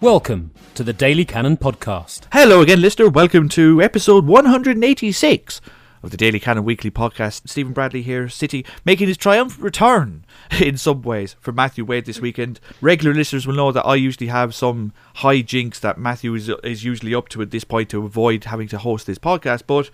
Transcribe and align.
Welcome 0.00 0.52
to 0.76 0.84
the 0.84 0.92
Daily 0.92 1.24
Cannon 1.24 1.56
Podcast. 1.56 2.28
Hello 2.30 2.60
again, 2.60 2.80
listener. 2.80 3.08
Welcome 3.08 3.48
to 3.48 3.82
episode 3.82 4.26
186 4.26 5.60
of 6.04 6.12
the 6.12 6.16
Daily 6.16 6.38
Cannon 6.38 6.62
Weekly 6.62 6.92
Podcast. 6.92 7.48
Stephen 7.48 7.72
Bradley 7.72 8.02
here, 8.02 8.28
City, 8.28 8.64
making 8.84 9.08
his 9.08 9.16
triumphant 9.16 9.60
return 9.60 10.24
in 10.60 10.76
some 10.76 11.02
ways 11.02 11.34
for 11.40 11.50
Matthew 11.50 11.84
Wade 11.84 12.06
this 12.06 12.20
weekend. 12.20 12.60
Regular 12.80 13.12
listeners 13.12 13.44
will 13.44 13.56
know 13.56 13.72
that 13.72 13.84
I 13.84 13.96
usually 13.96 14.28
have 14.28 14.54
some 14.54 14.92
high 15.16 15.40
jinks 15.40 15.80
that 15.80 15.98
Matthew 15.98 16.32
is, 16.36 16.48
is 16.62 16.84
usually 16.84 17.12
up 17.12 17.28
to 17.30 17.42
at 17.42 17.50
this 17.50 17.64
point 17.64 17.88
to 17.88 18.04
avoid 18.04 18.44
having 18.44 18.68
to 18.68 18.78
host 18.78 19.04
this 19.04 19.18
podcast, 19.18 19.62
but 19.66 19.90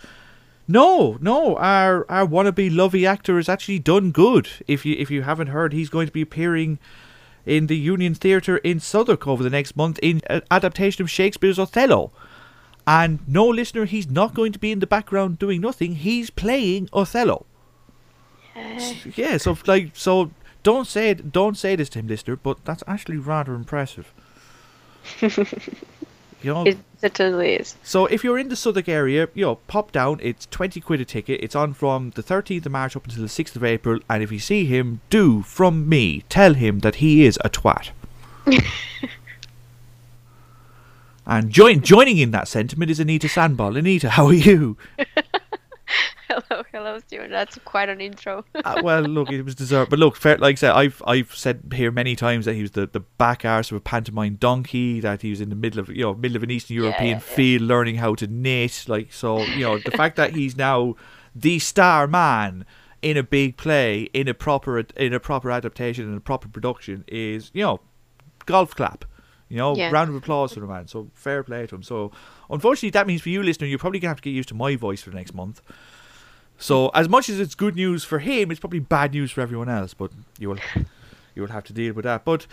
no, 0.69 1.17
no, 1.23 1.57
our 1.57 2.05
our 2.11 2.27
wannabe 2.27 2.75
lovey 2.75 3.07
actor 3.07 3.37
has 3.37 3.49
actually 3.49 3.79
done 3.79 4.11
good. 4.11 4.51
If 4.67 4.85
you 4.85 4.97
if 4.99 5.11
you 5.11 5.23
haven't 5.23 5.49
heard, 5.49 5.73
he's 5.73 5.89
going 5.89 6.07
to 6.07 6.13
be 6.13 6.23
appearing 6.23 6.79
in 7.47 7.67
the 7.67 7.77
Union 7.77 8.15
Theatre 8.15 8.59
in 8.59 8.81
Southwark 8.81 9.27
over 9.27 9.43
the 9.43 9.51
next 9.51 9.77
month 9.77 9.99
in 10.03 10.21
an 10.29 10.43
adaptation 10.51 11.03
of 11.03 11.11
Shakespeare's 11.11 11.59
Othello. 11.59 12.11
And 12.87 13.21
no 13.27 13.47
listener, 13.47 13.87
he's 13.87 14.11
not 14.11 14.35
going 14.35 14.53
to 14.53 14.59
be 14.59 14.71
in 14.71 14.81
the 14.81 14.87
background 14.87 15.39
doing 15.39 15.61
nothing. 15.61 15.97
He's 15.97 16.31
playing 16.31 16.89
Othello. 16.93 17.47
Yeah, 19.17 19.39
so 19.39 19.57
like 19.67 19.91
so 19.95 20.31
don't 20.63 20.87
say 20.87 21.11
it, 21.11 21.33
don't 21.33 21.57
say 21.57 21.77
this 21.77 21.89
to 21.91 21.99
him, 21.99 22.09
listener, 22.09 22.37
but 22.37 22.65
that's 22.65 22.85
actually 22.87 23.19
rather 23.19 23.55
impressive. 23.55 24.13
you 26.45 26.53
know, 26.53 26.65
It 26.67 26.79
certainly 27.01 27.55
is. 27.55 27.75
so 27.83 28.07
if 28.07 28.23
you're 28.23 28.39
in 28.39 28.49
the 28.49 28.57
Southwark 28.57 28.89
area, 28.89 29.29
you 29.35 29.45
know, 29.45 29.57
pop 29.67 29.93
down. 29.93 30.19
It's 30.23 30.47
twenty 30.47 30.81
quid 30.81 31.01
a 31.01 31.05
ticket. 31.05 31.41
It's 31.43 31.57
on 31.57 31.73
from 31.75 32.11
the 32.11 32.23
thirteenth 32.23 32.67
of 32.67 32.73
March 32.73 32.95
up 32.97 33.05
until 33.05 33.23
the 33.23 33.29
sixth 33.29 33.57
of 33.57 33.65
April. 33.65 34.01
And 34.09 34.23
if 34.23 34.31
you 34.31 34.39
see 34.39 34.65
him, 34.67 35.01
do 35.11 35.43
from 35.43 35.89
me 35.89 36.23
tell 36.29 36.55
him 36.55 36.81
that 36.81 36.97
he 36.97 37.25
is 37.25 37.39
a 37.45 37.49
twat. 37.51 37.91
and 41.27 41.51
join 41.51 41.81
joining 41.81 42.19
in 42.19 42.31
that 42.33 42.49
sentiment 42.49 42.91
is 42.91 43.01
Anita 43.01 43.29
Sandball. 43.29 43.77
Anita, 43.77 44.11
how 44.11 44.27
are 44.27 44.35
you? 44.35 44.77
Hello, 46.29 46.64
hello, 46.75 46.99
Stephen. 46.99 47.31
That's 47.31 47.59
quite 47.65 47.89
an 47.89 48.01
intro. 48.01 48.45
uh, 48.65 48.81
well, 48.83 49.03
look, 49.03 49.31
it 49.31 49.43
was 49.43 49.55
deserved. 49.55 49.91
But 49.91 49.99
look, 49.99 50.17
fair, 50.17 50.37
like 50.39 50.55
I 50.55 50.57
said, 50.57 50.73
I've 50.73 51.03
I've 51.07 51.35
said 51.35 51.73
here 51.73 51.91
many 51.91 52.17
times 52.17 52.45
that 52.45 52.55
he 52.55 52.63
was 52.63 52.73
the, 52.73 52.87
the 52.87 53.01
back 53.01 53.45
arse 53.45 53.71
of 53.71 53.77
a 53.77 53.81
pantomime 53.81 54.35
donkey. 54.35 55.01
That 55.01 55.23
he 55.23 55.31
was 55.31 55.41
in 55.41 55.49
the 55.49 55.57
middle 55.57 55.81
of 55.81 55.89
you 55.89 56.03
know 56.03 56.15
middle 56.15 56.37
of 56.37 56.43
an 56.43 56.51
Eastern 56.51 56.77
European 56.77 57.07
yeah, 57.07 57.15
yeah. 57.15 57.19
field 57.21 57.63
learning 57.63 57.97
how 57.97 58.15
to 58.17 58.27
knit. 58.27 58.85
Like 58.89 59.13
so, 59.13 59.43
you 59.43 59.65
know, 59.65 59.79
the 59.79 59.93
fact 59.93 60.17
that 60.17 60.35
he's 60.35 60.57
now 60.57 60.97
the 61.35 61.59
star 61.59 62.07
man 62.07 62.67
in 63.03 63.17
a 63.17 63.23
big 63.23 63.57
play 63.57 64.09
in 64.13 64.29
a 64.29 64.35
proper 64.35 64.79
in 64.79 65.13
a 65.13 65.21
proper 65.21 65.51
adaptation 65.51 66.07
and 66.07 66.17
a 66.17 66.21
proper 66.21 66.49
production 66.49 67.05
is 67.07 67.51
you 67.55 67.63
know 67.63 67.81
golf 68.47 68.75
clap. 68.75 69.05
You 69.51 69.59
know, 69.59 69.77
Yeah. 69.77 69.91
round 69.91 70.09
of 70.09 70.17
applause 70.17 70.55
for 70.55 70.61
the 70.61 70.67
man. 70.67 70.89
So 70.89 71.11
fair 71.13 71.45
play 71.45 71.67
to 71.67 71.77
him. 71.77 71.83
So 71.83 72.11
unfortunately, 72.51 72.91
that 72.91 73.07
means 73.07 73.21
for 73.21 73.29
you, 73.29 73.43
listener, 73.43 73.69
you're 73.69 73.79
probably 73.79 74.01
gonna 74.01 74.11
have 74.11 74.17
to 74.17 74.23
get 74.23 74.31
used 74.31 74.49
to 74.49 74.55
my 74.55 74.75
voice 74.75 75.03
for 75.03 75.11
the 75.11 75.17
next 75.17 75.35
month. 75.35 75.61
So 76.65 76.89
as 76.95 77.11
much 77.11 77.29
as 77.29 77.39
it's 77.41 77.55
good 77.55 77.77
news 77.77 78.05
for 78.05 78.21
him, 78.21 78.51
it's 78.51 78.59
probably 78.59 78.79
bad 78.79 79.13
news 79.13 79.31
for 79.31 79.43
everyone 79.43 79.69
else. 79.69 79.93
But 79.93 80.13
you 80.39 80.49
will 80.49 80.59
you 81.35 81.43
will 81.43 81.51
have 81.51 81.65
to 81.65 81.75
deal 81.75 81.93
with 81.93 82.07
that. 82.07 82.25
But 82.25 82.47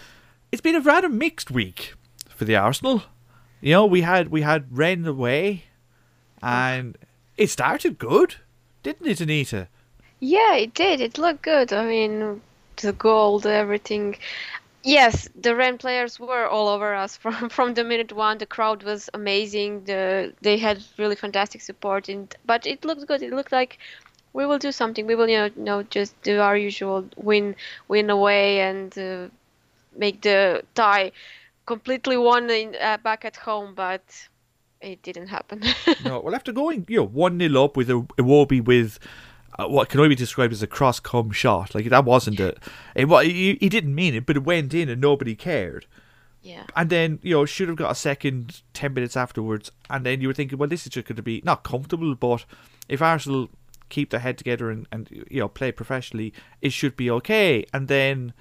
it's 0.52 0.60
been 0.60 0.76
a 0.76 0.82
rather 0.82 1.08
mixed 1.08 1.50
week 1.50 1.94
for 2.28 2.44
the 2.44 2.58
Arsenal. 2.58 3.04
You 3.62 3.72
know, 3.72 3.86
we 3.86 4.02
had 4.02 4.28
we 4.28 4.42
had 4.42 4.66
Rennes 4.70 5.08
away, 5.08 5.64
and 6.44 6.98
it 7.38 7.50
started 7.50 7.98
good, 7.98 8.36
didn't 8.84 9.08
it, 9.08 9.22
Anita? 9.22 9.70
yeah, 10.20 10.56
it 10.56 10.74
did. 10.74 11.00
It 11.00 11.18
looked 11.18 11.44
good. 11.44 11.72
I 11.72 11.86
mean, 11.86 12.42
the 12.82 12.92
gold, 12.92 13.46
everything. 13.46 14.18
Yes, 14.84 15.30
the 15.40 15.56
Rennes 15.56 15.78
players 15.78 16.20
were 16.20 16.48
all 16.48 16.68
over 16.68 16.96
us 16.96 17.16
from 17.24 17.50
from 17.50 17.74
the 17.74 17.84
minute 17.84 18.12
one. 18.12 18.38
The 18.38 18.46
crowd 18.46 18.84
was 18.84 19.10
amazing. 19.14 19.84
The 19.86 20.34
they 20.42 20.58
had 20.58 20.84
really 20.98 21.16
fantastic 21.16 21.62
support, 21.62 22.10
and 22.10 22.34
but 22.46 22.66
it 22.66 22.84
looked 22.84 23.06
good. 23.08 23.22
It 23.22 23.32
looked 23.32 23.52
like 23.52 23.78
we 24.34 24.46
will 24.46 24.60
do 24.60 24.72
something. 24.72 25.06
We 25.06 25.16
will, 25.16 25.30
you 25.30 25.38
know, 25.38 25.46
you 25.46 25.64
know 25.64 25.84
just 25.84 26.20
do 26.24 26.40
our 26.40 26.58
usual 26.58 27.06
win, 27.16 27.56
win 27.88 28.10
away, 28.10 28.62
and 28.62 28.98
uh, 28.98 29.28
make 29.96 30.22
the 30.22 30.64
tie 30.74 31.12
completely 31.66 32.18
won 32.18 32.50
in, 32.50 32.76
uh, 32.82 32.98
back 32.98 33.26
at 33.26 33.36
home. 33.36 33.74
But 33.76 34.04
it 34.82 35.04
didn't 35.04 35.28
happen. 35.28 35.62
no, 36.06 36.22
well, 36.22 36.34
after 36.34 36.52
going 36.52 36.86
you 36.88 36.98
know 36.98 37.06
one 37.06 37.38
nil 37.38 37.64
up 37.64 37.78
with 37.78 37.90
a 37.90 38.02
Iwobi 38.18 38.64
with. 38.64 39.00
Uh, 39.60 39.68
what 39.68 39.90
can 39.90 40.00
only 40.00 40.10
be 40.10 40.16
described 40.16 40.54
as 40.54 40.64
a 40.64 40.68
cross 40.68 41.00
come 41.00 41.32
shot, 41.32 41.76
like 41.76 41.90
that 41.90 42.06
wasn't 42.06 42.40
it. 42.40 42.58
It 42.96 43.06
wa- 43.10 43.20
he, 43.20 43.58
he 43.60 43.70
didn't 43.70 43.94
mean 43.94 44.16
it, 44.16 44.26
but 44.26 44.38
it 44.38 44.44
went 44.44 44.74
in 44.74 44.88
and 44.90 45.02
nobody 45.02 45.36
cared. 45.36 45.86
yeah. 46.42 46.64
and 46.76 46.90
then 46.90 47.20
you 47.22 47.36
know 47.36 47.46
should 47.46 47.68
have 47.68 47.78
got 47.78 47.92
a 47.92 47.96
second 47.96 48.62
10 48.74 48.94
minutes 48.94 49.16
afterwards 49.16 49.72
and 49.90 50.04
then 50.06 50.22
you 50.22 50.28
were 50.28 50.34
thinking 50.34 50.58
well 50.58 50.68
this 50.70 50.86
is 50.88 50.92
just 50.92 51.08
going 51.08 51.16
to 51.16 51.22
be 51.22 51.40
not 51.46 51.64
comfortable 51.64 52.16
but 52.16 52.46
if 52.90 53.00
arsenal 53.02 53.48
keep 53.90 54.10
their 54.10 54.22
head 54.22 54.38
together 54.40 54.72
and, 54.72 54.88
and 54.92 55.08
you 55.30 55.40
know 55.40 55.48
play 55.48 55.72
professionally 55.72 56.34
it 56.62 56.72
should 56.74 56.96
be 56.96 57.12
okay 57.12 57.64
and 57.74 57.88
then 57.88 58.34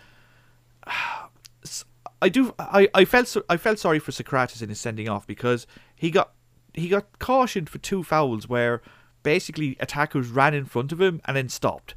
i 2.23 2.29
do 2.29 2.55
i 2.59 2.89
i 2.95 3.05
felt 3.05 3.27
so, 3.29 3.43
i 3.49 3.57
felt 3.57 3.79
sorry 3.79 3.99
for 3.99 4.13
Sokratis 4.13 4.63
in 4.63 4.69
his 4.69 4.81
sending 4.81 5.09
off 5.09 5.27
because 5.27 5.67
he 5.95 6.11
got 6.11 6.33
he 6.75 6.89
got 6.89 7.19
cautioned 7.19 7.69
for 7.69 7.79
two 7.79 8.03
fouls 8.03 8.49
where 8.49 8.81
basically 9.23 9.77
attackers 9.81 10.29
ran 10.29 10.55
in 10.55 10.65
front 10.65 10.93
of 10.93 11.01
him 11.01 11.21
and 11.25 11.37
then 11.37 11.49
stopped 11.49 11.95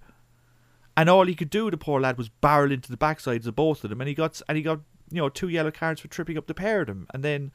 and 0.95 1.09
all 1.09 1.25
he 1.25 1.35
could 1.35 1.49
do, 1.49 1.71
the 1.71 1.77
poor 1.77 1.99
lad, 1.99 2.17
was 2.17 2.29
barrel 2.29 2.71
into 2.71 2.91
the 2.91 2.97
backsides 2.97 3.47
of 3.47 3.55
both 3.55 3.83
of 3.83 3.89
them, 3.89 4.01
and 4.01 4.07
he 4.07 4.13
got 4.13 4.41
and 4.47 4.57
he 4.57 4.63
got 4.63 4.79
you 5.11 5.21
know 5.21 5.29
two 5.29 5.49
yellow 5.49 5.71
cards 5.71 6.01
for 6.01 6.07
tripping 6.07 6.37
up 6.37 6.47
the 6.47 6.53
pair 6.53 6.81
of 6.81 6.87
them, 6.87 7.07
and 7.13 7.23
then 7.23 7.51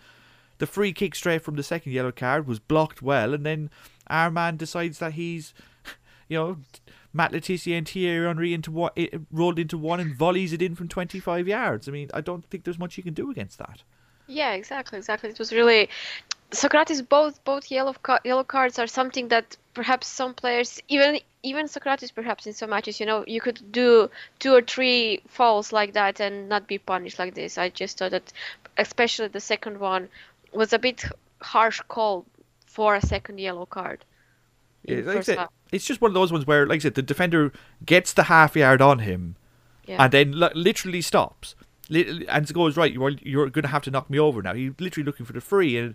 the 0.59 0.67
free 0.67 0.93
kick 0.93 1.15
straight 1.15 1.43
from 1.43 1.55
the 1.55 1.63
second 1.63 1.93
yellow 1.93 2.13
card 2.13 2.47
was 2.47 2.59
blocked 2.59 3.01
well, 3.01 3.35
and 3.35 3.47
then 3.47 3.71
our 4.09 4.31
man 4.31 4.57
decides 4.57 4.99
that 4.99 5.13
he's 5.13 5.55
you 6.29 6.37
know 6.37 6.57
Matt 7.13 7.33
Le 7.33 7.41
Tissier 7.41 7.79
and 7.79 7.89
Thierry 7.89 8.27
Henry 8.27 8.53
into 8.53 8.73
one, 8.73 8.91
it 8.97 9.21
rolled 9.31 9.59
into 9.59 9.79
one 9.79 10.01
and 10.01 10.17
volleys 10.17 10.53
it 10.53 10.63
in 10.63 10.75
from 10.75 10.89
twenty 10.89 11.21
five 11.21 11.47
yards. 11.47 11.89
I 11.89 11.93
mean, 11.93 12.11
I 12.13 12.21
don't 12.21 12.45
think 12.47 12.65
there's 12.65 12.79
much 12.79 12.97
you 12.97 13.05
can 13.05 13.15
do 13.15 13.31
against 13.31 13.59
that. 13.59 13.83
Yeah, 14.27 14.53
exactly, 14.53 14.99
exactly. 14.99 15.31
It 15.31 15.39
was 15.39 15.53
really 15.53 15.89
Sokratis. 16.51 17.07
Both 17.07 17.43
both 17.45 17.71
yellow 17.71 17.95
ca- 18.03 18.21
yellow 18.25 18.45
cards 18.45 18.79
are 18.79 18.87
something 18.87 19.29
that 19.29 19.57
perhaps 19.75 20.07
some 20.07 20.35
players, 20.35 20.81
even 20.89 21.21
even 21.43 21.67
Sokratis, 21.67 22.15
perhaps 22.15 22.47
in 22.47 22.53
some 22.53 22.71
matches, 22.71 22.99
you 23.01 23.07
know, 23.07 23.25
you 23.27 23.41
could 23.41 23.61
do 23.71 24.11
two 24.39 24.53
or 24.55 24.63
three 24.63 25.21
fouls 25.29 25.73
like 25.73 25.93
that 25.93 26.21
and 26.21 26.49
not 26.49 26.67
be 26.67 26.79
punished 26.79 27.19
like 27.19 27.35
this. 27.35 27.59
I 27.59 27.69
just 27.69 27.99
thought 27.99 28.11
that, 28.13 28.33
especially 28.77 29.29
the 29.29 29.41
second 29.41 29.79
one, 29.79 30.09
was 30.53 30.73
a 30.73 30.79
bit 30.79 31.05
harsh 31.41 31.81
call 31.89 32.25
for 32.67 32.95
a 32.97 33.01
second 33.01 33.39
yellow 33.39 33.67
card. 33.67 34.05
Yeah, 34.85 35.01
like 35.05 35.19
I 35.19 35.21
said, 35.21 35.39
half. 35.39 35.51
it's 35.71 35.85
just 35.85 36.01
one 36.01 36.11
of 36.11 36.15
those 36.15 36.33
ones 36.33 36.47
where, 36.47 36.67
like 36.67 36.77
I 36.77 36.83
said, 36.85 36.95
the 36.95 37.03
defender 37.03 37.53
gets 37.85 38.13
the 38.13 38.25
half 38.25 38.57
yard 38.57 38.81
on 38.81 39.01
him, 39.01 39.37
Yeah. 39.87 40.03
and 40.05 40.13
then 40.13 40.39
li- 40.41 40.51
literally 40.55 41.03
stops, 41.03 41.55
and 41.91 42.53
goes 42.55 42.77
right. 42.77 42.93
You're 42.93 43.11
you're 43.23 43.51
going 43.51 43.65
to 43.65 43.69
have 43.69 43.83
to 43.83 43.91
knock 43.91 44.09
me 44.09 44.19
over 44.19 44.41
now. 44.43 44.55
He's 44.55 44.73
literally 44.79 45.05
looking 45.05 45.27
for 45.27 45.33
the 45.35 45.41
free, 45.41 45.77
and 45.77 45.95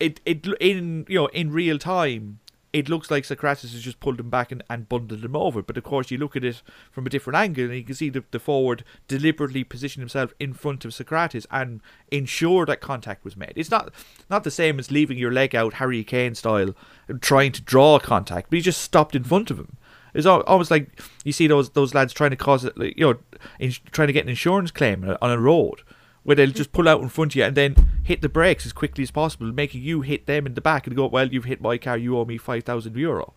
it 0.00 0.20
it 0.24 0.46
in 0.60 1.06
you 1.08 1.20
know 1.20 1.26
in 1.26 1.50
real 1.50 1.78
time. 1.78 2.40
It 2.70 2.90
looks 2.90 3.10
like 3.10 3.24
Sokratis 3.24 3.72
has 3.72 3.80
just 3.80 3.98
pulled 3.98 4.20
him 4.20 4.28
back 4.28 4.52
and, 4.52 4.62
and 4.68 4.90
bundled 4.90 5.24
him 5.24 5.34
over, 5.34 5.62
but 5.62 5.78
of 5.78 5.84
course 5.84 6.10
you 6.10 6.18
look 6.18 6.36
at 6.36 6.44
it 6.44 6.60
from 6.90 7.06
a 7.06 7.08
different 7.08 7.38
angle 7.38 7.64
and 7.64 7.74
you 7.74 7.82
can 7.82 7.94
see 7.94 8.10
the, 8.10 8.22
the 8.30 8.38
forward 8.38 8.84
deliberately 9.08 9.64
position 9.64 10.00
himself 10.00 10.34
in 10.38 10.52
front 10.52 10.84
of 10.84 10.90
Sokratis 10.90 11.46
and 11.50 11.80
ensure 12.12 12.66
that 12.66 12.82
contact 12.82 13.24
was 13.24 13.38
made. 13.38 13.54
It's 13.56 13.70
not 13.70 13.90
not 14.28 14.44
the 14.44 14.50
same 14.50 14.78
as 14.78 14.90
leaving 14.90 15.16
your 15.16 15.32
leg 15.32 15.54
out 15.54 15.74
Harry 15.74 16.04
Kane 16.04 16.34
style 16.34 16.74
trying 17.22 17.52
to 17.52 17.62
draw 17.62 17.98
contact, 17.98 18.50
but 18.50 18.56
he 18.56 18.62
just 18.62 18.82
stopped 18.82 19.14
in 19.14 19.24
front 19.24 19.50
of 19.50 19.58
him. 19.58 19.78
It's 20.12 20.26
almost 20.26 20.70
like 20.70 20.90
you 21.24 21.32
see 21.32 21.46
those 21.46 21.70
those 21.70 21.94
lads 21.94 22.12
trying 22.12 22.30
to 22.30 22.36
cause 22.36 22.64
it, 22.66 22.74
you 22.76 23.06
know, 23.06 23.18
in, 23.58 23.72
trying 23.92 24.08
to 24.08 24.12
get 24.12 24.24
an 24.24 24.30
insurance 24.30 24.70
claim 24.70 25.16
on 25.22 25.30
a 25.30 25.38
road, 25.38 25.82
where 26.22 26.36
they'll 26.36 26.50
just 26.50 26.72
pull 26.72 26.88
out 26.88 27.00
in 27.00 27.08
front 27.08 27.32
of 27.32 27.36
you 27.36 27.44
and 27.44 27.56
then 27.56 27.74
hit 28.02 28.20
the 28.22 28.28
brakes 28.28 28.66
as 28.66 28.72
quickly 28.72 29.02
as 29.02 29.10
possible, 29.10 29.52
making 29.52 29.82
you 29.82 30.02
hit 30.02 30.26
them 30.26 30.46
in 30.46 30.54
the 30.54 30.60
back 30.60 30.86
and 30.86 30.96
go, 30.96 31.06
well, 31.06 31.28
you've 31.28 31.44
hit 31.44 31.60
my 31.60 31.78
car, 31.78 31.96
you 31.96 32.18
owe 32.18 32.24
me 32.24 32.36
five 32.36 32.64
thousand 32.64 32.96
euro. 32.96 33.34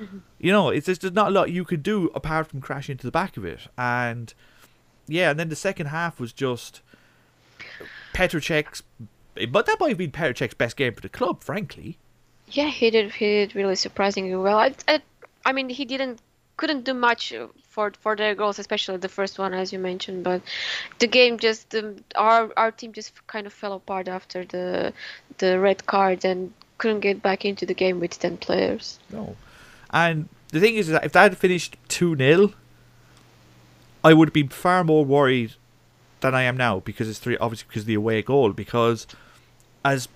Mm-hmm. 0.00 0.18
You 0.38 0.52
know, 0.52 0.70
it's 0.70 0.86
just 0.86 1.02
there's 1.02 1.12
not 1.12 1.28
a 1.28 1.30
lot 1.30 1.50
you 1.50 1.64
could 1.64 1.82
do 1.82 2.10
apart 2.14 2.46
from 2.46 2.60
crash 2.60 2.88
into 2.88 3.06
the 3.06 3.10
back 3.10 3.36
of 3.36 3.44
it, 3.44 3.68
and 3.76 4.32
yeah, 5.06 5.30
and 5.30 5.38
then 5.38 5.48
the 5.48 5.56
second 5.56 5.86
half 5.86 6.18
was 6.20 6.32
just 6.32 6.82
Petr 8.14 8.40
Cech's, 8.40 8.82
but 9.50 9.66
that 9.66 9.78
might 9.80 9.90
have 9.90 9.98
been 9.98 10.12
Petr 10.12 10.34
Cech's 10.34 10.54
best 10.54 10.76
game 10.76 10.94
for 10.94 11.00
the 11.00 11.08
club, 11.08 11.42
frankly. 11.42 11.98
Yeah, 12.48 12.68
he 12.68 12.90
did. 12.90 13.12
He 13.12 13.26
did 13.26 13.54
really 13.54 13.76
surprisingly 13.76 14.34
well. 14.36 14.58
I, 14.58 14.74
I, 14.88 15.00
I 15.44 15.52
mean, 15.52 15.68
he 15.68 15.84
didn't, 15.84 16.20
couldn't 16.56 16.84
do 16.84 16.94
much 16.94 17.32
for 17.80 17.92
for 18.00 18.16
their 18.16 18.34
goals, 18.34 18.58
especially 18.58 18.98
the 18.98 19.08
first 19.08 19.38
one, 19.38 19.54
as 19.54 19.72
you 19.72 19.78
mentioned. 19.78 20.22
But 20.24 20.42
the 20.98 21.06
game 21.06 21.38
just, 21.38 21.74
um, 21.74 21.96
our 22.14 22.52
our 22.56 22.70
team 22.70 22.92
just 22.92 23.26
kind 23.26 23.46
of 23.46 23.52
fell 23.52 23.72
apart 23.72 24.08
after 24.08 24.44
the 24.44 24.92
the 25.38 25.58
red 25.58 25.86
card 25.86 26.24
and 26.24 26.52
couldn't 26.78 27.00
get 27.00 27.22
back 27.22 27.44
into 27.44 27.64
the 27.66 27.74
game 27.74 28.00
with 28.00 28.18
ten 28.18 28.36
players. 28.36 28.98
No. 29.10 29.36
And 29.92 30.28
the 30.52 30.60
thing 30.60 30.74
is 30.76 30.88
that 30.88 31.04
if 31.04 31.12
that 31.12 31.22
had 31.22 31.38
finished 31.38 31.76
2 31.88 32.16
0, 32.16 32.52
I 34.04 34.12
would 34.14 34.32
been 34.32 34.48
far 34.48 34.84
more 34.84 35.04
worried 35.04 35.54
than 36.20 36.34
I 36.34 36.42
am 36.42 36.56
now 36.56 36.80
because 36.80 37.08
it's 37.08 37.18
three. 37.18 37.36
Obviously, 37.38 37.66
because 37.68 37.86
the 37.86 37.94
away 37.94 38.22
goal. 38.22 38.52
Because 38.52 39.06
as 39.84 40.08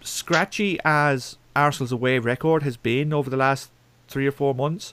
scratchy 0.00 0.78
as 0.84 1.38
Arsenal's 1.56 1.92
away 1.92 2.18
record 2.18 2.62
has 2.64 2.76
been 2.76 3.12
over 3.12 3.30
the 3.30 3.36
last 3.46 3.70
three 4.08 4.26
or 4.26 4.32
four 4.32 4.54
months, 4.54 4.92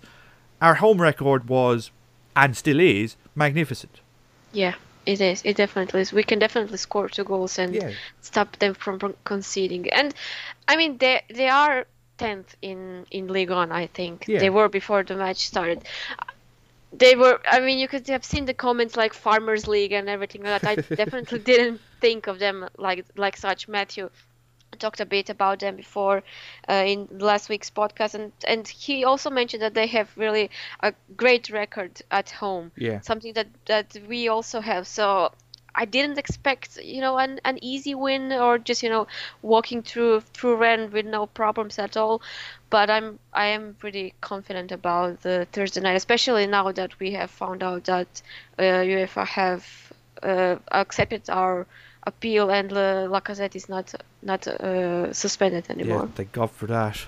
our 0.62 0.75
home 0.75 1.01
record 1.01 1.50
was 1.50 1.91
and 2.36 2.56
still 2.56 2.80
is 2.80 3.16
magnificent. 3.36 4.00
Yeah, 4.54 4.75
it 5.06 5.22
is. 5.22 5.42
It 5.45 5.57
definitely 5.57 6.01
is. 6.01 6.13
We 6.13 6.24
can 6.24 6.39
definitely 6.39 6.78
score 6.78 7.10
two 7.10 7.24
goals 7.24 7.57
and 7.60 7.75
Yeah. 7.75 7.92
stop 8.22 8.57
them 8.60 8.74
from 8.74 9.00
conceding. 9.24 9.89
And 9.92 10.13
I 10.68 10.75
mean, 10.75 10.98
they 10.98 11.22
they 11.30 11.50
are 11.50 11.88
tenth 12.18 12.56
in 12.62 13.06
in 13.12 13.28
League 13.28 13.50
One. 13.51 13.72
I 13.72 13.88
think 13.88 14.25
Yeah. 14.28 14.39
they 14.39 14.50
were 14.50 14.69
before 14.69 15.04
the 15.04 15.16
match 15.16 15.48
started. 15.48 15.83
They 16.94 17.16
were. 17.16 17.39
I 17.50 17.60
mean, 17.62 17.80
you 17.80 17.88
could 17.88 18.07
have 18.10 18.25
seen 18.25 18.45
the 18.45 18.54
comments 18.54 18.98
like 18.98 19.13
Farmers 19.13 19.68
League 19.68 19.94
and 19.94 20.10
everything 20.10 20.44
like 20.44 20.62
that. 20.62 20.69
I 20.69 20.95
definitely 20.95 21.39
didn't 21.39 21.80
think 22.01 22.28
of 22.28 22.38
them 22.39 22.68
like 22.78 23.06
like 23.16 23.38
such. 23.38 23.68
Matthew 23.68 24.10
talked 24.79 25.00
a 25.00 25.06
bit 25.06 25.29
about 25.29 25.59
them 25.59 25.75
before 25.75 26.23
uh, 26.69 26.83
in 26.85 27.07
last 27.19 27.50
week's 27.50 27.69
podcast, 27.69 28.13
and 28.15 28.31
and 28.47 28.68
he 28.68 29.03
also 29.03 29.29
mentioned 29.29 29.62
that 29.62 29.73
they 29.73 29.88
have 29.88 30.09
really 30.18 30.50
a 30.81 30.94
great 31.15 31.50
record 31.50 32.01
at 32.12 32.29
home. 32.29 32.71
Yeah. 32.77 33.00
something 33.01 33.33
that 33.33 33.47
that 33.65 33.97
we 34.07 34.27
also 34.27 34.62
have. 34.62 34.88
So 34.88 35.31
i 35.73 35.85
didn't 35.85 36.18
expect 36.18 36.77
you 36.83 37.00
know 37.00 37.18
an, 37.18 37.39
an 37.45 37.57
easy 37.63 37.95
win 37.95 38.31
or 38.33 38.57
just 38.57 38.83
you 38.83 38.89
know 38.89 39.07
walking 39.41 39.81
through 39.81 40.19
through 40.19 40.56
Rennes 40.57 40.91
with 40.91 41.06
no 41.06 41.25
problems 41.27 41.79
at 41.79 41.95
all. 41.95 42.21
But 42.69 42.89
i'm 42.89 43.19
i 43.33 43.45
am 43.45 43.75
pretty 43.79 44.13
confident 44.21 44.71
about 44.71 45.21
the 45.21 45.47
thursday 45.51 45.81
night 45.81 45.95
especially 45.95 46.45
now 46.47 46.71
that 46.71 47.00
we 47.00 47.12
have 47.12 47.29
found 47.31 47.63
out 47.63 47.85
that 47.85 48.21
uh, 48.59 48.63
uefa 48.63 49.25
have 49.25 49.94
uh, 50.23 50.56
accepted 50.71 51.29
our 51.29 51.68
appeal 52.07 52.50
and 52.50 52.71
uh, 52.74 53.07
lacazette 53.07 53.56
is 53.56 53.69
not 53.69 53.94
not 54.21 54.48
uh, 54.48 55.13
suspended 55.13 55.65
Yeah, 55.68 55.75
anymore 55.75 56.07
thank 56.15 56.31
God 56.31 56.51
for 56.51 56.68
that. 56.68 57.06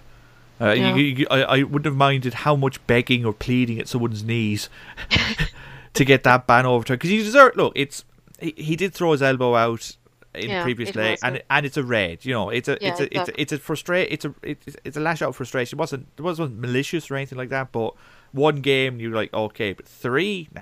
Uh, 0.61 0.71
Yeah. 0.71 0.95
you, 0.95 1.03
you, 1.03 1.27
I, 1.31 1.41
I 1.41 1.63
wouldn't 1.63 1.85
have 1.85 1.95
minded 1.95 2.33
how 2.45 2.55
much 2.55 2.85
begging 2.87 3.25
or 3.25 3.33
pleading 3.33 3.79
at 3.79 3.87
someone's 3.87 4.23
knees 4.23 4.69
to 5.93 6.05
get 6.05 6.23
that 6.23 6.47
ban 6.47 6.65
overturned 6.65 6.99
because 6.99 7.11
you 7.11 7.23
deserve. 7.23 7.55
Look, 7.55 7.73
it's 7.75 8.05
he, 8.39 8.53
he 8.57 8.75
did 8.75 8.93
throw 8.93 9.11
his 9.11 9.21
elbow 9.21 9.55
out 9.55 9.95
in 10.35 10.49
Yeah, 10.49 10.59
the 10.59 10.63
previous 10.63 10.95
leg, 10.95 11.19
and 11.23 11.35
good. 11.35 11.43
and 11.49 11.65
it's 11.65 11.77
a 11.77 11.83
red. 11.83 12.25
You 12.25 12.33
know, 12.33 12.49
it's 12.49 12.67
a 12.67 12.77
Yeah, 12.81 12.89
it's 12.89 12.99
a 12.99 13.17
it's 13.17 13.29
a, 13.29 13.41
it's 13.41 13.51
a 13.51 13.57
frustrate 13.59 14.07
it's 14.11 14.25
a 14.25 14.33
it's, 14.43 14.75
it's 14.83 14.97
a 14.97 14.99
lash 14.99 15.21
out 15.21 15.29
of 15.29 15.35
frustration. 15.35 15.77
It 15.77 15.79
wasn't 15.79 16.07
it 16.17 16.21
wasn't 16.21 16.59
malicious 16.59 17.09
or 17.09 17.15
anything 17.15 17.37
like 17.37 17.49
that. 17.49 17.71
But 17.71 17.93
one 18.31 18.61
game 18.61 18.99
you're 18.99 19.15
like 19.15 19.33
okay, 19.33 19.73
but 19.73 19.87
three, 19.87 20.49
nah, 20.53 20.61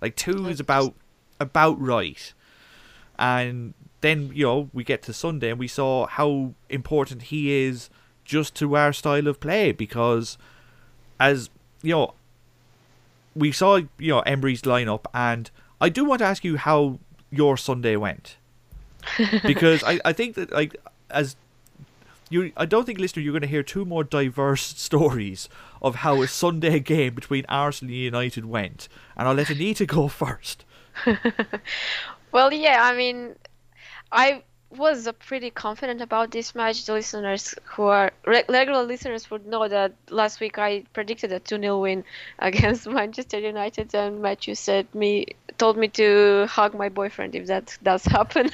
like 0.00 0.16
two 0.16 0.46
is 0.48 0.60
about 0.60 0.94
about 1.40 1.80
right. 1.80 2.32
And 3.22 3.74
then 4.02 4.30
you 4.34 4.44
know 4.44 4.68
we 4.74 4.84
get 4.84 5.02
to 5.04 5.14
Sunday 5.14 5.50
and 5.50 5.58
we 5.58 5.68
saw 5.68 6.06
how 6.06 6.52
important 6.68 7.22
he 7.22 7.52
is 7.52 7.88
just 8.24 8.54
to 8.56 8.76
our 8.76 8.92
style 8.92 9.26
of 9.26 9.40
play 9.40 9.72
because 9.72 10.36
as 11.18 11.48
you 11.82 11.92
know 11.92 12.14
we 13.34 13.50
saw 13.50 13.76
you 13.98 14.12
know 14.12 14.20
Emery's 14.20 14.62
lineup 14.62 15.04
and 15.14 15.50
I 15.80 15.88
do 15.88 16.04
want 16.04 16.18
to 16.18 16.26
ask 16.26 16.44
you 16.44 16.56
how 16.56 16.98
your 17.30 17.56
Sunday 17.56 17.96
went 17.96 18.36
because 19.44 19.82
I, 19.82 20.00
I 20.04 20.12
think 20.12 20.34
that 20.34 20.52
like 20.52 20.76
as 21.10 21.36
you 22.28 22.52
I 22.56 22.66
don't 22.66 22.84
think 22.84 22.98
listener 22.98 23.22
you're 23.22 23.32
going 23.32 23.42
to 23.42 23.48
hear 23.48 23.62
two 23.62 23.84
more 23.84 24.04
diverse 24.04 24.62
stories 24.78 25.48
of 25.80 25.96
how 25.96 26.22
a 26.22 26.28
Sunday 26.28 26.80
game 26.94 27.14
between 27.14 27.46
Arsenal 27.48 27.92
and 27.92 28.02
United 28.02 28.44
went 28.44 28.88
and 29.16 29.28
I'll 29.28 29.34
let 29.34 29.50
Anita 29.50 29.86
go 29.86 30.08
first. 30.08 30.64
Well, 32.32 32.52
yeah, 32.52 32.82
I 32.82 32.94
mean, 32.96 33.36
I 34.12 34.44
was 34.70 35.08
pretty 35.20 35.50
confident 35.50 36.00
about 36.02 36.30
this 36.32 36.54
match. 36.54 36.86
The 36.86 36.94
listeners 36.94 37.54
who 37.64 37.84
are 37.84 38.12
regular 38.26 38.82
listeners 38.84 39.30
would 39.30 39.46
know 39.46 39.68
that 39.68 39.92
last 40.10 40.40
week 40.40 40.58
I 40.58 40.84
predicted 40.94 41.32
a 41.32 41.40
2 41.40 41.58
0 41.60 41.80
win 41.80 42.04
against 42.38 42.88
Manchester 42.88 43.38
United, 43.38 43.94
and 43.94 44.22
Matthew 44.22 44.54
said 44.54 44.94
me 44.94 45.26
told 45.58 45.76
me 45.78 45.88
to 45.88 46.46
hug 46.48 46.74
my 46.74 46.88
boyfriend 46.88 47.34
if 47.36 47.46
that 47.48 47.78
does 47.82 48.04
happen. 48.04 48.50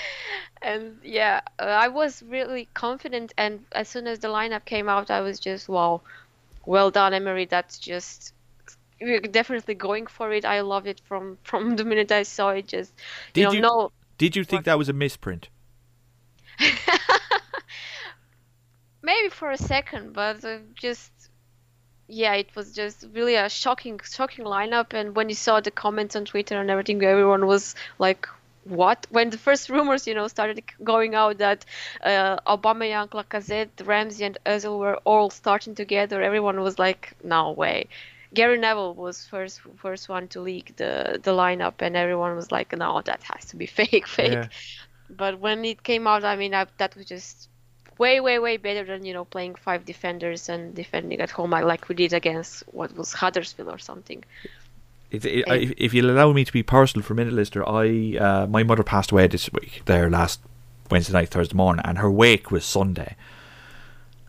and 0.62 0.98
yeah, 1.02 1.40
uh, 1.58 1.64
I 1.64 1.88
was 1.88 2.22
really 2.22 2.68
confident, 2.74 3.32
and 3.38 3.64
as 3.72 3.88
soon 3.88 4.06
as 4.06 4.20
the 4.20 4.28
lineup 4.28 4.64
came 4.64 4.88
out, 4.88 5.10
I 5.10 5.20
was 5.20 5.40
just 5.40 5.68
wow, 5.68 6.02
well 6.66 6.90
done, 6.90 7.14
Emery. 7.14 7.46
That's 7.46 7.78
just 7.78 8.32
we're 9.00 9.20
definitely 9.20 9.74
going 9.74 10.06
for 10.06 10.32
it. 10.32 10.44
I 10.44 10.60
loved 10.60 10.86
it 10.86 11.00
from 11.04 11.38
from 11.44 11.76
the 11.76 11.84
minute 11.84 12.10
I 12.12 12.22
saw 12.24 12.50
it. 12.50 12.68
Just 12.68 12.92
Did 13.32 13.40
you 13.40 13.46
know, 13.46 13.52
you- 13.52 13.60
no 13.60 13.92
Did 14.18 14.36
you 14.36 14.44
think 14.44 14.64
that 14.64 14.78
was 14.78 14.88
a 14.88 14.92
misprint? 14.94 15.48
maybe 19.02 19.28
for 19.28 19.50
a 19.50 19.56
second, 19.58 20.12
but 20.12 20.44
uh, 20.44 20.58
just 20.74 21.12
yeah, 22.08 22.34
it 22.34 22.54
was 22.54 22.72
just 22.72 23.06
really 23.12 23.34
a 23.34 23.48
shocking, 23.48 24.00
shocking 24.04 24.44
lineup. 24.44 24.92
And 24.92 25.16
when 25.16 25.28
you 25.28 25.34
saw 25.34 25.60
the 25.60 25.70
comments 25.70 26.14
on 26.16 26.24
Twitter 26.24 26.60
and 26.60 26.70
everything, 26.70 27.02
everyone 27.02 27.46
was 27.46 27.74
like, 27.98 28.28
"What?" 28.64 29.06
When 29.10 29.30
the 29.30 29.38
first 29.38 29.68
rumors, 29.74 30.06
you 30.06 30.14
know, 30.14 30.28
started 30.28 30.62
going 30.84 31.14
out 31.14 31.38
that 31.38 31.64
uh, 32.02 32.36
Aubameyang, 32.46 33.10
Lacazette, 33.10 33.86
Ramsey, 33.86 34.24
and 34.24 34.38
Özil 34.46 34.78
were 34.78 34.96
all 35.04 35.30
starting 35.30 35.74
together, 35.74 36.22
everyone 36.22 36.60
was 36.60 36.78
like, 36.78 37.12
"No 37.24 37.50
way." 37.52 37.88
Gary 38.36 38.58
Neville 38.58 38.94
was 38.94 39.24
first 39.24 39.60
first 39.76 40.08
one 40.08 40.28
to 40.28 40.40
leak 40.40 40.76
the 40.76 41.18
the 41.26 41.32
lineup, 41.32 41.76
and 41.80 41.96
everyone 41.96 42.36
was 42.36 42.52
like, 42.52 42.76
"No, 42.76 43.00
that 43.02 43.22
has 43.22 43.46
to 43.46 43.56
be 43.56 43.66
fake, 43.80 44.06
fake." 44.06 44.32
Yeah. 44.32 44.48
But 45.08 45.40
when 45.40 45.64
it 45.64 45.82
came 45.82 46.06
out, 46.06 46.22
I 46.24 46.36
mean, 46.36 46.52
I, 46.54 46.66
that 46.78 46.94
was 46.96 47.06
just 47.06 47.48
way, 47.98 48.20
way, 48.20 48.38
way 48.38 48.56
better 48.58 48.84
than 48.84 49.06
you 49.06 49.14
know 49.14 49.24
playing 49.24 49.54
five 49.54 49.84
defenders 49.84 50.48
and 50.48 50.74
defending 50.74 51.20
at 51.20 51.30
home 51.30 51.50
like, 51.50 51.88
we 51.88 51.94
did 51.94 52.12
against 52.12 52.62
what 52.72 52.94
was 52.96 53.12
Huddersfield 53.12 53.68
or 53.68 53.78
something. 53.78 54.22
It, 55.10 55.24
it, 55.24 55.44
if, 55.48 55.72
if 55.76 55.94
you'll 55.94 56.10
allow 56.10 56.32
me 56.32 56.44
to 56.44 56.52
be 56.52 56.62
personal 56.62 57.04
for 57.06 57.14
a 57.14 57.16
minute, 57.16 57.32
Lister, 57.32 57.66
I 57.66 58.16
uh, 58.26 58.46
my 58.46 58.62
mother 58.64 58.82
passed 58.82 59.12
away 59.12 59.26
this 59.28 59.50
week, 59.52 59.82
there 59.86 60.10
last 60.10 60.40
Wednesday 60.90 61.14
night, 61.14 61.30
Thursday 61.30 61.56
morning, 61.56 61.84
and 61.86 61.98
her 61.98 62.10
wake 62.10 62.50
was 62.50 62.64
Sunday. 62.64 63.16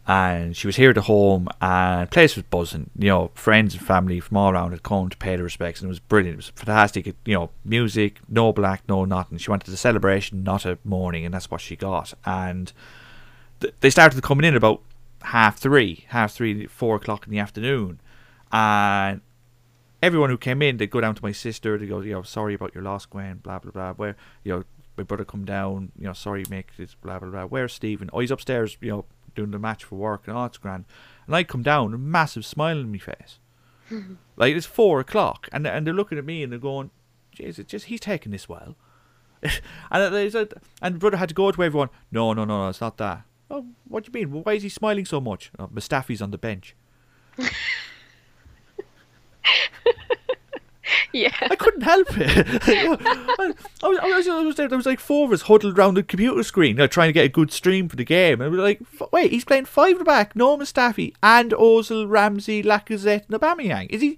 And 0.09 0.55
she 0.55 0.67
was 0.67 0.77
here 0.77 0.89
at 0.89 0.97
home, 0.97 1.49
and 1.59 2.09
place 2.09 2.37
was 2.37 2.45
buzzing. 2.45 2.89
You 2.97 3.09
know, 3.09 3.31
friends 3.33 3.73
and 3.73 3.85
family 3.85 4.21
from 4.21 4.37
all 4.37 4.53
around 4.53 4.71
had 4.71 4.81
come 4.81 5.09
to 5.09 5.17
pay 5.17 5.35
their 5.35 5.43
respects, 5.43 5.81
and 5.81 5.87
it 5.87 5.89
was 5.89 5.99
brilliant. 5.99 6.35
It 6.35 6.37
was 6.37 6.49
fantastic. 6.55 7.07
You 7.25 7.33
know, 7.33 7.49
music, 7.65 8.19
no 8.29 8.53
black, 8.53 8.83
no 8.87 9.03
nothing. 9.03 9.37
She 9.37 9.49
wanted 9.49 9.73
a 9.73 9.77
celebration, 9.77 10.43
not 10.43 10.65
a 10.65 10.77
mourning, 10.85 11.25
and 11.25 11.33
that's 11.33 11.51
what 11.51 11.59
she 11.59 11.75
got. 11.75 12.13
And 12.25 12.71
th- 13.59 13.73
they 13.81 13.89
started 13.89 14.23
coming 14.23 14.45
in 14.45 14.55
about 14.55 14.81
half 15.23 15.57
three, 15.57 16.05
half 16.09 16.31
three, 16.31 16.67
four 16.67 16.95
o'clock 16.95 17.25
in 17.25 17.31
the 17.31 17.39
afternoon, 17.39 17.99
and 18.49 19.19
everyone 20.01 20.29
who 20.29 20.37
came 20.37 20.61
in, 20.61 20.77
they'd 20.77 20.89
go 20.89 21.01
down 21.01 21.15
to 21.15 21.23
my 21.23 21.33
sister. 21.33 21.77
They 21.77 21.85
go, 21.85 21.99
you 21.99 22.13
know, 22.13 22.23
sorry 22.23 22.53
about 22.53 22.73
your 22.73 22.83
loss, 22.83 23.05
Gwen. 23.05 23.37
Blah 23.37 23.59
blah 23.59 23.71
blah. 23.71 23.93
Where 23.93 24.15
you 24.45 24.53
know 24.53 24.63
my 24.97 25.03
brother 25.03 25.25
come 25.25 25.43
down. 25.43 25.91
You 25.97 26.05
know, 26.05 26.13
sorry, 26.13 26.45
make 26.49 26.77
this. 26.77 26.95
Blah 26.95 27.19
blah 27.19 27.29
blah. 27.29 27.43
Where's 27.45 27.73
Stephen? 27.73 28.09
Oh, 28.13 28.19
he's 28.19 28.31
upstairs. 28.31 28.77
You 28.79 28.89
know, 28.89 29.05
doing 29.37 29.51
the 29.51 29.59
match 29.59 29.85
for 29.85 29.95
work, 29.95 30.27
and 30.27 30.37
oh, 30.37 30.45
it's 30.45 30.57
grand. 30.57 30.83
And 31.25 31.35
I 31.35 31.43
come 31.43 31.63
down, 31.63 31.93
a 31.93 31.97
massive 31.97 32.45
smile 32.45 32.79
on 32.79 32.91
my 32.91 32.97
face. 32.97 33.39
like 34.35 34.55
it's 34.55 34.65
four 34.65 34.99
o'clock, 34.99 35.47
and 35.53 35.65
and 35.65 35.87
they're 35.87 35.93
looking 35.93 36.17
at 36.17 36.25
me 36.25 36.43
and 36.43 36.51
they're 36.51 36.59
going, 36.59 36.91
"Jeez, 37.35 37.57
it 37.57 37.67
just 37.67 37.85
he's 37.85 38.01
taking 38.01 38.33
this 38.33 38.49
well." 38.49 38.75
and 39.43 39.61
uh, 39.91 40.09
they 40.09 40.29
said, 40.29 40.53
and 40.81 40.99
brother 40.99 41.17
had 41.17 41.29
to 41.29 41.35
go 41.35 41.51
to 41.51 41.63
everyone. 41.63 41.89
No, 42.11 42.33
no, 42.33 42.43
no, 42.43 42.63
no, 42.63 42.69
it's 42.69 42.81
not 42.81 42.97
that. 42.97 43.21
Oh, 43.49 43.67
what 43.87 44.03
do 44.03 44.11
you 44.13 44.27
mean? 44.27 44.43
Why 44.43 44.53
is 44.53 44.63
he 44.63 44.69
smiling 44.69 45.05
so 45.05 45.21
much? 45.21 45.51
Oh, 45.57 45.67
Mustafi's 45.67 46.21
on 46.21 46.31
the 46.31 46.37
bench. 46.37 46.75
Yeah. 51.11 51.35
I 51.41 51.55
couldn't 51.55 51.81
help 51.81 52.07
it. 52.11 52.47
I, 52.67 53.53
I, 53.83 53.87
was, 53.87 53.99
I, 53.99 54.15
was, 54.15 54.27
I 54.27 54.41
was 54.41 54.55
there. 54.55 54.67
There 54.67 54.77
was 54.77 54.85
like 54.85 54.99
four 54.99 55.25
of 55.25 55.31
us 55.31 55.43
huddled 55.43 55.77
around 55.77 55.95
the 55.95 56.03
computer 56.03 56.43
screen, 56.43 56.71
you 56.71 56.75
know, 56.75 56.87
trying 56.87 57.09
to 57.09 57.13
get 57.13 57.25
a 57.25 57.29
good 57.29 57.51
stream 57.51 57.89
for 57.89 57.95
the 57.95 58.03
game. 58.03 58.41
And 58.41 58.51
we 58.51 58.57
were 58.57 58.63
like, 58.63 58.81
"Wait, 59.11 59.31
he's 59.31 59.45
playing 59.45 59.65
five 59.65 59.93
at 59.93 59.99
the 59.99 60.05
back. 60.05 60.35
No 60.35 60.57
Mustafi 60.57 61.13
and 61.23 61.51
Ozil, 61.51 62.09
Ramsey, 62.09 62.63
Lacazette, 62.63 63.29
and 63.29 63.39
Aubameyang. 63.39 63.87
Is 63.89 64.01
he? 64.01 64.17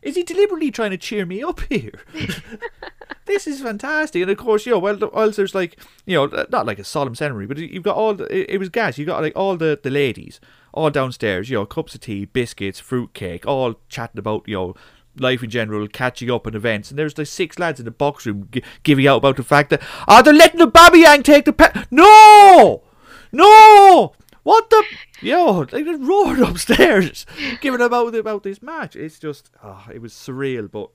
Is 0.00 0.14
he 0.14 0.22
deliberately 0.22 0.70
trying 0.70 0.92
to 0.92 0.96
cheer 0.96 1.26
me 1.26 1.42
up 1.42 1.60
here? 1.68 1.92
this 3.26 3.48
is 3.48 3.60
fantastic. 3.60 4.22
And 4.22 4.30
of 4.30 4.38
course, 4.38 4.64
you 4.64 4.72
know, 4.72 4.78
well, 4.78 4.96
whilst 5.12 5.36
there's 5.36 5.56
like, 5.56 5.76
you 6.06 6.14
know, 6.14 6.46
not 6.50 6.66
like 6.66 6.78
a 6.78 6.84
solemn 6.84 7.16
ceremony, 7.16 7.46
but 7.46 7.58
you've 7.58 7.82
got 7.82 7.96
all 7.96 8.14
the, 8.14 8.24
it, 8.34 8.50
it 8.50 8.58
was 8.58 8.68
gas. 8.68 8.96
You 8.96 9.04
got 9.04 9.22
like 9.22 9.32
all 9.34 9.56
the, 9.56 9.78
the 9.82 9.90
ladies 9.90 10.38
all 10.72 10.90
downstairs, 10.90 11.50
you 11.50 11.56
know, 11.56 11.66
cups 11.66 11.94
of 11.94 12.00
tea, 12.00 12.24
biscuits, 12.24 12.78
fruitcake, 12.80 13.46
all 13.46 13.74
chatting 13.88 14.18
about, 14.18 14.46
you 14.46 14.54
know, 14.54 14.74
life 15.20 15.42
in 15.42 15.50
general, 15.50 15.86
catching 15.88 16.30
up 16.30 16.46
on 16.46 16.54
events. 16.54 16.90
And 16.90 16.98
there's 16.98 17.16
like 17.16 17.26
six 17.26 17.58
lads 17.58 17.78
in 17.80 17.84
the 17.84 17.90
box 17.90 18.26
room 18.26 18.48
g- 18.50 18.62
giving 18.82 19.06
out 19.06 19.18
about 19.18 19.36
the 19.36 19.42
fact 19.42 19.70
that, 19.70 19.82
oh, 20.06 20.22
they're 20.22 20.34
letting 20.34 20.58
the 20.60 20.68
Babiyang 20.68 21.24
take 21.24 21.44
the 21.44 21.52
pe- 21.52 21.84
No! 21.90 22.82
No! 23.32 24.12
What 24.42 24.70
the? 24.70 24.82
Yo, 25.20 25.64
they 25.64 25.82
just 25.84 26.02
roared 26.02 26.40
upstairs, 26.40 27.26
giving 27.60 27.80
about 27.82 28.14
about 28.14 28.42
this 28.44 28.62
match. 28.62 28.96
It's 28.96 29.18
just, 29.18 29.50
oh, 29.62 29.86
it 29.92 30.00
was 30.00 30.14
surreal. 30.14 30.70
But, 30.70 30.88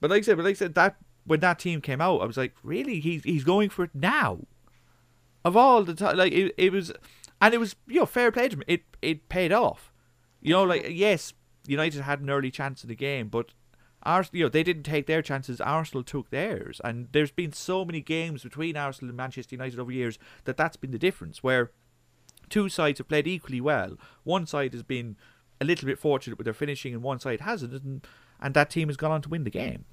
but 0.00 0.10
like 0.10 0.20
I 0.20 0.22
said, 0.22 0.36
but 0.36 0.44
like 0.44 0.52
I 0.52 0.58
said, 0.58 0.74
that 0.74 0.96
when 1.26 1.40
that 1.40 1.58
team 1.58 1.80
came 1.80 2.00
out, 2.00 2.22
I 2.22 2.24
was 2.24 2.36
like, 2.36 2.54
really? 2.62 3.00
He's 3.00 3.22
he's 3.24 3.44
going 3.44 3.70
for 3.70 3.84
it 3.84 3.90
now. 3.94 4.40
Of 5.44 5.58
all 5.58 5.82
the 5.84 5.94
time, 5.94 6.16
like 6.16 6.32
it, 6.32 6.54
it 6.56 6.72
was, 6.72 6.90
and 7.40 7.52
it 7.52 7.58
was 7.58 7.76
you 7.86 8.00
know 8.00 8.06
fair 8.06 8.32
play 8.32 8.48
to 8.48 8.56
him. 8.56 8.62
It 8.66 8.84
it 9.02 9.28
paid 9.28 9.52
off. 9.52 9.92
You 10.40 10.54
know, 10.54 10.62
like 10.62 10.86
yes, 10.88 11.34
United 11.66 12.02
had 12.02 12.20
an 12.20 12.30
early 12.30 12.50
chance 12.50 12.82
in 12.82 12.88
the 12.88 12.94
game, 12.94 13.28
but 13.28 13.52
Arsenal, 14.02 14.38
you 14.38 14.44
know, 14.44 14.50
they 14.50 14.62
didn't 14.62 14.82
take 14.82 15.06
their 15.06 15.22
chances. 15.22 15.60
Arsenal 15.60 16.02
took 16.04 16.30
theirs, 16.30 16.80
and 16.84 17.08
there's 17.12 17.30
been 17.30 17.52
so 17.52 17.84
many 17.84 18.00
games 18.00 18.42
between 18.42 18.76
Arsenal 18.76 19.10
and 19.10 19.16
Manchester 19.16 19.54
United 19.54 19.78
over 19.78 19.90
years 19.90 20.18
that 20.44 20.56
that's 20.56 20.76
been 20.76 20.90
the 20.90 20.98
difference. 20.98 21.42
Where 21.42 21.70
two 22.50 22.68
sides 22.68 22.98
have 22.98 23.08
played 23.08 23.26
equally 23.26 23.60
well. 23.60 23.96
One 24.24 24.46
side 24.46 24.72
has 24.74 24.82
been 24.82 25.16
a 25.60 25.64
little 25.64 25.86
bit 25.86 25.98
fortunate 25.98 26.36
with 26.38 26.44
their 26.44 26.54
finishing, 26.54 26.92
and 26.92 27.02
one 27.02 27.18
side 27.18 27.40
hasn't, 27.40 27.72
and, 27.72 28.06
and 28.40 28.54
that 28.54 28.70
team 28.70 28.88
has 28.88 28.96
gone 28.96 29.12
on 29.12 29.22
to 29.22 29.28
win 29.28 29.44
the 29.44 29.50
game. 29.50 29.84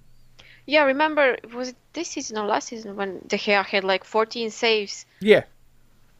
Yeah, 0.65 0.83
remember 0.83 1.37
was 1.53 1.69
it 1.69 1.75
this 1.93 2.09
season 2.09 2.37
or 2.37 2.45
last 2.45 2.67
season 2.67 2.95
when 2.95 3.21
De 3.27 3.37
Gea 3.37 3.65
had 3.65 3.83
like 3.83 4.03
14 4.03 4.51
saves? 4.51 5.05
Yeah. 5.19 5.43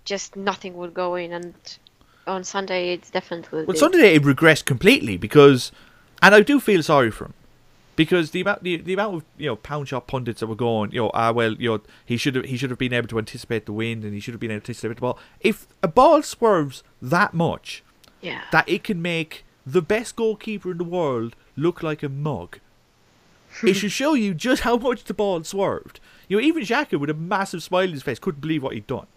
Just 0.04 0.36
nothing 0.36 0.76
would 0.78 0.94
go 0.94 1.16
in, 1.16 1.32
and 1.32 1.54
on 2.28 2.44
Sunday 2.44 2.94
it's 2.94 3.10
definitely. 3.10 3.66
Well, 3.66 3.74
did. 3.74 3.78
Sunday 3.80 4.16
it 4.16 4.24
regressed 4.24 4.66
completely 4.66 5.18
because, 5.18 5.72
and 6.22 6.34
I 6.36 6.42
do 6.42 6.60
feel 6.60 6.84
sorry 6.84 7.12
for 7.12 7.26
him 7.26 7.34
because 7.96 8.32
the 8.32 8.42
amount 8.42 8.64
the, 8.64 8.78
the 8.78 8.94
amount 8.94 9.16
of 9.16 9.24
you 9.38 9.48
know 9.48 9.56
pound 9.56 9.88
shop 9.88 10.08
pundits 10.08 10.40
that 10.40 10.48
were 10.48 10.56
going, 10.56 10.92
you 10.92 11.02
know, 11.02 11.12
ah 11.14 11.32
well, 11.32 11.54
you 11.54 11.70
know, 11.70 11.82
he 12.06 12.18
should 12.18 12.36
have 12.36 12.46
he 12.46 12.58
should 12.58 12.70
have 12.70 12.80
been 12.80 12.94
able 12.94 13.08
to 13.08 13.18
anticipate 13.18 13.66
the 13.66 13.74
wind 13.74 14.04
and 14.04 14.14
he 14.14 14.20
should 14.20 14.34
have 14.34 14.40
been 14.42 14.52
able 14.52 14.62
to 14.62 14.72
anticipate 14.72 14.96
the 14.96 15.02
ball. 15.02 15.20
If 15.40 15.68
a 15.84 15.88
ball 15.88 16.22
swerves 16.22 16.84
that 17.02 17.34
much, 17.34 17.84
Yeah. 18.22 18.42
that 18.52 18.68
it 18.70 18.84
can 18.84 19.02
make 19.02 19.44
the 19.66 19.82
best 19.82 20.16
goalkeeper 20.16 20.72
in 20.72 20.78
the 20.78 20.84
world 20.84 21.36
look 21.56 21.84
like 21.84 22.02
a 22.04 22.10
mug. 22.10 22.60
it 23.64 23.74
should 23.74 23.92
show 24.02 24.14
you 24.14 24.34
just 24.34 24.62
how 24.64 24.78
much 24.78 25.04
the 25.04 25.14
ball 25.14 25.44
swerved. 25.44 26.00
You 26.28 26.38
know, 26.38 26.44
even 26.44 26.64
Xhaka 26.64 27.00
with 27.00 27.10
a 27.10 27.14
massive 27.14 27.62
smile 27.62 27.84
on 27.84 27.90
his 27.94 28.04
face 28.04 28.18
couldn't 28.20 28.42
believe 28.42 28.64
what 28.64 28.74
he'd 28.74 28.88
done 28.88 29.08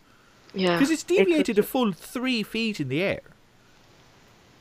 yeah. 0.54 0.76
because 0.76 0.90
it's 0.90 1.02
It 1.04 1.08
deviated 1.08 1.58
a 1.58 1.62
full 1.62 1.92
three 1.92 2.42
feet 2.42 2.80
in 2.80 2.88
the 2.88 3.02
air. 3.02 3.20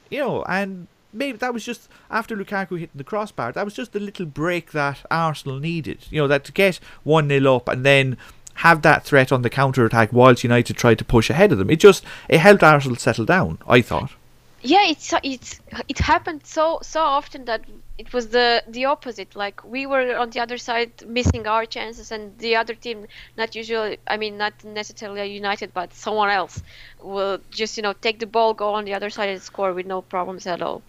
You 0.10 0.20
know, 0.20 0.44
and 0.44 0.88
maybe 1.12 1.38
that 1.38 1.54
was 1.54 1.64
just 1.64 1.90
after 2.10 2.36
Lukaku 2.36 2.80
hitting 2.80 2.90
the 2.96 3.04
crossbar. 3.04 3.52
That 3.52 3.66
was 3.66 3.74
just 3.74 3.94
the 3.94 4.00
little 4.00 4.26
break 4.26 4.72
that 4.72 5.06
Arsenal 5.10 5.60
needed. 5.60 6.06
You 6.10 6.22
know, 6.22 6.28
that 6.28 6.44
to 6.46 6.52
get 6.52 6.80
one 7.04 7.30
0 7.30 7.56
up 7.56 7.68
and 7.68 7.86
then 7.86 8.18
have 8.56 8.82
that 8.84 9.04
threat 9.04 9.32
on 9.32 9.42
the 9.42 9.50
counter 9.50 9.86
attack 9.86 10.14
whilst 10.14 10.44
United 10.44 10.78
tried 10.78 11.00
to 11.00 11.06
push 11.06 11.30
ahead 11.30 11.52
of 11.52 11.58
them. 11.58 11.70
It 11.70 11.80
just 11.80 12.04
it 12.30 12.40
helped 12.40 12.64
Arsenal 12.64 12.98
settle 12.98 13.26
down. 13.26 13.60
I 13.68 13.82
thought. 13.82 14.12
Yeah 14.63 14.86
it's 14.88 15.13
it's 15.24 15.60
it 15.88 16.00
happened 16.00 16.46
so 16.46 16.79
so 16.82 17.01
often 17.01 17.46
that 17.46 17.62
it 17.98 18.12
was 18.12 18.29
the 18.29 18.63
the 18.67 18.86
opposite. 18.86 19.36
Like 19.36 19.63
we 19.63 19.86
were 19.86 20.15
on 20.17 20.32
the 20.32 20.39
other 20.39 20.58
side 20.58 20.91
missing 21.05 21.46
our 21.48 21.65
chances 21.65 22.12
and 22.12 22.38
the 22.39 22.55
other 22.55 22.74
team 22.74 23.05
not 23.38 23.55
usually 23.55 23.98
i 24.08 24.17
mean 24.17 24.38
not 24.38 24.53
necessarily 24.63 25.22
a 25.22 25.25
united 25.25 25.74
but 25.74 25.93
someone 25.93 26.29
else 26.29 26.63
will 27.01 27.39
just 27.51 27.77
you 27.77 27.84
know 27.84 27.93
take 27.93 28.20
the 28.20 28.25
ball 28.25 28.53
go 28.53 28.74
on 28.74 28.86
the 28.86 28.93
other 28.93 29.10
side 29.10 29.29
and 29.29 29.41
score 29.41 29.74
with 29.74 29.86
no 29.86 30.01
problems 30.01 30.48
at 30.48 30.62
all. 30.62 30.82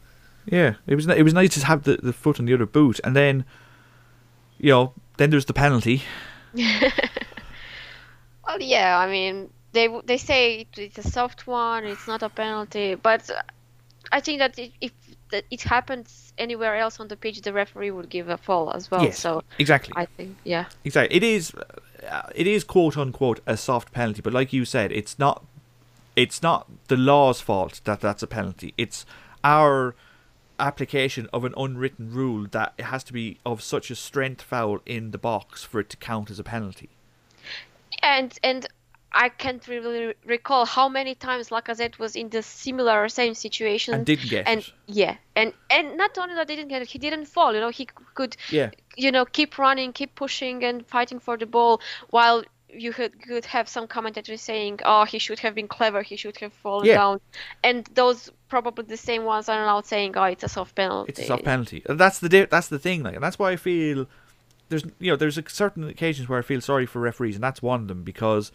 Yeah, 0.47 0.75
it 0.87 0.95
was 0.95 1.07
it 1.07 1.23
was 1.23 1.35
nice 1.35 1.55
to 1.55 1.65
have 1.67 1.85
the, 1.85 1.97
the 1.97 2.13
foot 2.13 2.39
on 2.39 2.45
the 2.45 2.53
other 2.53 2.67
boot, 2.67 3.01
and 3.03 3.17
then, 3.17 3.47
you 4.59 4.71
know, 4.71 4.93
then 5.17 5.31
there's 5.31 5.47
the 5.47 5.55
penalty. 5.55 6.03
well 8.47 8.61
yeah 8.61 8.99
i 8.99 9.11
mean 9.11 9.51
they 9.73 9.89
they 10.05 10.19
say 10.19 10.67
it's 10.77 10.99
a 10.99 11.03
soft 11.03 11.47
one 11.47 11.85
it's 11.85 12.07
not 12.07 12.23
a 12.23 12.29
penalty 12.29 12.95
but 12.95 13.29
i 14.13 14.21
think 14.21 14.39
that 14.39 14.59
if 14.81 14.93
that 15.31 15.45
it 15.51 15.63
happens 15.63 16.33
anywhere 16.39 16.77
else 16.77 17.01
on 17.01 17.09
the 17.09 17.17
pitch 17.17 17.41
the 17.43 17.53
referee 17.53 17.91
would 17.91 18.09
give 18.09 18.29
a 18.29 18.37
foul 18.37 18.71
as 18.73 18.91
well 18.91 19.03
yes, 19.03 19.19
so 19.19 19.43
exactly. 19.59 19.93
i 19.97 20.05
think 20.05 20.37
yeah 20.45 20.67
Exactly. 20.85 21.17
It 21.17 21.23
is, 21.23 21.53
uh, 21.55 22.31
it 22.35 22.47
is 22.47 22.63
quote 22.65 22.97
unquote 22.97 23.41
a 23.47 23.57
soft 23.57 23.93
penalty, 23.93 24.23
but 24.23 24.33
like 24.33 24.53
you 24.53 24.65
said, 24.65 24.93
it's 24.93 25.19
not. 25.19 25.45
It's 26.17 26.43
not 26.43 26.69
the 26.87 26.97
law's 26.97 27.41
fault 27.41 27.81
that 27.85 28.01
that's 28.01 28.23
a 28.23 28.29
penalty. 28.29 28.73
It's 28.79 29.05
our 29.43 29.97
application 30.61 31.29
of 31.33 31.45
an 31.45 31.53
unwritten 31.57 32.13
rule 32.13 32.47
that 32.53 32.73
it 32.79 32.85
has 32.85 33.03
to 33.05 33.13
be 33.13 33.39
of 33.45 33.61
such 33.61 33.91
a 33.91 33.97
strength 33.97 34.41
foul 34.43 34.79
in 34.87 35.11
the 35.11 35.19
box 35.19 35.65
for 35.65 35.81
it 35.81 35.91
to 35.91 35.97
count 35.97 36.31
as 36.31 36.39
a 36.39 36.45
penalty. 36.45 36.91
and 38.03 38.39
and 38.45 38.67
I 39.17 39.29
can't 39.29 39.67
really 39.69 40.15
recall 40.27 40.67
how 40.67 40.89
many 40.89 41.15
times 41.15 41.51
Lacazette 41.51 41.99
was 41.99 42.17
in 42.17 42.29
the 42.31 42.43
similar 42.43 43.05
or 43.05 43.09
same 43.09 43.35
situation 43.35 43.95
And 43.95 44.05
didn't 44.05 44.29
get 44.29 44.49
and 44.49 44.61
it. 44.61 44.73
yeah 44.87 45.17
and 45.37 45.53
and 45.71 45.97
not 45.97 46.19
only 46.19 46.35
that 46.35 46.49
didn't 46.49 46.69
get 46.69 46.83
it 46.83 46.89
he 46.89 46.99
didn't 46.99 47.27
fall 47.27 47.55
you 47.55 47.61
know 47.61 47.71
he 47.71 47.87
could 48.15 48.37
Yeah. 48.51 48.71
you 48.97 49.11
know 49.13 49.25
keep 49.25 49.57
running 49.59 49.93
keep 49.93 50.15
pushing 50.17 50.65
and 50.65 50.85
fighting 50.87 51.21
for 51.21 51.37
the 51.37 51.47
ball 51.47 51.81
while 52.11 52.43
you 52.77 52.93
could, 52.93 53.13
could 53.23 53.45
have 53.45 53.69
some 53.69 53.87
commentators 53.87 54.41
saying 54.41 54.81
oh 54.85 55.05
he 55.05 55.21
should 55.21 55.39
have 55.39 55.55
been 55.55 55.69
clever 55.69 56.03
he 56.03 56.17
should 56.17 56.37
have 56.39 56.53
fallen 56.53 56.87
Yeah. 56.87 56.97
down 56.97 57.21
and 57.63 57.87
those 57.95 58.33
probably 58.49 58.85
the 58.85 58.97
same 58.97 59.23
ones 59.25 59.49
are 59.49 59.65
now 59.65 59.81
saying 59.83 60.17
oh 60.17 60.25
it's 60.25 60.43
a 60.43 60.49
soft 60.49 60.75
penalty 60.75 61.11
It's 61.11 61.21
a 61.21 61.27
soft 61.27 61.45
penalty. 61.45 61.83
And 61.89 62.01
That's 62.01 62.19
the 62.19 62.49
that's 62.51 62.69
the 62.69 62.81
thing, 62.81 63.05
like, 63.05 63.15
and 63.15 63.23
that's 63.23 63.39
why 63.39 63.53
I 63.53 63.57
feel 63.57 64.07
there's 64.71 64.85
you 64.99 65.11
know 65.13 65.17
there's 65.17 65.39
a 65.39 65.45
certain 65.49 65.85
occasions 65.89 66.29
where 66.29 66.39
I 66.39 66.43
feel 66.43 66.61
sorry 66.61 66.87
for 66.87 66.99
referees, 67.01 67.37
and 67.37 67.45
that's 67.45 67.63
one 67.63 67.81
of 67.83 67.89
them 67.89 68.03
because 68.03 68.51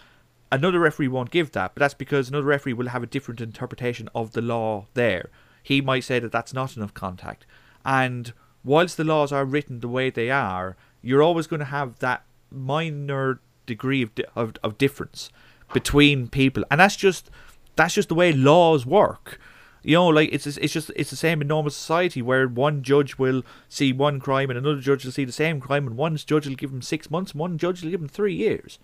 another 0.52 0.80
referee 0.80 1.08
won't 1.08 1.32
give 1.32 1.52
that, 1.52 1.74
but 1.74 1.80
that's 1.80 1.94
because 1.94 2.30
another 2.30 2.48
referee 2.48 2.74
will 2.74 2.90
have 2.90 3.04
a 3.04 3.08
different 3.08 3.42
interpretation 3.42 4.10
of 4.16 4.34
the 4.34 4.42
law. 4.42 4.88
There, 4.94 5.30
he 5.64 5.82
might 5.82 6.04
say 6.04 6.20
that 6.20 6.32
that's 6.32 6.54
not 6.54 6.76
enough 6.76 6.94
contact, 6.94 7.46
and 7.86 8.34
whilst 8.64 8.98
the 8.98 9.04
laws 9.04 9.32
are 9.32 9.46
written 9.46 9.80
the 9.80 9.88
way 9.88 10.10
they 10.10 10.30
are, 10.30 10.76
you're 11.02 11.24
always 11.24 11.48
going 11.48 11.60
to 11.60 11.66
have 11.66 12.00
that 12.00 12.24
minor 12.52 13.40
degree 13.66 14.02
of, 14.02 14.12
of 14.36 14.54
of 14.64 14.78
difference 14.78 15.30
between 15.74 16.28
people, 16.28 16.64
and 16.70 16.80
that's 16.80 16.96
just 16.96 17.30
that's 17.76 17.94
just 17.94 18.10
the 18.10 18.16
way 18.16 18.32
laws 18.32 18.86
work. 18.86 19.40
You 19.84 19.96
know, 19.96 20.08
like 20.08 20.30
it's 20.34 20.46
it's 20.46 20.74
just 20.74 20.92
it's 20.96 21.10
the 21.10 21.16
same 21.16 21.42
in 21.42 21.48
normal 21.48 21.72
society 21.72 22.22
where 22.22 22.48
one 22.48 22.84
judge 22.84 23.18
will 23.18 23.44
see 23.70 23.94
one 23.94 24.20
crime 24.20 24.50
and 24.50 24.60
another 24.60 24.82
judge 24.82 25.06
will 25.06 25.12
see 25.12 25.26
the 25.26 25.32
same 25.32 25.62
crime, 25.62 25.88
and 25.88 25.96
one 25.96 26.18
judge 26.18 26.48
will 26.48 26.56
give 26.56 26.72
him 26.72 26.82
six 26.82 27.10
months, 27.10 27.32
and 27.32 27.40
one 27.40 27.58
judge 27.58 27.82
will 27.82 27.92
give 27.92 28.02
him 28.02 28.10
three 28.10 28.36
years. 28.36 28.80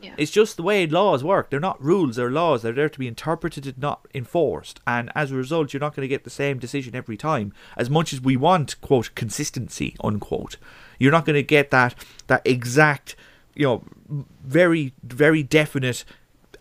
Yeah. 0.00 0.14
It's 0.16 0.30
just 0.30 0.56
the 0.56 0.62
way 0.62 0.86
laws 0.86 1.22
work. 1.22 1.50
They're 1.50 1.60
not 1.60 1.82
rules, 1.82 2.16
they're 2.16 2.30
laws. 2.30 2.62
They're 2.62 2.72
there 2.72 2.88
to 2.88 2.98
be 2.98 3.06
interpreted, 3.06 3.66
and 3.66 3.78
not 3.78 4.06
enforced. 4.14 4.80
And 4.86 5.10
as 5.14 5.30
a 5.30 5.36
result, 5.36 5.72
you're 5.72 5.80
not 5.80 5.94
going 5.94 6.04
to 6.04 6.08
get 6.08 6.24
the 6.24 6.30
same 6.30 6.58
decision 6.58 6.94
every 6.94 7.16
time. 7.16 7.52
As 7.76 7.90
much 7.90 8.12
as 8.12 8.20
we 8.20 8.36
want, 8.36 8.80
quote, 8.80 9.14
consistency, 9.14 9.96
unquote, 10.02 10.56
you're 10.98 11.12
not 11.12 11.26
going 11.26 11.34
to 11.34 11.42
get 11.42 11.70
that 11.70 11.94
that 12.28 12.42
exact, 12.46 13.14
you 13.54 13.66
know, 13.66 13.84
very 14.44 14.94
very 15.02 15.42
definite 15.42 16.04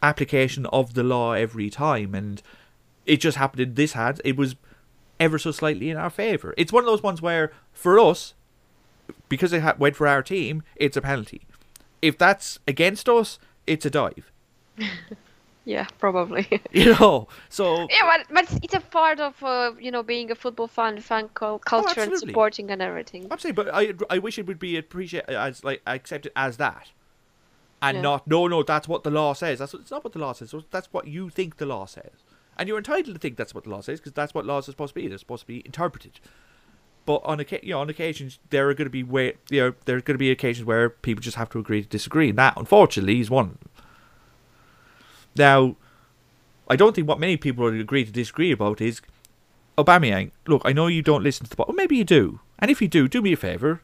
application 0.04 0.66
of 0.68 0.94
the 0.94 1.04
law 1.04 1.34
every 1.34 1.70
time. 1.70 2.16
And 2.16 2.42
it 3.06 3.18
just 3.18 3.38
happened 3.38 3.62
in 3.62 3.74
this 3.76 3.94
hand. 3.94 4.22
It 4.24 4.38
was 4.38 4.56
ever 5.20 5.38
so 5.38 5.52
slightly 5.52 5.90
in 5.90 5.98
our 5.98 6.10
favour. 6.10 6.54
It's 6.58 6.72
one 6.72 6.84
of 6.84 6.88
those 6.88 7.04
ones 7.04 7.22
where, 7.22 7.52
for 7.74 8.00
us, 8.00 8.34
because 9.28 9.52
it 9.54 9.62
ha- 9.62 9.76
went 9.78 9.96
for 9.96 10.08
our 10.08 10.24
team, 10.24 10.64
it's 10.76 10.96
a 10.98 11.02
penalty. 11.02 11.42
If 12.02 12.18
that's 12.18 12.60
against 12.68 13.08
us, 13.10 13.40
it's 13.68 13.86
a 13.86 13.90
dive. 13.90 14.32
yeah 15.66 15.86
probably 16.00 16.48
You 16.72 16.96
know, 17.00 17.28
so 17.50 17.88
Yeah, 17.92 18.04
but, 18.18 18.28
but 18.34 18.44
it's- 18.64 18.74
a 18.74 18.80
part 18.80 19.20
of 19.20 19.42
uh, 19.44 19.74
you 19.80 19.92
know 19.92 20.04
being 20.04 20.32
a 20.32 20.36
football 20.36 20.68
fan, 20.68 21.00
fan 21.02 21.30
cul- 21.34 21.60
culture 21.60 21.88
and 21.90 21.98
Oh, 21.98 22.02
absolutely. 22.02 22.30
supporting 22.32 22.72
and 22.72 22.82
everything. 22.82 23.28
absolutely. 23.30 23.64
But 23.64 23.74
I, 23.76 23.94
I 24.10 24.20
wish 24.20 24.40
it 24.40 24.48
would 24.48 24.60
be 24.60 24.78
appreciated 24.78 25.30
as 25.36 25.64
like 25.64 25.82
accepted 25.86 26.32
as 26.36 26.58
that, 26.58 26.92
and 27.82 27.96
Yeah. 27.98 28.02
not 28.02 28.28
no, 28.28 28.48
no. 28.48 28.64
That's 28.64 28.88
what 28.88 29.04
the 29.04 29.12
law 29.12 29.34
says. 29.34 29.60
That's 29.60 29.74
it's 29.74 29.92
not 29.92 30.04
what 30.04 30.14
the 30.14 30.20
law 30.20 30.34
says. 30.34 30.54
That's 30.72 30.88
what 30.94 31.08
you 31.08 31.30
think 31.30 31.58
the 31.58 31.66
law 31.66 31.86
says, 31.86 32.24
and 32.58 32.68
you're 32.70 32.78
entitled 32.78 33.16
to 33.16 33.20
think 33.20 33.36
that's 33.38 33.54
what 33.54 33.66
the 33.66 33.70
law 33.70 33.82
says 33.82 34.00
because 34.00 34.14
that's 34.14 34.34
what 34.34 34.46
laws 34.46 34.68
are 34.70 34.72
supposed 34.72 34.94
to 34.96 35.02
be. 35.02 35.08
They're 35.08 35.18
supposed 35.18 35.42
to 35.44 35.48
be 35.48 35.62
interpreted. 35.66 36.20
But 37.06 37.22
on 37.26 37.40
you 37.40 37.72
know, 37.72 37.82
on 37.82 37.90
occasions 37.90 38.40
there 38.50 38.70
are 38.70 38.74
going 38.74 38.86
to 38.86 38.92
be 38.92 39.04
way, 39.04 39.34
you 39.50 39.62
know, 39.62 39.74
there's 39.86 40.04
going 40.04 40.16
to 40.16 40.20
be 40.20 40.32
occasions 40.32 40.66
where 40.66 40.90
people 40.90 41.22
just 41.22 41.38
have 41.38 41.50
to 41.52 41.60
agree 41.60 41.82
to 41.82 41.88
disagree, 41.88 42.30
and 42.30 42.38
that 42.38 42.56
unfortunately 42.58 43.20
is 43.20 43.30
one. 43.30 43.58
Now, 45.36 45.76
I 46.68 46.76
don't 46.76 46.96
think 46.96 47.08
what 47.08 47.20
many 47.20 47.38
people 47.38 47.64
would 47.64 47.74
agree 47.80 48.06
to 48.06 48.12
disagree 48.12 48.52
about 48.52 48.82
is 48.82 49.02
Aubameyang. 49.78 50.32
Look, 50.48 50.62
I 50.66 50.74
know 50.74 50.88
you 50.88 51.02
don't 51.02 51.24
listen 51.24 51.46
to 51.46 51.50
the 51.50 51.56
ball. 51.56 51.66
Well, 51.70 51.76
maybe 51.76 51.98
you 51.98 52.04
do, 52.04 52.42
and 52.60 52.70
if 52.70 52.82
you 52.82 52.88
do, 52.88 53.08
do 53.08 53.22
me 53.22 53.34
a 53.34 53.38
favor. 53.38 53.82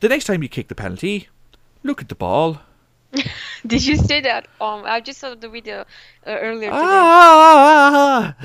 The 0.00 0.08
next 0.08 0.24
time 0.24 0.42
you 0.42 0.48
kick 0.48 0.68
the 0.68 0.74
penalty, 0.74 1.28
look 1.82 2.00
at 2.00 2.08
the 2.08 2.14
ball. 2.14 2.60
Did 3.66 3.84
you 3.84 3.96
say 3.96 4.20
that? 4.20 4.46
Um, 4.60 4.84
I 4.84 5.00
just 5.00 5.18
saw 5.18 5.34
the 5.34 5.48
video 5.48 5.80
uh, 6.26 6.30
earlier 6.30 6.70
today. 6.70 6.80
Ah! 6.80 8.36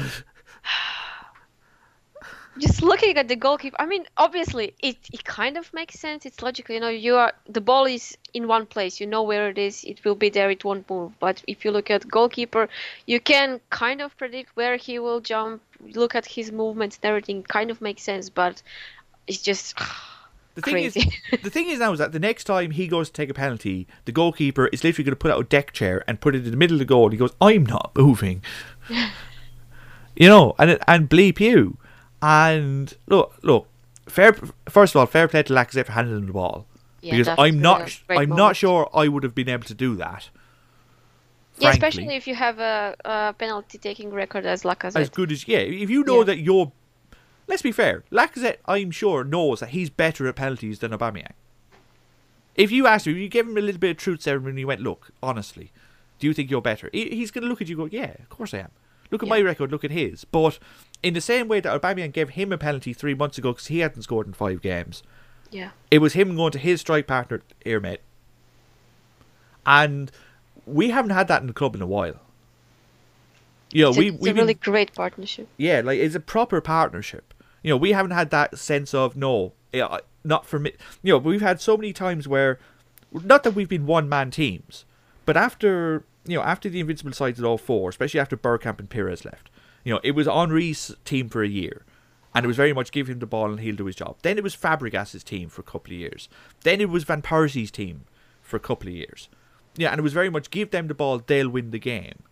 Just 2.58 2.82
looking 2.82 3.18
at 3.18 3.28
the 3.28 3.36
goalkeeper. 3.36 3.76
I 3.80 3.86
mean, 3.86 4.06
obviously, 4.16 4.74
it, 4.82 4.98
it 5.12 5.26
kind 5.26 5.58
of 5.58 5.74
makes 5.74 6.00
sense. 6.00 6.26
It's 6.26 6.42
logical. 6.42 6.74
You 6.74 6.82
know, 6.82 6.90
you 6.90 7.16
are 7.16 7.34
the 7.50 7.60
ball 7.60 7.86
is 7.86 8.18
in 8.34 8.48
one 8.48 8.66
place. 8.66 9.02
You 9.02 9.08
know 9.08 9.24
where 9.24 9.50
it 9.50 9.58
is. 9.58 9.84
It 9.84 10.04
will 10.06 10.16
be 10.16 10.30
there. 10.30 10.50
It 10.50 10.64
won't 10.64 10.90
move. 10.90 11.12
But 11.20 11.44
if 11.48 11.66
you 11.66 11.72
look 11.72 11.92
at 11.92 12.08
goalkeeper, 12.08 12.70
you 13.06 13.20
can 13.20 13.60
kind 13.70 14.02
of 14.02 14.16
predict 14.18 14.56
where 14.56 14.78
he 14.78 15.00
will 15.00 15.20
jump. 15.20 15.62
Look 15.94 16.16
at 16.16 16.26
his 16.26 16.52
movements 16.52 16.98
and 17.02 17.10
everything. 17.10 17.44
Kind 17.44 17.72
of 17.72 17.82
makes 17.82 18.04
sense. 18.04 18.30
But 18.30 18.62
it's 19.28 19.42
just 19.42 19.78
The 20.56 20.62
thing 20.62 20.74
crazy. 20.76 21.12
is, 21.34 21.42
the 21.44 21.50
thing 21.50 21.68
is 21.70 21.80
now 21.80 21.92
is 21.92 22.00
that 22.00 22.14
the 22.14 22.20
next 22.20 22.46
time 22.46 22.72
he 22.72 22.88
goes 22.88 23.10
to 23.10 23.14
take 23.14 23.30
a 23.30 23.34
penalty, 23.34 23.88
the 24.06 24.14
goalkeeper 24.14 24.68
is 24.68 24.86
literally 24.86 25.04
going 25.04 25.12
to 25.12 25.18
put 25.18 25.32
out 25.32 25.42
a 25.42 25.44
deck 25.44 25.74
chair 25.74 26.02
and 26.08 26.22
put 26.22 26.34
it 26.34 26.46
in 26.46 26.52
the 26.52 26.58
middle 26.58 26.76
of 26.76 26.80
the 26.80 26.86
goal. 26.86 27.10
He 27.10 27.18
goes, 27.18 27.34
"I'm 27.42 27.66
not 27.66 27.92
moving," 27.98 28.42
you 30.16 30.30
know, 30.30 30.56
and 30.58 30.80
and 30.88 31.10
bleep 31.10 31.42
you. 31.42 31.78
And 32.22 32.94
look, 33.08 33.38
look, 33.44 33.68
fair. 34.08 34.34
First 34.70 34.96
of 34.96 35.00
all, 35.00 35.06
fair 35.06 35.28
play 35.28 35.44
to 35.44 35.54
Lacazette 35.54 35.86
for 35.88 35.92
handling 35.92 36.26
the 36.28 36.34
ball 36.34 36.66
Yeah, 37.02 37.18
because 37.18 37.36
I'm 37.38 37.60
not, 37.60 38.00
I'm 38.10 38.30
not 38.30 38.56
sure 38.56 38.90
I 38.94 39.08
would 39.08 39.24
have 39.24 39.36
been 39.36 39.50
able 39.50 39.66
to 39.66 39.74
do 39.74 39.96
that. 39.98 40.30
Yeah, 41.58 41.70
frankly. 41.72 41.88
especially 41.88 42.16
if 42.16 42.28
you 42.28 42.36
have 42.36 42.60
a, 42.60 42.96
a 43.06 43.34
penalty 43.38 43.78
taking 43.78 44.12
record 44.12 44.46
as 44.46 44.64
Lacazette. 44.64 45.00
as 45.00 45.10
good 45.10 45.32
as 45.32 45.48
yeah. 45.48 45.60
If 45.60 45.90
you 45.90 46.04
know 46.04 46.20
Yeah. 46.20 46.24
that 46.26 46.40
you're, 46.40 46.72
let's 47.48 47.62
be 47.62 47.72
fair, 47.72 48.04
Lacazette, 48.12 48.58
I'm 48.66 48.92
sure 48.92 49.24
knows 49.24 49.62
that 49.62 49.70
he's 49.70 49.90
better 49.90 50.28
at 50.28 50.36
penalties 50.36 50.80
than 50.80 50.92
Aubameyang. 50.92 51.32
If 52.56 52.72
you 52.72 52.88
asked 52.88 53.08
him, 53.08 53.18
you 53.18 53.28
give 53.30 53.48
him 53.48 53.58
a 53.58 53.62
little 53.62 53.80
bit 53.80 53.92
of 53.92 53.98
truth 53.98 54.22
serum 54.22 54.48
and 54.48 54.58
he 54.58 54.66
went, 54.66 54.82
look, 54.82 55.12
honestly, 55.22 55.72
do 56.20 56.28
you 56.28 56.34
think 56.34 56.50
you're 56.50 56.62
better? 56.62 56.90
He's 56.92 57.32
going 57.32 57.44
to 57.44 57.48
look 57.50 57.62
at 57.62 57.68
you 57.68 57.82
and 57.82 57.90
go, 57.92 57.98
yeah, 57.98 58.16
of 58.20 58.30
course 58.30 58.54
I 58.54 58.60
am. 58.60 58.72
Look 59.12 59.22
at 59.24 59.30
my 59.30 59.40
record, 59.40 59.72
look 59.72 59.84
at 59.84 59.92
his. 59.92 60.26
But 60.26 60.58
in 61.04 61.14
the 61.14 61.22
same 61.22 61.48
way 61.48 61.60
that 61.60 61.82
Aubameyang 61.82 62.12
gave 62.14 62.30
him 62.30 62.52
a 62.52 62.58
penalty 62.58 62.94
three 62.94 63.14
months 63.14 63.38
ago 63.38 63.52
because 63.54 63.68
he 63.68 63.80
hadn't 63.80 64.02
scored 64.04 64.28
in 64.28 64.34
five 64.34 64.62
games, 64.62 65.04
yeah. 65.52 65.72
it 65.92 66.00
was 66.00 66.14
him 66.14 66.36
going 66.36 66.52
to 66.52 66.60
his 66.60 66.82
strike 66.82 67.08
partner, 67.08 67.42
here, 67.64 67.80
mate. 67.80 68.02
And 69.66 70.12
we 70.66 70.90
haven't 70.90 71.12
had 71.12 71.28
that 71.28 71.42
in 71.42 71.48
the 71.48 71.54
club 71.54 71.76
in 71.76 71.82
a 71.82 71.88
while. 71.88 72.20
You 73.72 73.84
know, 73.84 73.90
It's, 73.90 73.98
a, 73.98 74.00
we 74.00 74.10
it's 74.12 74.22
we've 74.22 74.36
a 74.38 74.42
really 74.42 74.54
been, 74.54 74.72
great 74.72 74.94
partnership. 74.96 75.48
yeah, 75.58 75.82
like 75.84 76.00
it's 76.00 76.16
a 76.16 76.20
proper 76.20 76.62
partnership. 76.62 77.34
You 77.64 77.72
know, 77.72 77.78
we 77.78 77.92
haven't 77.94 78.12
had 78.12 78.30
that 78.30 78.58
sense 78.60 78.94
of 78.94 79.16
no, 79.16 79.54
eh, 79.74 79.86
not 80.24 80.46
for 80.46 80.60
me. 80.60 80.74
You 81.02 81.14
know, 81.14 81.18
we've 81.18 81.42
had 81.42 81.60
so 81.60 81.76
many 81.76 81.94
times 81.94 82.28
where, 82.28 82.60
not 83.12 83.44
that 83.44 83.52
we've 83.56 83.68
been 83.70 83.86
one 83.88 84.08
man 84.08 84.30
teams, 84.32 84.86
but 85.26 85.36
after 85.36 86.04
you 86.26 86.36
know 86.38 86.44
after 86.44 86.70
the 86.70 86.80
invincible 86.80 87.12
sides 87.12 87.40
at 87.40 87.46
all 87.46 87.58
four, 87.58 87.90
especially 87.90 88.20
after 88.20 88.38
Bergkamp 88.38 88.80
and 88.80 88.90
Pires 88.90 89.26
left, 89.26 89.50
you 89.86 89.94
know, 89.94 90.02
it 90.04 90.12
was 90.12 90.28
Henry's 90.28 90.94
team 91.06 91.30
for 91.30 91.42
a 91.44 91.48
year, 91.48 91.86
and 92.34 92.44
it 92.44 92.48
was 92.48 92.58
very 92.58 92.74
much 92.74 92.92
give 92.92 93.08
him 93.08 93.20
the 93.20 93.26
ball 93.26 93.52
and 93.52 93.62
he'll 93.62 93.76
do 93.76 93.86
his 93.86 93.96
job. 93.96 94.18
Then 94.24 94.38
it 94.38 94.44
was 94.44 94.56
Fabregas's 94.56 95.24
team 95.24 95.48
for 95.48 95.62
a 95.62 95.64
couple 95.64 95.94
of 95.94 96.00
years. 96.00 96.28
Then 96.64 96.82
it 96.82 96.90
was 96.90 97.06
Van 97.06 97.22
Persie's 97.22 97.72
team 97.72 98.04
for 98.42 98.58
a 98.58 98.60
couple 98.60 98.90
of 98.90 98.94
years. 98.94 99.30
Yeah, 99.78 99.92
and 99.92 100.00
it 100.00 100.04
was 100.04 100.14
very 100.14 100.30
much 100.30 100.52
give 100.52 100.72
them 100.72 100.88
the 100.88 100.94
ball, 100.94 101.22
they'll 101.26 101.50
win 101.50 101.72
the 101.72 101.80
game. 101.80 102.24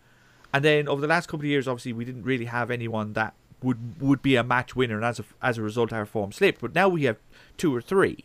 And 0.52 0.64
then 0.64 0.88
over 0.88 1.00
the 1.00 1.06
last 1.06 1.26
couple 1.26 1.40
of 1.40 1.50
years, 1.50 1.66
obviously, 1.66 1.92
we 1.92 2.04
didn't 2.04 2.24
really 2.24 2.44
have 2.44 2.70
anyone 2.70 3.14
that 3.14 3.34
would 3.62 4.00
would 4.00 4.22
be 4.22 4.36
a 4.36 4.44
match 4.44 4.76
winner, 4.76 4.96
and 4.96 5.04
as 5.04 5.18
a, 5.18 5.24
as 5.42 5.58
a 5.58 5.62
result, 5.62 5.92
our 5.92 6.06
form 6.06 6.32
slipped. 6.32 6.60
But 6.60 6.74
now 6.74 6.88
we 6.88 7.04
have 7.04 7.16
two 7.56 7.74
or 7.74 7.80
three. 7.80 8.24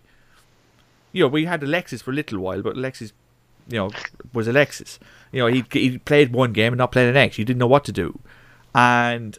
You 1.12 1.24
know, 1.24 1.28
we 1.28 1.46
had 1.46 1.64
Alexis 1.64 2.02
for 2.02 2.12
a 2.12 2.14
little 2.14 2.40
while, 2.40 2.62
but 2.62 2.76
Alexis, 2.76 3.14
you 3.68 3.78
know, 3.78 3.92
was 4.34 4.48
Alexis. 4.48 5.00
You 5.32 5.40
know, 5.40 5.48
he 5.48 5.64
he 5.72 5.98
played 5.98 6.34
one 6.34 6.54
game 6.54 6.74
and 6.74 6.78
not 6.78 6.92
played 6.92 7.08
the 7.08 7.14
next. 7.14 7.40
You 7.40 7.46
didn't 7.46 7.60
know 7.60 7.68
what 7.68 7.86
to 7.86 7.92
do, 7.92 8.20
and 8.76 9.38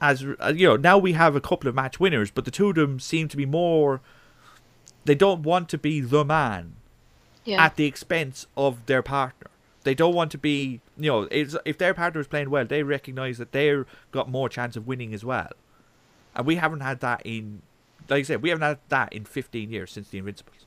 as 0.00 0.24
uh, 0.40 0.52
you 0.54 0.66
know, 0.68 0.76
now 0.76 0.96
we 0.98 1.12
have 1.14 1.34
a 1.34 1.40
couple 1.40 1.68
of 1.68 1.74
match 1.74 1.98
winners, 1.98 2.30
but 2.30 2.44
the 2.44 2.50
two 2.50 2.68
of 2.70 2.76
them 2.76 3.00
seem 3.00 3.28
to 3.28 3.36
be 3.36 3.46
more. 3.46 4.00
They 5.04 5.14
don't 5.14 5.42
want 5.42 5.68
to 5.70 5.78
be 5.78 6.00
the 6.00 6.24
man 6.24 6.74
Yeah. 7.44 7.64
at 7.64 7.76
the 7.76 7.86
expense 7.86 8.46
of 8.56 8.84
their 8.86 9.02
partner. 9.02 9.48
They 9.84 9.94
don't 9.94 10.14
want 10.14 10.30
to 10.32 10.38
be, 10.38 10.80
you 10.98 11.10
know, 11.10 11.22
it's, 11.30 11.56
if 11.64 11.78
their 11.78 11.94
partner 11.94 12.20
is 12.20 12.26
playing 12.26 12.50
well, 12.50 12.64
they 12.66 12.82
recognize 12.82 13.38
that 13.38 13.52
they've 13.52 13.86
got 14.12 14.28
more 14.30 14.48
chance 14.48 14.76
of 14.76 14.86
winning 14.86 15.14
as 15.14 15.24
well. 15.24 15.50
And 16.36 16.46
we 16.46 16.56
haven't 16.56 16.80
had 16.80 17.00
that 17.00 17.22
in, 17.24 17.62
like 18.08 18.20
I 18.20 18.22
said, 18.22 18.42
we 18.42 18.50
haven't 18.50 18.62
had 18.62 18.78
that 18.90 19.12
in 19.12 19.24
15 19.24 19.70
years 19.70 19.90
since 19.90 20.08
the 20.10 20.18
Invincibles. 20.18 20.66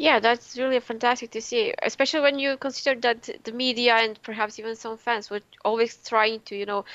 Yeah, 0.00 0.18
that's 0.18 0.56
really 0.56 0.80
fantastic 0.80 1.30
to 1.32 1.42
see, 1.42 1.74
especially 1.82 2.20
when 2.22 2.38
you 2.38 2.56
consider 2.56 2.98
that 3.02 3.44
the 3.44 3.52
media 3.52 3.96
and 3.96 4.20
perhaps 4.22 4.58
even 4.58 4.74
some 4.74 4.96
fans 4.96 5.28
were 5.28 5.42
always 5.62 5.94
trying 6.08 6.40
to, 6.46 6.56
you 6.56 6.64
know, 6.64 6.86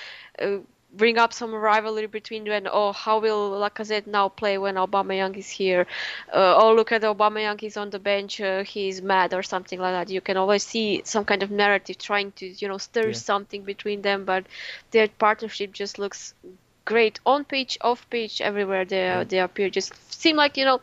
uh, 0.42 0.58
bring 0.92 1.20
up 1.20 1.32
some 1.32 1.54
rivalry 1.54 2.08
between 2.08 2.46
them. 2.46 2.66
Oh, 2.72 2.94
how 2.94 3.20
will 3.20 3.52
Lacazette 3.52 4.08
now 4.08 4.30
play 4.30 4.58
when 4.58 4.74
Aubameyang 4.74 5.38
is 5.38 5.48
here? 5.50 5.86
Uh, 6.34 6.56
oh, 6.58 6.74
look 6.74 6.92
at 6.92 7.04
Aubameyang, 7.04 7.62
he's 7.62 7.78
on 7.78 7.92
the 7.92 8.00
bench, 8.00 8.42
uh, 8.42 8.64
he's 8.64 9.04
mad 9.04 9.36
or 9.36 9.44
something 9.44 9.80
like 9.80 9.94
that. 9.94 10.12
You 10.12 10.22
can 10.22 10.36
always 10.38 10.64
see 10.64 11.04
some 11.06 11.26
kind 11.26 11.44
of 11.44 11.52
narrative 11.52 12.00
trying 12.00 12.32
to, 12.38 12.48
you 12.48 12.68
know, 12.68 12.80
stir 12.80 13.10
Yeah. 13.10 13.14
something 13.14 13.62
between 13.64 14.02
them, 14.02 14.26
but 14.26 14.46
their 14.90 15.08
partnership 15.10 15.74
just 15.74 16.00
looks 16.00 16.34
great 16.86 17.20
on 17.26 17.46
pitch, 17.46 17.78
off 17.82 18.10
pitch, 18.10 18.42
everywhere 18.42 18.86
they 18.86 19.06
Yeah. 19.06 19.24
they 19.26 19.40
appear. 19.40 19.70
Just 19.70 19.94
seem 20.22 20.36
like 20.38 20.58
you 20.58 20.66
know, 20.66 20.82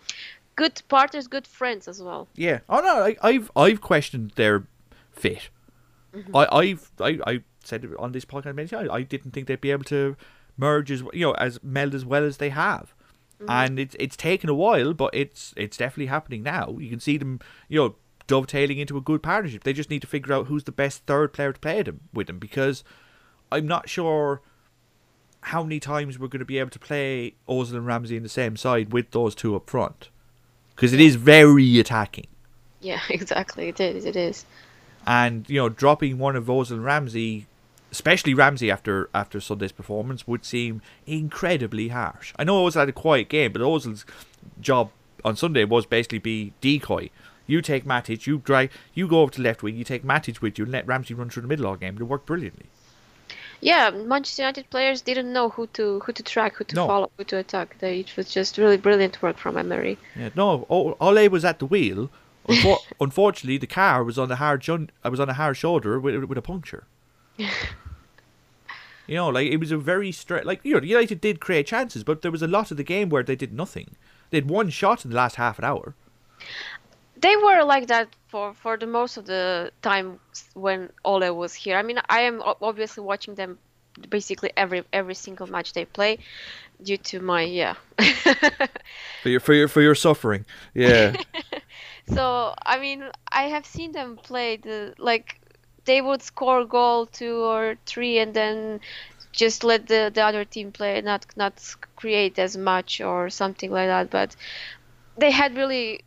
good 0.57 0.83
partners, 0.89 1.27
good 1.27 1.47
friends 1.47 1.89
as 1.89 2.03
well. 2.03 2.29
Yeah. 2.35 2.61
Oh 2.69 2.81
no, 2.81 3.05
I, 3.05 3.17
I've 3.23 3.51
I've 3.57 3.81
questioned 3.81 4.33
their 4.37 4.65
fit. 5.11 5.51
Mm-hmm. 6.15 6.37
I 6.37 6.49
I've 6.51 6.91
I, 7.01 7.19
I 7.27 7.43
said 7.65 7.87
on 7.99 8.13
this 8.13 8.25
podcast 8.25 8.55
many 8.55 8.69
times. 8.69 8.89
I 8.91 9.03
didn't 9.03 9.33
think 9.33 9.47
they'd 9.47 9.61
be 9.61 9.71
able 9.71 9.85
to 9.85 10.17
merge 10.57 10.91
as 10.91 11.03
you 11.13 11.27
know 11.27 11.33
as 11.33 11.63
meld 11.63 11.95
as 11.95 12.05
well 12.05 12.25
as 12.25 12.37
they 12.37 12.51
have. 12.51 12.95
Mm-hmm. 13.41 13.51
And 13.51 13.79
it's 13.79 13.97
it's 13.99 14.17
taken 14.17 14.49
a 14.49 14.55
while, 14.55 14.95
but 14.95 15.15
it's 15.15 15.55
it's 15.57 15.77
definitely 15.77 16.07
happening 16.07 16.43
now. 16.43 16.77
You 16.79 16.91
can 16.91 17.01
see 17.01 17.17
them, 17.17 17.41
you 17.69 17.81
know, 17.81 17.95
dovetailing 18.27 18.79
into 18.79 18.97
a 18.97 19.01
good 19.01 19.23
partnership. 19.23 19.65
They 19.65 19.73
just 19.73 19.91
need 19.91 20.03
to 20.03 20.09
figure 20.09 20.35
out 20.35 20.47
who's 20.47 20.65
the 20.65 20.73
best 20.73 21.07
third 21.07 21.33
player 21.33 21.53
to 21.53 21.61
play 21.61 21.83
them 21.83 22.01
with 22.13 22.27
them 22.27 22.39
because 22.39 22.85
I'm 23.51 23.67
not 23.67 23.89
sure 23.89 24.43
how 25.47 25.65
many 25.65 25.81
times 25.81 26.21
we're 26.21 26.29
going 26.29 26.39
to 26.39 26.45
be 26.45 26.59
able 26.59 26.71
to 26.71 26.79
play 26.79 27.35
Ozil 27.49 27.75
and 27.75 27.87
Ramsey 27.87 28.17
in 28.17 28.23
the 28.23 28.29
same 28.29 28.57
side 28.57 28.93
with 28.93 29.11
those 29.11 29.35
two 29.35 29.57
up 29.57 29.69
front 29.69 30.09
because 30.75 30.93
it 30.93 31.01
is 31.01 31.17
very 31.17 31.79
attacking. 31.79 32.27
Yeah, 32.81 33.01
exactly. 33.11 33.69
It 33.69 33.81
is. 33.81 34.05
It 34.05 34.17
is. 34.17 34.45
and 35.07 35.49
you 35.49 35.57
know 35.57 35.69
dropping 35.69 36.19
one 36.19 36.37
of 36.37 36.47
Ozil 36.47 36.73
and 36.73 36.85
Ramsey, 36.85 37.47
especially 37.91 38.35
Ramsey 38.35 38.71
after 38.71 39.09
after 39.15 39.41
Sunday's 39.41 39.73
performance, 39.73 40.27
would 40.27 40.45
seem 40.45 40.83
incredibly 41.07 41.89
harsh. 41.89 42.33
I 42.39 42.45
know 42.45 42.65
Ozil 42.65 42.81
had 42.81 42.89
a 42.89 42.93
quiet 42.93 43.29
game, 43.29 43.53
but 43.53 43.63
Ozil's 43.63 44.05
job 44.61 44.91
on 45.25 45.37
Sunday 45.37 45.65
was 45.65 45.87
basically 45.87 46.19
be 46.19 46.53
decoy. 46.61 47.11
You 47.47 47.61
take 47.61 47.85
Matic, 47.85 48.27
you 48.27 48.39
drag, 48.39 48.71
you 48.95 49.09
go 49.09 49.21
over 49.23 49.33
to 49.33 49.43
left 49.43 49.63
wing, 49.63 49.77
you 49.77 49.85
take 49.85 50.05
Matic 50.05 50.41
with 50.41 50.59
you, 50.59 50.65
and 50.65 50.73
let 50.73 50.87
Ramsey 50.87 51.13
run 51.15 51.29
through 51.29 51.43
the 51.43 51.49
middle 51.49 51.67
all 51.67 51.77
game. 51.77 51.97
It 51.99 52.05
worked 52.05 52.27
brilliantly. 52.27 52.67
Yeah, 53.65 53.91
Manchester 53.91 54.43
United 54.43 54.69
players 54.71 55.03
didn't 55.03 55.33
know 55.33 55.49
who 55.49 55.69
to 55.69 56.01
who 56.01 56.13
to 56.13 56.23
track, 56.25 56.57
who 56.57 56.65
to 56.65 56.75
No. 56.75 56.87
follow, 56.89 57.11
who 57.17 57.23
to 57.25 57.39
attack. 57.39 57.77
They, 57.79 58.01
it 58.01 58.17
was 58.17 58.29
just 58.29 58.59
really 58.59 58.77
brilliant 58.77 59.23
work 59.23 59.39
from 59.39 59.57
Emery. 59.57 59.99
Yeah, 60.17 60.31
no, 60.35 60.67
Ole 60.69 61.29
was 61.29 61.45
at 61.45 61.61
the 61.61 61.67
wheel. 61.67 62.11
Unfor- 62.49 62.79
unfortunately, 63.01 63.59
the 63.59 63.69
car 63.69 64.03
was 64.03 64.19
on 64.19 64.29
the 64.29 64.37
hard 64.37 64.63
jun- 64.63 64.91
I 65.05 65.09
was 65.09 65.21
on 65.21 65.29
a 65.29 65.35
hard 65.35 65.57
shoulder 65.57 66.01
with, 66.01 66.25
with 66.25 66.37
a 66.37 66.43
puncture. 66.43 66.85
you 67.39 67.47
know, 69.15 69.29
like 69.29 69.47
it 69.47 69.59
was 69.59 69.71
a 69.71 69.79
very 69.79 70.11
straight. 70.11 70.45
Like 70.45 70.59
you 70.65 70.75
know, 70.75 70.83
United 70.83 71.21
did 71.21 71.39
create 71.39 71.69
chances, 71.69 72.03
but 72.03 72.23
there 72.23 72.33
was 72.33 72.43
a 72.43 72.49
lot 72.49 72.73
of 72.73 72.77
the 72.77 72.83
game 72.85 73.11
where 73.11 73.23
they 73.23 73.37
did 73.37 73.53
nothing. 73.53 73.95
They 74.31 74.39
had 74.39 74.51
one 74.51 74.71
shot 74.71 75.05
in 75.05 75.11
the 75.13 75.17
last 75.17 75.37
half 75.37 75.59
an 75.61 75.65
hour. 75.65 75.95
They 77.23 77.37
were 77.37 77.65
like 77.65 77.87
that 77.87 78.09
for 78.29 78.53
for 78.55 78.77
the 78.77 78.87
most 78.87 79.17
of 79.17 79.27
the 79.27 79.73
time 79.81 80.19
when 80.55 80.91
Ole 81.05 81.33
was 81.33 81.55
here. 81.55 81.77
I 81.77 81.83
mean, 81.83 82.01
I 82.09 82.21
am 82.23 82.43
obviously 82.45 83.03
watching 83.05 83.35
them 83.35 83.59
basically 84.09 84.53
every 84.57 84.85
every 84.93 85.15
single 85.15 85.47
match 85.47 85.73
they 85.73 85.85
play 85.85 86.19
due 86.83 86.99
to 86.99 87.21
my 87.21 87.43
yeah. 87.43 87.75
For 89.23 89.29
your 89.29 89.41
for 89.41 89.55
your 89.55 89.69
for 89.69 89.81
your 89.81 89.95
suffering, 89.95 90.45
yeah, 90.75 91.17
So 92.09 92.55
I 92.67 92.79
mean, 92.79 93.05
I 93.31 93.45
have 93.45 93.65
seen 93.67 93.93
them 93.93 94.17
play 94.17 94.57
the 94.57 94.95
like 94.99 95.41
they 95.85 96.01
would 96.01 96.23
score 96.23 96.65
goal 96.65 97.07
two 97.07 97.43
or 97.45 97.77
three 97.87 98.19
and 98.19 98.35
then 98.35 98.81
just 99.33 99.65
let 99.65 99.87
the, 99.87 100.11
the 100.13 100.23
other 100.23 100.45
team 100.45 100.73
play, 100.73 101.01
not 101.01 101.27
not 101.37 101.55
create 101.97 102.39
as 102.39 102.57
much 102.57 103.01
or 103.01 103.31
something 103.31 103.71
like 103.71 103.89
that. 103.89 104.11
But 104.11 104.37
they 105.17 105.31
had 105.31 105.57
really 105.57 106.03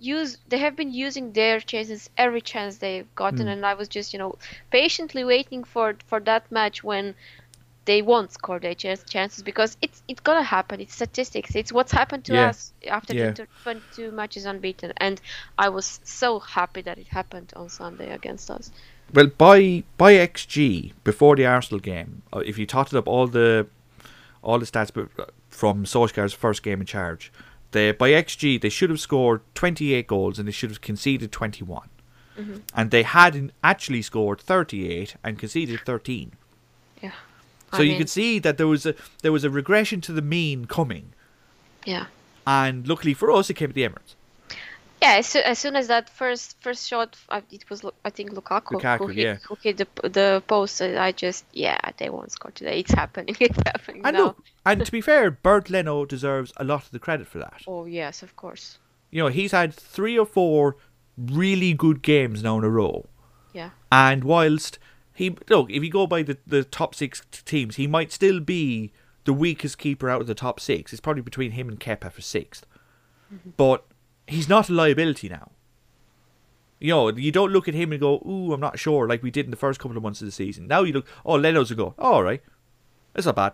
used 0.00 0.38
they 0.48 0.58
have 0.58 0.76
been 0.76 0.92
using 0.92 1.32
their 1.32 1.60
chances 1.60 2.10
every 2.16 2.40
chance 2.40 2.78
they've 2.78 3.12
gotten, 3.14 3.48
and 3.48 3.64
I 3.66 3.74
was 3.74 3.88
just 3.88 4.12
you 4.12 4.18
know 4.18 4.36
patiently 4.70 5.24
waiting 5.24 5.64
for 5.64 5.96
for 6.06 6.20
that 6.20 6.50
match 6.50 6.82
when 6.84 7.14
they 7.86 8.02
won't 8.02 8.32
score 8.32 8.58
their 8.58 8.74
chance, 8.74 9.02
chances 9.04 9.42
because 9.42 9.76
it's 9.80 10.02
it's 10.08 10.20
gonna 10.20 10.42
happen. 10.42 10.80
It's 10.80 10.94
statistics. 10.94 11.54
It's 11.54 11.72
what's 11.72 11.92
happened 11.92 12.24
to 12.26 12.34
Yeah. 12.34 12.48
us 12.48 12.72
after 12.88 13.14
Yeah. 13.14 13.30
the 13.30 13.46
22 13.62 14.10
matches 14.10 14.44
unbeaten, 14.44 14.92
and 14.96 15.20
I 15.58 15.68
was 15.68 16.00
so 16.04 16.40
happy 16.40 16.82
that 16.82 16.98
it 16.98 17.08
happened 17.08 17.52
on 17.56 17.68
Sunday 17.68 18.10
against 18.12 18.50
us. 18.50 18.70
Well, 19.14 19.28
by 19.38 19.84
by 19.96 20.14
XG 20.14 20.92
before 21.04 21.36
the 21.36 21.46
Arsenal 21.46 21.80
game, 21.80 22.22
uh, 22.32 22.40
if 22.40 22.58
you 22.58 22.66
totted 22.66 22.98
up 22.98 23.06
all 23.06 23.28
the 23.28 23.66
all 24.42 24.58
the 24.58 24.66
stats 24.66 24.90
uh, 24.96 25.24
from 25.48 25.84
Solskjaer's 25.84 26.32
first 26.34 26.62
game 26.62 26.80
in 26.80 26.86
charge, 26.86 27.32
they 27.76 27.92
by 27.92 28.10
XG 28.10 28.60
they 28.60 28.68
should 28.68 28.90
have 28.90 29.00
scored 29.00 29.42
28 29.54 30.06
goals 30.06 30.38
and 30.38 30.48
they 30.48 30.52
should 30.52 30.70
have 30.70 30.80
conceded 30.80 31.30
21, 31.30 31.88
mm-hmm. 32.38 32.56
and 32.74 32.90
they 32.90 33.02
had 33.04 33.52
actually 33.62 34.02
scored 34.02 34.40
38 34.40 35.16
and 35.22 35.38
conceded 35.38 35.80
13. 35.84 36.32
Yeah. 37.02 37.12
So 37.72 37.78
I 37.78 37.82
you 37.82 37.90
mean, 37.90 37.98
could 37.98 38.10
see 38.10 38.38
that 38.40 38.58
there 38.58 38.66
was 38.66 38.86
a 38.86 38.94
there 39.22 39.32
was 39.32 39.44
a 39.44 39.50
regression 39.50 40.00
to 40.02 40.12
the 40.12 40.22
mean 40.22 40.64
coming, 40.64 41.12
Yeah. 41.84 42.06
and 42.46 42.86
luckily 42.88 43.14
for 43.14 43.30
us, 43.30 43.50
it 43.50 43.54
came 43.54 43.68
at 43.70 43.74
the 43.74 43.82
Emirates. 43.88 44.15
Yeah, 45.02 45.16
as, 45.16 45.36
as 45.36 45.58
soon 45.58 45.76
as 45.76 45.88
that 45.88 46.08
first 46.08 46.56
first 46.60 46.88
shot, 46.88 47.16
it 47.50 47.68
was 47.68 47.84
I 48.04 48.10
think 48.10 48.32
Lukaku, 48.32 48.80
Lukaku, 48.80 48.98
who 48.98 49.06
hit, 49.08 49.16
yeah. 49.16 49.36
who 49.46 49.56
hit 49.62 49.76
the 49.76 50.08
the 50.08 50.42
post. 50.46 50.80
I 50.80 51.12
just 51.12 51.44
yeah, 51.52 51.78
they 51.98 52.08
won't 52.08 52.32
score 52.32 52.50
today. 52.50 52.80
It's 52.80 52.92
happening. 52.92 53.36
It's 53.40 53.58
happening 53.66 54.02
I 54.04 54.10
know. 54.10 54.36
and 54.64 54.84
to 54.84 54.92
be 54.92 55.00
fair, 55.00 55.30
Bernd 55.30 55.70
Leno 55.70 56.04
deserves 56.06 56.52
a 56.56 56.64
lot 56.64 56.84
of 56.84 56.90
the 56.92 56.98
credit 56.98 57.26
for 57.26 57.38
that. 57.38 57.62
Oh 57.66 57.84
yes, 57.84 58.22
of 58.22 58.36
course. 58.36 58.78
You 59.10 59.22
know, 59.22 59.28
he's 59.28 59.52
had 59.52 59.74
three 59.74 60.18
or 60.18 60.26
four 60.26 60.76
really 61.16 61.72
good 61.74 62.02
games 62.02 62.42
now 62.42 62.58
in 62.58 62.64
a 62.64 62.70
row. 62.70 63.06
Yeah. 63.52 63.70
And 63.90 64.24
whilst 64.24 64.78
he 65.14 65.36
look, 65.48 65.70
if 65.70 65.82
you 65.82 65.90
go 65.90 66.06
by 66.06 66.22
the, 66.22 66.38
the 66.46 66.64
top 66.64 66.94
six 66.94 67.22
teams, 67.44 67.76
he 67.76 67.86
might 67.86 68.12
still 68.12 68.40
be 68.40 68.92
the 69.24 69.32
weakest 69.32 69.78
keeper 69.78 70.08
out 70.08 70.20
of 70.20 70.26
the 70.26 70.34
top 70.34 70.60
six. 70.60 70.92
It's 70.92 71.00
probably 71.00 71.22
between 71.22 71.52
him 71.52 71.68
and 71.68 71.80
Kepa 71.80 72.12
for 72.12 72.20
6th 72.20 72.62
mm-hmm. 73.32 73.50
But 73.56 73.84
he's 74.26 74.48
not 74.48 74.68
a 74.68 74.72
liability 74.72 75.28
now. 75.28 75.50
You 76.78 76.88
know, 76.88 77.08
you 77.08 77.32
don't 77.32 77.52
look 77.52 77.68
at 77.68 77.74
him 77.74 77.92
and 77.92 78.00
go, 78.00 78.16
"Ooh, 78.26 78.52
I'm 78.52 78.60
not 78.60 78.78
sure," 78.78 79.08
like 79.08 79.22
we 79.22 79.30
did 79.30 79.46
in 79.46 79.50
the 79.50 79.56
first 79.56 79.80
couple 79.80 79.96
of 79.96 80.02
months 80.02 80.20
of 80.20 80.26
the 80.26 80.32
season. 80.32 80.66
Now 80.66 80.82
you 80.82 80.92
look, 80.92 81.06
"Oh, 81.24 81.34
Leno's 81.36 81.70
a 81.70 81.74
go. 81.74 81.94
Oh, 81.98 82.14
all 82.14 82.22
right, 82.22 82.42
that's 83.14 83.26
not 83.26 83.36
bad." 83.36 83.52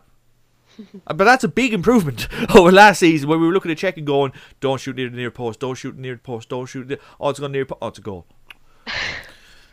Uh, 1.07 1.15
but 1.15 1.25
that's 1.25 1.45
a 1.45 1.49
big 1.49 1.73
improvement 1.73 2.27
over 2.55 2.73
last 2.73 2.99
season 2.99 3.29
when 3.29 3.41
we 3.41 3.47
were 3.47 3.53
looking 3.53 3.71
at 3.71 3.79
Cech 3.79 3.97
and 3.97 4.07
going, 4.07 4.33
"Don't 4.61 4.81
shoot 4.81 4.97
near 4.97 5.09
the 5.09 5.17
near 5.17 5.31
post. 5.31 5.61
Don't 5.61 5.77
shoot 5.77 5.97
near 5.97 6.15
the 6.17 6.21
post. 6.21 6.49
Don't 6.49 6.67
shoot." 6.67 6.89
Near, 6.89 6.99
oh, 7.21 7.31
it's 7.31 7.39
gone 7.39 7.53
near. 7.53 7.65
Po- 7.65 7.79
oh, 7.81 7.89
it's 7.89 7.99
a 7.99 8.03
goal. 8.03 8.27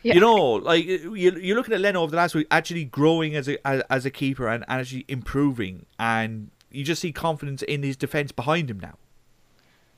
Yeah. 0.02 0.14
You 0.14 0.20
know, 0.20 0.52
like 0.54 0.86
you, 0.86 1.10
you're 1.12 1.56
looking 1.56 1.74
at 1.74 1.80
Leno 1.82 2.00
over 2.00 2.10
the 2.10 2.16
last 2.16 2.34
week, 2.34 2.46
actually 2.50 2.84
growing 2.84 3.36
as 3.36 3.48
a 3.50 3.66
as, 3.66 3.82
as 3.90 4.06
a 4.06 4.10
keeper 4.10 4.48
and 4.48 4.64
actually 4.66 5.04
improving, 5.08 5.84
and 5.98 6.50
you 6.70 6.84
just 6.84 7.02
see 7.02 7.12
confidence 7.12 7.60
in 7.60 7.82
his 7.82 7.98
defense 7.98 8.32
behind 8.32 8.70
him 8.70 8.80
now. 8.80 8.94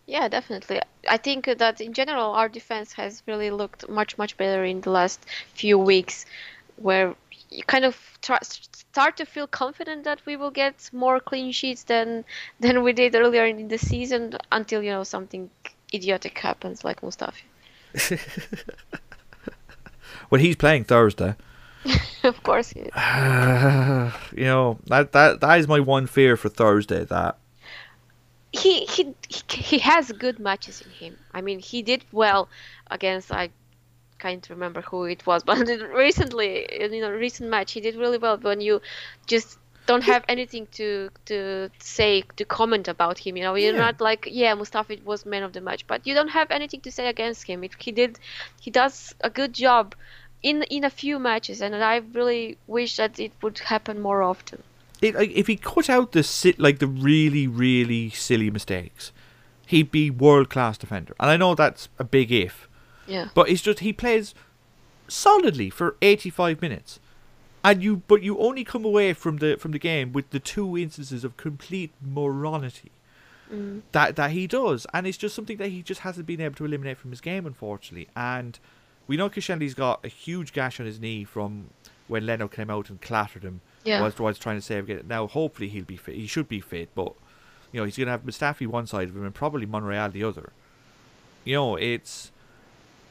Yeah, 0.07 0.29
definitely. 0.29 0.81
I 1.09 1.17
think 1.17 1.47
that 1.47 1.81
in 1.81 1.93
general 1.93 2.33
our 2.33 2.49
defense 2.49 2.93
has 2.95 3.23
really 3.27 3.51
looked 3.51 3.88
much 3.88 4.19
much 4.19 4.37
better 4.37 4.65
in 4.65 4.81
the 4.81 4.91
last 4.91 5.25
few 5.55 5.79
weeks, 5.79 6.27
where 6.77 7.15
you 7.51 7.62
kind 7.65 7.85
of 7.85 7.97
try, 8.23 8.38
start 8.43 9.17
to 9.19 9.27
feel 9.27 9.47
confident 9.47 10.05
that 10.05 10.21
we 10.27 10.37
will 10.37 10.51
get 10.51 10.91
more 10.93 11.21
clean 11.21 11.53
sheets 11.53 11.85
than 11.85 12.25
than 12.61 12.83
we 12.83 12.93
did 12.93 13.15
earlier 13.15 13.47
in 13.47 13.69
the 13.69 13.79
season 13.79 14.37
until 14.51 14.83
you 14.83 14.91
know 14.91 15.05
something 15.05 15.51
idiotic 15.95 16.38
happens 16.38 16.85
like 16.85 17.01
Mustafi. 17.03 17.45
Well, 20.33 20.41
he's 20.41 20.57
playing 20.57 20.85
Thursday. 20.85 21.37
of 22.23 22.43
course. 22.43 22.73
yeah. 22.75 24.12
you 24.35 24.45
know 24.45 24.79
that 24.87 25.12
that 25.12 25.41
that 25.43 25.59
is 25.61 25.69
my 25.69 25.79
one 25.79 26.07
fear 26.07 26.38
for 26.38 26.49
Thursday. 26.49 27.05
That 27.05 27.37
he 28.53 28.85
he 28.87 29.15
he 29.51 29.79
has 29.79 30.12
good 30.12 30.38
matches 30.38 30.81
in 30.81 30.91
him. 30.91 31.17
I 31.33 31.41
mean, 31.43 31.59
he 31.61 31.83
did 31.83 32.05
well 32.12 32.49
against 32.91 33.33
I 33.33 33.51
can't 34.19 34.49
remember 34.51 34.83
who 34.83 35.05
it 35.05 35.27
was, 35.27 35.43
but 35.51 35.59
recently 35.95 36.65
in 36.65 37.03
a 37.03 37.12
recent 37.12 37.51
match 37.51 37.73
he 37.73 37.81
did 37.81 37.97
really 37.97 38.19
well. 38.19 38.38
When 38.38 38.61
you 38.61 38.81
just 39.27 39.59
don't 39.87 40.05
have 40.05 40.25
anything 40.29 40.67
to 40.73 41.11
to 41.27 41.71
say 41.81 42.23
to 42.37 42.45
comment 42.45 42.88
about 42.88 43.19
him, 43.19 43.37
you 43.37 43.43
know, 43.45 43.55
you're 43.55 43.75
Yeah. 43.75 43.87
not 43.88 44.01
like 44.01 44.29
yeah, 44.31 44.55
Mustafi 44.55 45.03
was 45.05 45.27
man 45.27 45.43
of 45.43 45.53
the 45.53 45.61
match, 45.61 45.87
but 45.87 46.07
you 46.07 46.15
don't 46.15 46.29
have 46.41 46.51
anything 46.51 46.81
to 46.83 46.93
say 46.93 47.09
against 47.09 47.47
him. 47.47 47.65
If 47.65 47.75
he 47.79 47.93
did, 47.93 48.19
he 48.61 48.71
does 48.71 49.15
a 49.21 49.31
good 49.31 49.53
job 49.55 49.95
in 50.43 50.62
in 50.65 50.85
a 50.85 50.91
few 50.91 51.19
matches, 51.19 51.61
and 51.62 51.75
I 51.77 51.97
really 51.99 52.59
wish 52.67 52.97
that 52.97 53.19
it 53.19 53.33
would 53.43 53.59
happen 53.61 54.01
more 54.01 54.23
often. 54.23 54.62
It, 55.03 55.15
like, 55.15 55.31
if 55.33 55.47
he 55.49 55.57
cut 55.57 55.91
out 55.91 56.12
the 56.12 56.23
sit 56.23 56.59
like 56.59 56.79
the 56.79 56.87
really 56.87 57.47
really 57.47 58.11
silly 58.11 58.51
mistakes, 58.51 59.12
he'd 59.67 59.91
be 59.91 60.11
world 60.11 60.49
class 60.49 60.79
defender. 60.79 61.15
And 61.21 61.31
I 61.31 61.37
know 61.37 61.55
that's 61.55 61.88
a 61.99 62.05
big 62.05 62.31
if, 62.33 62.69
Yeah. 63.07 63.29
but 63.35 63.49
it's 63.49 63.62
just 63.62 63.81
he 63.81 63.93
plays 63.93 64.35
solidly 65.09 65.71
for 65.71 65.97
85 66.01 66.62
minutes. 66.62 67.01
And 67.65 67.83
you, 67.83 68.03
but 68.09 68.23
you 68.23 68.38
only 68.38 68.65
come 68.65 68.85
away 68.85 69.12
from 69.12 69.37
the 69.37 69.57
from 69.57 69.71
the 69.71 69.79
game 69.79 70.12
with 70.12 70.31
the 70.31 70.41
two 70.41 70.77
instances 70.77 71.23
of 71.23 71.37
complete 71.37 71.93
morality 72.01 72.91
mm. 73.53 73.83
that 73.93 74.17
that 74.17 74.33
he 74.33 74.49
does, 74.49 74.85
and 74.93 75.07
it's 75.07 75.17
just 75.19 75.35
something 75.35 75.59
that 75.59 75.69
he 75.69 75.81
just 75.83 76.01
hasn't 76.01 76.27
been 76.27 76.41
able 76.41 76.57
to 76.57 76.65
eliminate 76.65 76.99
from 76.99 77.11
his 77.11 77.21
game, 77.21 77.47
unfortunately. 77.47 78.09
And 78.17 78.59
we 79.07 79.17
know 79.17 79.31
Koscielny's 79.31 79.75
got 79.75 80.05
a 80.05 80.09
huge 80.09 80.53
gash 80.53 80.81
on 80.81 80.87
his 80.87 80.99
knee 80.99 81.23
from 81.23 81.71
when 82.09 82.27
Leno 82.27 82.49
came 82.49 82.69
out 82.71 82.91
and 82.91 83.01
clattered 83.01 83.45
him. 83.45 83.61
Yeah. 83.85 84.09
whilst 84.18 84.40
trying 84.40 84.57
to 84.57 84.62
save 84.62 84.88
it. 84.88 85.07
Now, 85.07 85.27
hopefully, 85.27 85.68
he'll 85.68 85.85
be 85.85 85.97
fit. 85.97 86.14
He 86.14 86.27
should 86.27 86.49
be 86.49 86.61
fit, 86.61 86.90
but 86.95 87.12
you 87.73 87.81
know 87.81 87.85
he's 87.85 87.97
going 87.97 88.07
to 88.07 88.12
have 88.12 88.23
Mustafi 88.23 88.66
one 88.66 88.87
side 88.87 89.09
of 89.09 89.16
him 89.16 89.25
and 89.25 89.35
probably 89.35 89.66
Monreal 89.66 90.11
the 90.11 90.25
other. 90.25 90.53
You 91.45 91.55
know, 91.55 91.77
it's 91.77 92.31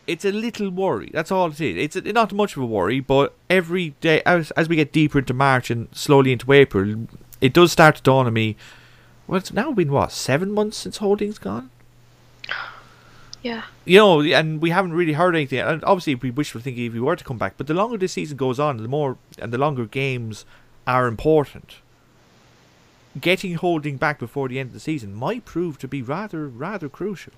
it's 0.07 0.25
a 0.25 0.31
little 0.31 0.69
worry. 0.69 1.09
That's 1.13 1.31
all 1.31 1.49
it 1.51 1.59
is. 1.59 1.95
It's 1.95 2.13
not 2.13 2.33
much 2.33 2.55
of 2.55 2.63
a 2.63 2.65
worry, 2.65 2.99
but 2.99 3.33
every 3.49 3.95
day 4.01 4.21
as 4.25 4.51
as 4.51 4.69
we 4.69 4.75
get 4.75 4.91
deeper 4.93 5.19
into 5.19 5.33
March 5.33 5.69
and 5.69 5.87
slowly 5.93 6.31
into 6.31 6.51
April, 6.51 7.07
it 7.41 7.53
does 7.53 7.71
start 7.71 7.97
to 7.97 8.01
dawn 8.01 8.27
on 8.27 8.33
me. 8.33 8.55
Well, 9.27 9.37
it's 9.37 9.53
now 9.53 9.71
been 9.71 9.91
what 9.91 10.11
seven 10.11 10.51
months 10.51 10.77
since 10.77 10.97
Holding's 10.97 11.37
gone. 11.37 11.69
Yeah. 13.43 13.63
You 13.85 13.97
know, 13.97 14.21
and 14.21 14.61
we 14.61 14.69
haven't 14.69 14.93
really 14.93 15.13
heard 15.13 15.35
anything. 15.35 15.59
And 15.59 15.83
obviously, 15.83 16.15
we 16.15 16.29
wish 16.29 16.37
wishful 16.37 16.61
thinking 16.61 16.85
if 16.85 16.93
he 16.93 16.99
were 16.99 17.15
to 17.15 17.23
come 17.23 17.37
back. 17.37 17.55
But 17.57 17.67
the 17.67 17.73
longer 17.73 17.97
this 17.97 18.13
season 18.13 18.37
goes 18.37 18.59
on, 18.59 18.77
the 18.77 18.87
more 18.87 19.17
and 19.39 19.51
the 19.51 19.57
longer 19.57 19.85
games 19.85 20.45
are 20.87 21.07
important. 21.07 21.75
Getting 23.19 23.55
Holding 23.55 23.97
back 23.97 24.19
before 24.19 24.47
the 24.47 24.59
end 24.59 24.67
of 24.67 24.73
the 24.73 24.79
season 24.79 25.13
might 25.13 25.43
prove 25.43 25.77
to 25.79 25.87
be 25.87 26.01
rather 26.01 26.47
rather 26.47 26.87
crucial. 26.87 27.33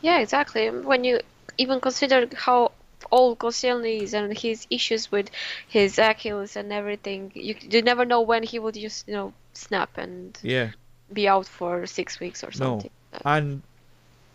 Yeah, 0.00 0.20
exactly. 0.20 0.70
When 0.70 1.02
you 1.02 1.20
even 1.56 1.80
consider 1.80 2.28
how 2.36 2.70
old 3.10 3.38
Koscielny 3.38 4.02
is 4.02 4.14
and 4.14 4.36
his 4.36 4.66
issues 4.70 5.10
with 5.10 5.30
his 5.66 5.98
Achilles 5.98 6.54
and 6.56 6.72
everything, 6.72 7.32
you, 7.34 7.56
you 7.60 7.82
never 7.82 8.04
know 8.04 8.20
when 8.20 8.44
he 8.44 8.58
would 8.60 8.74
just, 8.74 9.08
you 9.08 9.14
know, 9.14 9.32
snap 9.52 9.98
and 9.98 10.38
Yeah. 10.42 10.70
be 11.12 11.26
out 11.26 11.46
for 11.46 11.86
six 11.86 12.20
weeks 12.20 12.44
or 12.44 12.52
something. 12.52 12.90
Uh, 13.12 13.18
And 13.24 13.62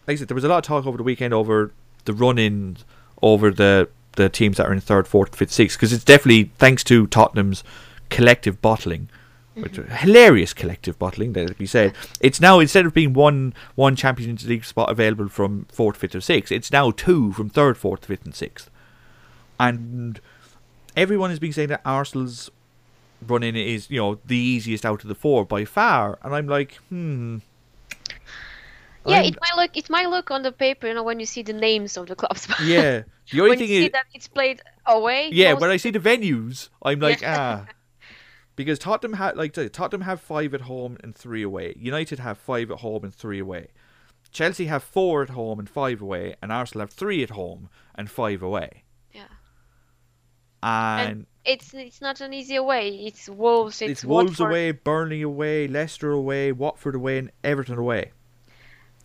like 0.08 0.16
I 0.16 0.18
said, 0.18 0.28
there 0.28 0.36
was 0.36 0.44
a 0.44 0.50
lot 0.50 0.58
of 0.58 0.64
talk 0.64 0.86
over 0.86 0.98
the 0.98 1.04
weekend 1.04 1.34
over 1.34 1.72
the 2.04 2.14
run-in 2.14 2.78
over 3.22 3.52
the 3.52 3.88
the 4.16 4.30
teams 4.30 4.58
that 4.58 4.68
are 4.68 4.74
in 4.74 4.80
third, 4.80 5.08
fourth, 5.08 5.36
fifth, 5.36 5.52
sixth, 5.52 5.78
because 5.78 5.92
it's 5.92 6.04
definitely 6.04 6.52
thanks 6.60 6.84
to 6.84 7.08
Tottenham's 7.08 7.64
collective 8.16 8.62
bottling, 8.62 9.10
which 9.56 9.76
hilarious 9.76 10.54
collective 10.54 10.98
bottling 10.98 11.34
that 11.34 11.58
we 11.60 11.66
said. 11.66 11.94
It's 12.22 12.40
now 12.40 12.60
instead 12.60 12.86
of 12.86 12.94
being 12.94 13.14
one 13.14 13.54
one 13.76 13.96
Champions 13.96 14.48
League 14.48 14.66
spot 14.66 14.90
available 14.90 15.30
from 15.30 15.66
fourth, 15.72 15.98
fifth, 15.98 16.16
or 16.16 16.22
sixth, 16.22 16.52
it's 16.52 16.72
now 16.72 16.92
two 16.92 17.34
from 17.34 17.50
third, 17.50 17.78
fourth, 17.78 18.06
fifth, 18.06 18.26
and 18.26 18.36
sixth. 18.36 18.70
And 19.60 20.20
everyone 20.96 21.30
has 21.30 21.40
been 21.40 21.54
saying 21.54 21.70
that 21.70 21.82
Arsenal's 21.86 22.50
run-in 23.26 23.56
is 23.56 23.90
you 23.90 24.00
know 24.00 24.20
the 24.26 24.38
easiest 24.38 24.86
out 24.86 25.02
of 25.04 25.08
the 25.08 25.16
four 25.16 25.46
by 25.46 25.66
far, 25.66 26.18
and 26.24 26.36
I'm 26.36 26.48
like, 26.48 26.76
hmm. 26.90 27.38
yeah, 29.06 29.18
I'm- 29.18 29.26
it 29.26 29.38
might 29.42 29.56
look 29.62 29.78
it 29.78 29.90
might 29.90 30.10
look 30.10 30.32
on 30.32 30.44
the 30.44 30.52
paper, 30.52 30.88
you 30.88 30.94
know, 30.94 31.04
when 31.04 31.20
you 31.20 31.26
see 31.26 31.44
the 31.44 31.54
names 31.54 31.98
of 31.98 32.08
the 32.08 32.16
clubs. 32.16 32.48
Yeah. 32.64 33.04
The 33.32 33.40
only 33.40 33.52
when 33.52 33.60
thing 33.60 33.70
you 33.70 33.80
see 33.82 33.86
is, 33.86 33.92
that 33.94 34.06
it's 34.14 34.28
played 34.28 34.62
away. 34.86 35.30
yeah, 35.32 35.54
most- 35.54 35.62
when 35.62 35.70
I 35.72 35.78
see 35.78 35.92
the 35.92 36.00
venues, 36.00 36.70
I'm 36.84 37.00
like, 37.00 37.22
ah, 37.26 37.66
because 38.56 38.80
Tottenham 38.80 39.18
had 39.18 39.36
like 39.38 39.54
Tottenham 39.54 40.02
have 40.02 40.22
five 40.22 40.54
at 40.54 40.62
home 40.62 40.98
and 41.04 41.16
three 41.16 41.44
away. 41.44 41.74
United 41.78 42.20
have 42.20 42.38
five 42.38 42.72
at 42.72 42.80
home 42.80 43.04
and 43.04 43.14
three 43.14 43.40
away. 43.40 43.68
Chelsea 44.32 44.66
have 44.66 44.84
four 44.84 45.22
at 45.24 45.30
home 45.30 45.60
and 45.60 45.70
five 45.70 46.02
away, 46.02 46.36
and 46.42 46.52
Arsenal 46.52 46.82
have 46.88 46.94
three 46.94 47.24
at 47.24 47.32
home 47.32 47.70
and 47.96 48.10
five 48.10 48.42
away. 48.42 48.84
Yeah. 49.12 49.28
And, 50.64 51.26
it's 51.46 51.74
it's 51.74 52.02
not 52.02 52.22
an 52.22 52.34
easy 52.34 52.56
away. 52.56 52.90
It's 52.90 53.28
Wolves. 53.28 53.82
It's, 53.82 53.92
it's, 53.92 54.06
Wolves 54.06 54.40
Watford. 54.40 54.48
away, 54.48 54.72
Burnley 54.72 55.22
away, 55.22 55.68
Leicester 55.68 56.12
away, 56.12 56.52
Watford 56.52 56.96
away, 56.96 57.18
and 57.18 57.32
Everton 57.44 57.78
away. 57.78 58.12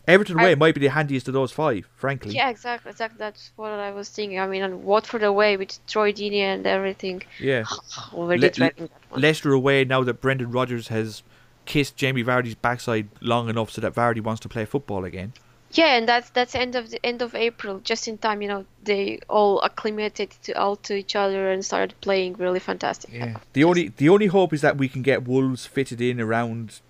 Everton 0.09 0.39
I- 0.39 0.43
away 0.43 0.55
might 0.55 0.75
be 0.75 0.81
the 0.81 0.89
handiest 0.89 1.29
of 1.29 1.35
those 1.35 1.53
five, 1.53 1.87
frankly. 1.95 2.35
Yeah, 2.35 2.49
exactly, 2.49 2.91
exactly. 2.91 3.19
That's 3.19 3.53
what 3.57 3.71
I 3.71 3.93
was 3.93 4.09
thinking. 4.09 4.41
I 4.41 4.47
mean, 4.47 4.63
and 4.63 4.83
Watford 4.85 5.23
away 5.23 5.57
with 5.57 5.79
Troy 5.87 6.13
Deeney 6.13 6.41
and 6.41 6.67
everything. 6.67 7.23
Yeah. 7.39 7.65
Already 8.15 8.43
Le- 8.43 8.51
that 8.51 8.81
one. 8.81 9.21
Leicester 9.21 9.53
away 9.53 9.85
now 9.85 10.03
that 10.03 10.21
Brendan 10.21 10.51
Rodgers 10.51 10.89
has 10.89 11.23
kissed 11.67 11.97
Jamie 11.97 12.25
Vardy's 12.25 12.55
backside 12.55 13.09
long 13.21 13.49
enough 13.51 13.71
so 13.71 13.81
that 13.83 13.95
Vardy 13.95 14.23
wants 14.23 14.41
to 14.41 14.49
play 14.49 14.65
football 14.65 15.05
again. 15.05 15.35
Yeah, 15.73 15.97
and 15.99 16.09
that's 16.09 16.31
that's 16.31 16.55
end 16.55 16.75
of 16.77 16.89
the 16.89 16.99
end 17.05 17.21
of 17.21 17.35
April, 17.35 17.81
just 17.81 18.09
in 18.09 18.17
time. 18.17 18.41
You 18.41 18.49
know, 18.49 18.65
they 18.85 19.21
all 19.29 19.63
acclimated 19.63 20.31
to 20.45 20.53
all 20.55 20.77
to 20.77 20.95
each 20.95 21.15
other 21.15 21.51
and 21.53 21.63
started 21.63 21.95
playing 22.01 22.37
really 22.39 22.59
fantastic. 22.59 23.13
Yeah. 23.13 23.37
The 23.53 23.65
only 23.65 23.89
the 23.89 24.09
only 24.09 24.29
hope 24.29 24.55
is 24.55 24.63
that 24.63 24.79
we 24.79 24.89
can 24.89 25.03
get 25.03 25.29
Wolves 25.29 25.67
fitted 25.67 26.01
in 26.01 26.23
around 26.23 26.81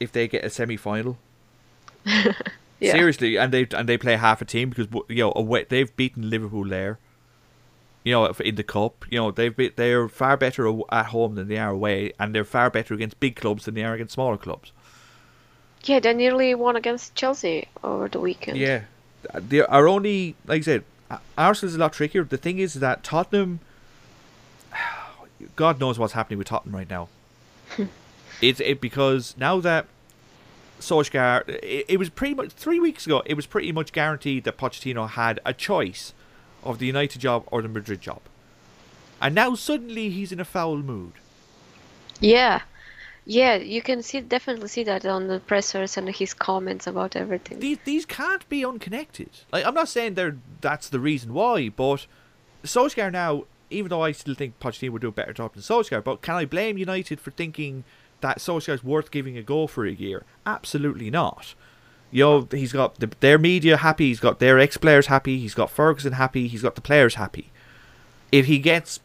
if 0.00 0.10
they 0.10 0.26
get 0.26 0.42
a 0.42 0.48
semi 0.48 0.78
final. 0.78 1.18
Yeah. 2.80 2.92
Seriously, 2.92 3.36
and 3.36 3.52
they 3.52 3.66
and 3.72 3.88
they 3.88 3.98
play 3.98 4.14
half 4.16 4.40
a 4.40 4.44
team 4.44 4.70
because 4.70 4.86
you 5.08 5.24
know 5.24 5.32
away, 5.34 5.66
they've 5.68 5.94
beaten 5.96 6.30
Liverpool 6.30 6.64
there. 6.64 6.98
You 8.04 8.12
know, 8.12 8.26
in 8.26 8.54
the 8.54 8.62
cup, 8.62 9.04
you 9.10 9.18
know 9.18 9.32
they've 9.32 9.54
been, 9.54 9.72
they're 9.74 10.08
far 10.08 10.36
better 10.36 10.72
at 10.90 11.06
home 11.06 11.34
than 11.34 11.48
they 11.48 11.58
are 11.58 11.70
away, 11.70 12.12
and 12.20 12.32
they're 12.32 12.44
far 12.44 12.70
better 12.70 12.94
against 12.94 13.18
big 13.18 13.34
clubs 13.34 13.64
than 13.64 13.74
they 13.74 13.82
are 13.82 13.94
against 13.94 14.14
smaller 14.14 14.36
clubs. 14.36 14.70
Yeah, 15.82 15.98
they 15.98 16.14
nearly 16.14 16.54
won 16.54 16.76
against 16.76 17.16
Chelsea 17.16 17.66
over 17.82 18.08
the 18.08 18.20
weekend. 18.20 18.58
Yeah, 18.58 18.82
they 19.34 19.60
are 19.62 19.88
only 19.88 20.36
like 20.46 20.60
I 20.60 20.62
said, 20.62 20.84
Arsenal's 21.36 21.74
a 21.74 21.78
lot 21.78 21.94
trickier. 21.94 22.22
The 22.22 22.36
thing 22.36 22.60
is 22.60 22.74
that 22.74 23.02
Tottenham, 23.02 23.58
God 25.56 25.80
knows 25.80 25.98
what's 25.98 26.12
happening 26.12 26.38
with 26.38 26.46
Tottenham 26.46 26.76
right 26.76 26.88
now. 26.88 27.08
it's 28.40 28.60
it 28.60 28.80
because 28.80 29.34
now 29.36 29.58
that 29.60 29.86
Solskjaer, 30.80 31.48
it, 31.48 31.86
it 31.88 31.98
was 31.98 32.10
pretty 32.10 32.34
much 32.34 32.50
three 32.50 32.80
weeks 32.80 33.06
ago. 33.06 33.22
It 33.26 33.34
was 33.34 33.46
pretty 33.46 33.72
much 33.72 33.92
guaranteed 33.92 34.44
that 34.44 34.56
Pochettino 34.56 35.08
had 35.08 35.40
a 35.44 35.52
choice 35.52 36.12
of 36.62 36.78
the 36.78 36.86
United 36.86 37.20
job 37.20 37.44
or 37.46 37.62
the 37.62 37.68
Madrid 37.68 38.00
job, 38.00 38.20
and 39.20 39.34
now 39.34 39.54
suddenly 39.54 40.10
he's 40.10 40.32
in 40.32 40.40
a 40.40 40.44
foul 40.44 40.78
mood. 40.78 41.12
Yeah. 42.20 42.62
Yeah, 43.30 43.56
you 43.56 43.82
can 43.82 44.02
see 44.02 44.22
definitely 44.22 44.68
see 44.68 44.84
that 44.84 45.04
on 45.04 45.26
the 45.26 45.38
pressers 45.38 45.98
and 45.98 46.08
his 46.08 46.32
comments 46.32 46.86
about 46.86 47.14
everything. 47.14 47.60
these 47.60 47.76
these 47.84 48.06
can't 48.06 48.48
be 48.48 48.64
unconnected. 48.64 49.28
Like 49.52 49.66
I'm 49.66 49.74
not 49.74 49.88
saying 49.90 50.14
they're 50.14 50.38
that's 50.62 50.88
the 50.88 50.98
reason 50.98 51.34
why, 51.34 51.68
but 51.68 52.06
Solskjaer 52.64 53.12
now, 53.12 53.44
even 53.68 53.90
though 53.90 54.00
I 54.00 54.12
still 54.12 54.34
think 54.34 54.58
Pochettino 54.60 54.92
would 54.92 55.02
do 55.02 55.08
a 55.08 55.12
better 55.12 55.34
job 55.34 55.52
than 55.52 55.62
Solskjaer, 55.62 56.02
but 56.02 56.22
can 56.22 56.36
I 56.36 56.46
blame 56.46 56.78
United 56.78 57.20
for 57.20 57.30
thinking 57.30 57.84
that 58.20 58.38
Solskjaer's 58.38 58.82
worth 58.84 59.10
giving 59.10 59.36
a 59.38 59.42
go 59.42 59.66
for 59.66 59.86
a 59.86 59.92
year? 59.92 60.24
Absolutely 60.46 61.10
not. 61.10 61.54
You 62.10 62.24
know, 62.24 62.48
he's 62.50 62.72
got 62.72 62.96
the, 63.00 63.10
their 63.20 63.38
media 63.38 63.76
happy, 63.78 64.08
he's 64.08 64.20
got 64.20 64.38
their 64.38 64.58
ex 64.58 64.76
players 64.76 65.06
happy, 65.08 65.38
he's 65.38 65.54
got 65.54 65.70
Ferguson 65.70 66.14
happy, 66.14 66.48
he's 66.48 66.62
got 66.62 66.74
the 66.74 66.80
players 66.80 67.16
happy. 67.16 67.50
If 68.32 68.46
he 68.46 68.58
gets 68.58 69.00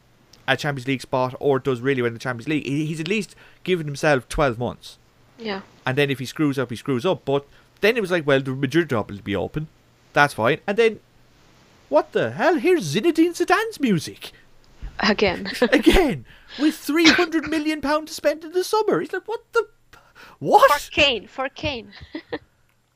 a 0.48 0.56
Champions 0.58 0.88
League 0.88 1.02
spot 1.02 1.36
or 1.40 1.60
does 1.60 1.82
really 1.82 2.02
well 2.02 2.08
in 2.08 2.14
the 2.14 2.20
Champions 2.20 2.48
League, 2.48 2.66
he's 2.66 3.00
at 3.00 3.08
least 3.08 3.36
given 3.64 3.86
himself 3.88 4.28
12 4.30 4.58
months 4.58 4.98
Yeah. 5.38 5.62
and 5.86 5.98
then 5.98 6.10
if 6.10 6.20
he 6.20 6.26
screws 6.26 6.58
up, 6.60 6.70
he 6.70 6.76
screws 6.76 7.06
up. 7.06 7.24
But 7.26 7.46
then 7.82 7.98
it 7.98 8.02
was 8.02 8.12
like, 8.12 8.26
well, 8.26 8.42
the 8.42 8.52
Madrid 8.52 8.90
job 8.90 9.12
will 9.12 9.20
be 9.20 9.36
open. 9.36 9.68
That's 10.14 10.34
fine. 10.34 10.60
And 10.68 10.78
then, 10.78 11.00
what 11.90 12.12
the 12.14 12.32
hell? 12.32 12.56
Here's 12.56 12.96
Zinedine 12.96 13.32
Zidane's 13.36 13.80
music 13.80 14.32
Again. 15.00 15.52
again 15.62 16.26
with 16.60 16.76
three 16.76 17.08
hundred 17.08 17.50
million 17.50 17.82
pound 17.82 18.08
to 18.08 18.14
spend 18.14 18.44
in 18.44 18.52
the 18.52 18.64
summer. 18.64 19.00
He's 19.00 19.12
like, 19.14 19.28
what 19.28 19.42
the, 19.54 19.68
What? 20.40 20.82
for? 20.82 20.92
Kane, 20.92 21.28
for 21.28 21.50
Kane. 21.50 21.92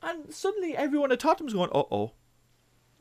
And 0.00 0.32
suddenly 0.32 0.76
everyone 0.76 1.10
at 1.10 1.18
Tottenham's 1.18 1.54
going, 1.54 1.70
uh 1.74 1.82
oh. 1.90 2.12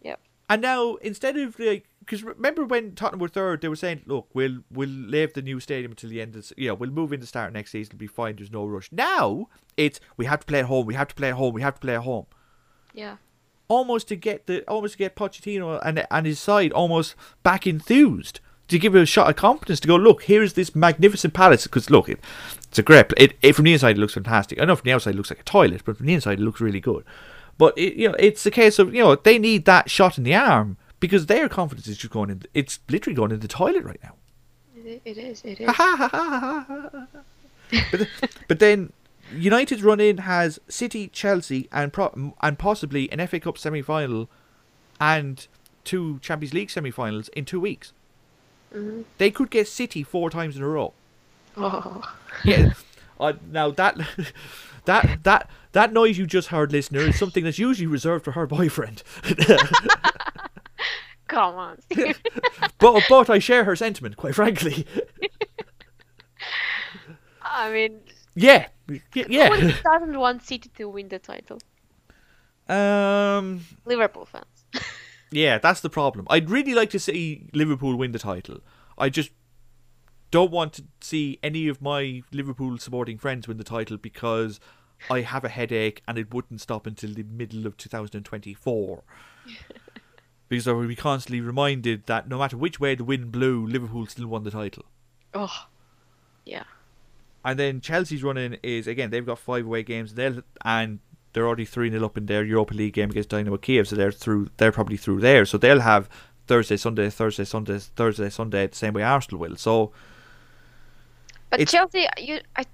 Yep. 0.01 0.19
And 0.49 0.61
now 0.63 0.95
instead 0.95 1.37
of 1.37 1.57
like, 1.59 1.85
because 1.99 2.23
remember 2.23 2.65
when 2.65 2.95
Tottenham 2.95 3.19
were 3.19 3.27
third, 3.27 3.61
they 3.61 3.67
were 3.67 3.75
saying, 3.75 4.01
"Look, 4.07 4.29
we'll 4.33 4.59
we'll 4.71 4.89
leave 4.89 5.33
the 5.33 5.43
new 5.43 5.59
stadium 5.59 5.91
until 5.91 6.09
the 6.09 6.21
end 6.21 6.35
of, 6.35 6.51
yeah, 6.57 6.71
we'll 6.71 6.89
move 6.89 7.13
in 7.13 7.19
the 7.19 7.27
start 7.27 7.53
next 7.53 7.71
season. 7.71 7.91
It'll 7.91 7.99
be 7.99 8.07
fine. 8.07 8.37
There's 8.37 8.51
no 8.51 8.65
rush." 8.65 8.89
Now 8.91 9.47
it's 9.77 9.99
we 10.17 10.25
have 10.25 10.39
to 10.39 10.45
play 10.47 10.59
at 10.59 10.65
home. 10.65 10.87
We 10.87 10.95
have 10.95 11.09
to 11.09 11.15
play 11.15 11.29
at 11.29 11.35
home. 11.35 11.53
We 11.53 11.61
have 11.61 11.75
to 11.75 11.79
play 11.81 11.95
at 11.95 12.01
home. 12.01 12.25
Yeah. 12.93 13.17
almost 13.67 14.07
to 14.07 14.15
get 14.15 14.47
the 14.47 14.63
almost 14.67 14.93
to 14.93 14.97
get 14.97 15.15
Pochettino 15.15 15.79
and 15.85 16.07
and 16.09 16.25
his 16.25 16.39
side 16.39 16.71
almost 16.71 17.15
back 17.43 17.67
enthused 17.67 18.39
to 18.67 18.77
give 18.79 18.95
it 18.95 19.01
a 19.01 19.05
shot 19.05 19.29
of 19.29 19.35
confidence 19.35 19.79
to 19.79 19.87
go 19.87 19.95
look 19.95 20.23
here's 20.23 20.53
this 20.53 20.75
magnificent 20.75 21.33
palace 21.33 21.63
because 21.63 21.89
look 21.89 22.09
it, 22.09 22.19
it's 22.67 22.79
a 22.79 22.83
great 22.83 23.05
it, 23.17 23.33
it 23.41 23.53
from 23.53 23.65
the 23.65 23.73
inside 23.73 23.97
it 23.97 23.99
looks 23.99 24.13
fantastic 24.13 24.59
I 24.61 24.65
know 24.65 24.75
from 24.75 24.85
the 24.85 24.93
outside 24.93 25.11
it 25.13 25.17
looks 25.17 25.29
like 25.31 25.39
a 25.39 25.43
toilet 25.43 25.81
but 25.85 25.97
from 25.97 26.05
the 26.05 26.13
inside 26.13 26.39
it 26.39 26.43
looks 26.43 26.59
really 26.61 26.79
good 26.81 27.03
but 27.57 27.77
it, 27.77 27.93
you 27.95 28.09
know 28.09 28.15
it's 28.19 28.45
a 28.45 28.51
case 28.51 28.77
of 28.79 28.93
you 28.93 29.01
know 29.03 29.15
they 29.15 29.39
need 29.39 29.65
that 29.65 29.89
shot 29.89 30.17
in 30.17 30.23
the 30.23 30.35
arm 30.35 30.77
because 30.99 31.27
their 31.27 31.47
confidence 31.47 31.87
is 31.87 31.97
just 31.97 32.11
going 32.13 32.29
in 32.29 32.43
it's 32.53 32.79
literally 32.89 33.15
going 33.15 33.31
in 33.31 33.39
the 33.39 33.47
toilet 33.47 33.83
right 33.83 33.99
now 34.03 34.13
It, 34.75 35.01
it 35.05 35.17
is. 35.17 35.41
It 35.45 35.61
is. 35.61 35.67
but, 37.91 38.07
but 38.47 38.59
then 38.59 38.91
United's 39.33 39.83
run 39.83 39.99
in 39.99 40.19
has 40.19 40.59
City, 40.69 41.09
Chelsea, 41.09 41.67
and 41.71 41.91
pro- 41.91 42.33
and 42.41 42.57
possibly 42.57 43.11
an 43.11 43.25
FA 43.27 43.39
Cup 43.41 43.57
semi 43.57 43.81
final 43.81 44.29
and 45.01 45.47
two 45.83 46.19
Champions 46.19 46.53
League 46.53 46.69
semi 46.69 46.91
finals 46.91 47.27
in 47.29 47.43
two 47.45 47.59
weeks. 47.59 47.91
Mhm. 48.73 49.05
They 49.17 49.31
could 49.31 49.49
get 49.49 49.67
City 49.67 50.03
four 50.03 50.29
times 50.29 50.55
in 50.57 50.63
a 50.63 50.67
row. 50.67 50.93
Oh. 51.55 52.01
Yeah. 52.43 52.73
uh, 53.19 53.33
now 53.51 53.71
that 53.71 53.97
that 54.85 55.23
that 55.23 55.49
that 55.71 55.93
noise 55.93 56.17
you 56.17 56.25
just 56.25 56.49
heard, 56.49 56.71
listener, 56.71 56.99
is 57.01 57.17
something 57.17 57.43
that's 57.43 57.59
usually 57.59 57.87
reserved 57.87 58.25
for 58.25 58.31
her 58.31 58.45
boyfriend. 58.47 59.03
Come 61.27 61.55
on. 61.55 61.77
but 62.79 63.03
but 63.09 63.29
I 63.29 63.39
share 63.39 63.63
her 63.65 63.75
sentiment, 63.75 64.15
quite 64.17 64.33
frankly. 64.35 64.85
I 67.41 67.71
mean, 67.71 67.99
Yeah, 68.35 68.67
yeah. 69.13 69.49
who 69.55 69.71
doesn't 69.83 70.17
want 70.19 70.43
City 70.43 70.69
to 70.77 70.87
win 70.89 71.09
the 71.09 71.19
title? 71.19 71.59
Um. 72.69 73.61
Liverpool 73.85 74.25
fans. 74.25 74.56
Yeah, 75.31 75.57
that's 75.57 75.81
the 75.81 75.89
problem. 75.89 76.25
I'd 76.29 76.49
really 76.49 76.73
like 76.73 76.89
to 76.91 76.99
see 76.99 77.49
Liverpool 77.53 77.95
win 77.95 78.11
the 78.11 78.19
title. 78.19 78.59
I 78.97 79.09
just 79.09 79.31
don't 80.31 80.51
want 80.51 80.73
to 80.73 80.83
see 81.01 81.39
any 81.43 81.67
of 81.67 81.81
my 81.81 82.23
Liverpool 82.31 82.77
supporting 82.77 83.17
friends 83.17 83.47
win 83.47 83.57
the 83.57 83.63
title 83.63 83.97
because 83.97 84.59
I 85.09 85.21
have 85.21 85.43
a 85.43 85.49
headache 85.49 86.01
and 86.07 86.17
it 86.17 86.33
wouldn't 86.33 86.61
stop 86.61 86.87
until 86.87 87.13
the 87.13 87.23
middle 87.23 87.65
of 87.65 87.77
2024. 87.77 89.03
because 90.49 90.67
I 90.67 90.71
would 90.71 90.87
be 90.87 90.95
constantly 90.95 91.41
reminded 91.41 92.05
that 92.05 92.27
no 92.27 92.39
matter 92.39 92.57
which 92.57 92.79
way 92.79 92.95
the 92.95 93.03
wind 93.03 93.31
blew, 93.31 93.65
Liverpool 93.65 94.07
still 94.07 94.27
won 94.27 94.43
the 94.43 94.51
title. 94.51 94.85
Oh. 95.33 95.67
Yeah. 96.45 96.63
And 97.43 97.59
then 97.59 97.81
Chelsea's 97.81 98.23
running 98.23 98.57
is 98.63 98.87
again 98.87 99.09
they've 99.09 99.25
got 99.25 99.39
five 99.39 99.65
away 99.65 99.83
games. 99.83 100.15
They'll 100.15 100.41
and 100.65 100.99
they're 101.37 101.45
already 101.45 101.65
three 101.65 101.91
0 101.91 102.03
up 102.03 102.17
in 102.17 102.25
their 102.25 102.43
Europa 102.43 102.73
League 102.73 102.93
game 102.93 103.11
against 103.11 103.29
Dynamo 103.29 103.57
Kiev, 103.57 103.87
so 103.87 103.95
they're 103.95 104.11
through. 104.11 104.49
They're 104.57 104.71
probably 104.71 104.97
through 104.97 105.19
there, 105.19 105.45
so 105.45 105.59
they'll 105.59 105.81
have 105.81 106.09
Thursday, 106.47 106.77
Sunday, 106.77 107.11
Thursday, 107.11 107.43
Sunday, 107.45 107.77
Thursday, 107.77 108.31
Sunday, 108.31 108.65
the 108.65 108.75
same 108.75 108.93
way 108.93 109.03
Arsenal 109.03 109.39
will. 109.39 109.55
So 109.55 109.91
But 111.51 111.59
It's- 111.59 111.71
Chelsea, 111.71 112.07
you, 112.17 112.39
I, 112.55 112.65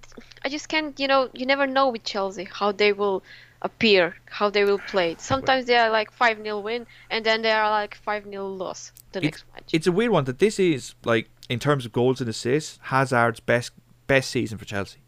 I 0.45 0.47
just 0.47 0.69
can't. 0.69 0.97
You 0.97 1.10
know, 1.10 1.30
you 1.34 1.45
never 1.45 1.67
know 1.67 1.89
with 1.89 2.06
Chelsea 2.06 2.45
how 2.45 2.71
they 2.71 2.93
will 2.93 3.21
appear, 3.62 4.15
how 4.28 4.49
they 4.49 4.63
will 4.63 4.80
play. 4.80 5.17
Sometimes 5.19 5.65
they 5.65 5.76
are 5.76 5.89
like 5.89 6.10
five 6.12 6.41
0 6.41 6.60
win, 6.62 6.88
and 7.10 7.26
then 7.26 7.41
they 7.41 7.52
are 7.52 7.69
like 7.69 7.95
five 7.95 8.23
0 8.23 8.47
loss 8.47 8.93
the 9.12 9.19
it's, 9.19 9.26
next 9.26 9.43
match. 9.54 9.69
it's 9.73 9.88
a 9.88 9.91
weird 9.91 10.12
one 10.12 10.23
that 10.23 10.39
this 10.39 10.58
is 10.58 10.95
like 11.04 11.30
in 11.49 11.60
terms 11.60 11.86
of 11.86 11.91
goals 11.91 12.21
and 12.21 12.30
assists, 12.30 12.80
Hazard's 12.84 13.41
best 13.41 13.71
best 14.08 14.30
season 14.30 14.58
for 14.58 14.63
Chelsea. 14.63 14.99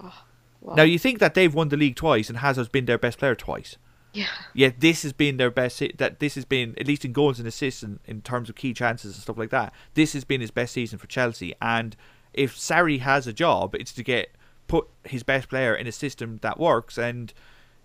Oh. 0.00 0.22
Wow. 0.64 0.74
Now 0.76 0.82
you 0.82 0.98
think 0.98 1.18
that 1.18 1.34
they've 1.34 1.54
won 1.54 1.68
the 1.68 1.76
league 1.76 1.94
twice 1.94 2.28
and 2.28 2.38
Hazard's 2.38 2.68
been 2.70 2.86
their 2.86 2.98
best 2.98 3.18
player 3.18 3.34
twice. 3.34 3.76
yeah. 4.14 4.26
Yet 4.54 4.80
this 4.80 5.02
has 5.02 5.12
been 5.12 5.36
their 5.36 5.50
best. 5.50 5.82
That 5.98 6.20
this 6.20 6.34
has 6.36 6.44
been 6.46 6.74
at 6.78 6.86
least 6.86 7.04
in 7.04 7.12
goals 7.12 7.38
and 7.38 7.46
assists 7.46 7.82
and 7.82 8.00
in 8.06 8.22
terms 8.22 8.48
of 8.48 8.56
key 8.56 8.72
chances 8.72 9.14
and 9.14 9.22
stuff 9.22 9.36
like 9.38 9.50
that. 9.50 9.72
This 9.92 10.14
has 10.14 10.24
been 10.24 10.40
his 10.40 10.50
best 10.50 10.72
season 10.72 10.98
for 10.98 11.06
Chelsea. 11.06 11.54
And 11.60 11.94
if 12.32 12.56
Sarri 12.56 13.00
has 13.00 13.26
a 13.26 13.32
job, 13.32 13.74
it's 13.74 13.92
to 13.92 14.02
get 14.02 14.30
put 14.66 14.88
his 15.04 15.22
best 15.22 15.48
player 15.50 15.74
in 15.74 15.86
a 15.86 15.92
system 15.92 16.38
that 16.42 16.58
works. 16.58 16.96
And 16.96 17.32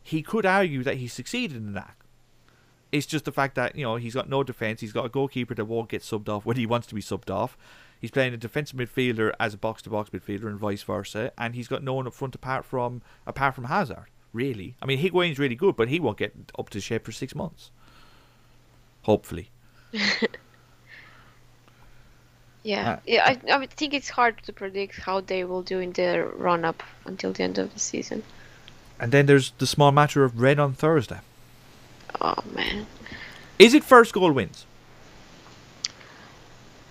he 0.01 0.21
could 0.21 0.45
argue 0.45 0.83
that 0.83 0.97
he 0.97 1.07
succeeded 1.07 1.57
in 1.57 1.73
that. 1.73 1.95
It's 2.91 3.05
just 3.05 3.25
the 3.25 3.31
fact 3.31 3.55
that 3.55 3.75
you 3.75 3.83
know 3.83 3.97
he's 3.97 4.15
got 4.15 4.29
no 4.29 4.41
defense. 4.43 4.81
He's 4.81 4.93
got 4.93 5.05
a 5.05 5.09
goalkeeper 5.09 5.53
that 5.53 5.65
won't 5.65 5.89
get 5.89 6.01
subbed 6.01 6.29
off 6.29 6.45
when 6.45 6.57
he 6.57 6.65
wants 6.65 6.87
to 6.87 6.95
be 6.95 7.01
subbed 7.01 7.29
off. 7.29 7.57
He's 7.99 8.11
playing 8.11 8.33
a 8.33 8.37
defensive 8.37 8.79
midfielder 8.79 9.33
as 9.39 9.53
a 9.53 9.57
box-to-box 9.57 10.09
midfielder 10.11 10.45
and 10.47 10.57
vice 10.57 10.83
versa, 10.83 11.31
and 11.37 11.53
he's 11.55 11.67
got 11.67 11.83
no 11.83 11.93
one 11.93 12.07
up 12.07 12.13
front 12.13 12.33
apart 12.35 12.63
from 12.65 13.01
apart 13.27 13.55
from 13.55 13.65
Hazard. 13.65 14.07
Really, 14.31 14.75
I 14.81 14.85
mean 14.85 14.99
Higuain's 14.99 15.39
really 15.39 15.55
good, 15.55 15.75
but 15.75 15.89
he 15.89 15.99
won't 15.99 16.17
get 16.17 16.33
up 16.57 16.69
to 16.69 16.79
shape 16.79 17.03
for 17.05 17.11
six 17.11 17.33
months. 17.35 17.71
Hopefully, 19.03 19.49
Yeah, 22.63 22.91
Uh, 22.91 22.99
yeah. 23.07 23.23
I, 23.25 23.39
I 23.61 23.65
think 23.67 23.93
it's 23.93 24.09
hard 24.09 24.43
to 24.43 24.51
predict 24.53 24.99
how 24.99 25.21
they 25.21 25.43
will 25.45 25.61
do 25.63 25.79
in 25.79 25.93
their 25.93 26.27
run 26.27 26.65
up 26.65 26.83
until 27.05 27.31
the 27.31 27.43
end 27.43 27.57
of 27.57 27.73
the 27.73 27.79
season. 27.79 28.21
and 28.99 29.11
then 29.13 29.25
there's 29.27 29.51
the 29.59 29.65
small 29.67 29.91
matter 29.93 30.23
of 30.25 30.39
Red 30.41 30.59
on 30.59 30.73
Thursday. 30.73 31.19
Oh 32.21 32.35
man. 32.53 32.85
Is 33.57 33.73
it 33.73 33.83
first 33.83 34.13
goal 34.13 34.31
wins? 34.33 34.65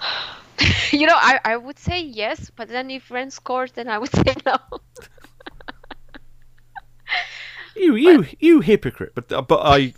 you 0.93 1.07
know, 1.07 1.17
I, 1.17 1.41
I 1.45 1.57
would 1.57 1.79
say 1.79 2.01
yes, 2.03 2.51
but 2.55 2.69
then 2.69 2.91
if 2.91 3.11
Rennes 3.11 3.35
scores, 3.35 3.73
then 3.73 3.89
I 3.89 3.99
would 3.99 4.11
say 4.15 4.35
no. 4.45 4.57
You 7.77 7.95
you 7.95 8.27
you 8.41 8.61
hypocrite! 8.61 9.13
But 9.15 9.31
uh, 9.31 9.41
but 9.41 9.61
I, 9.61 9.95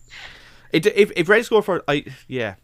it, 0.70 0.84
if 0.84 1.12
if 1.16 1.30
Red 1.30 1.46
score 1.46 1.62
for 1.62 1.82
I 1.88 2.04
yeah 2.28 2.56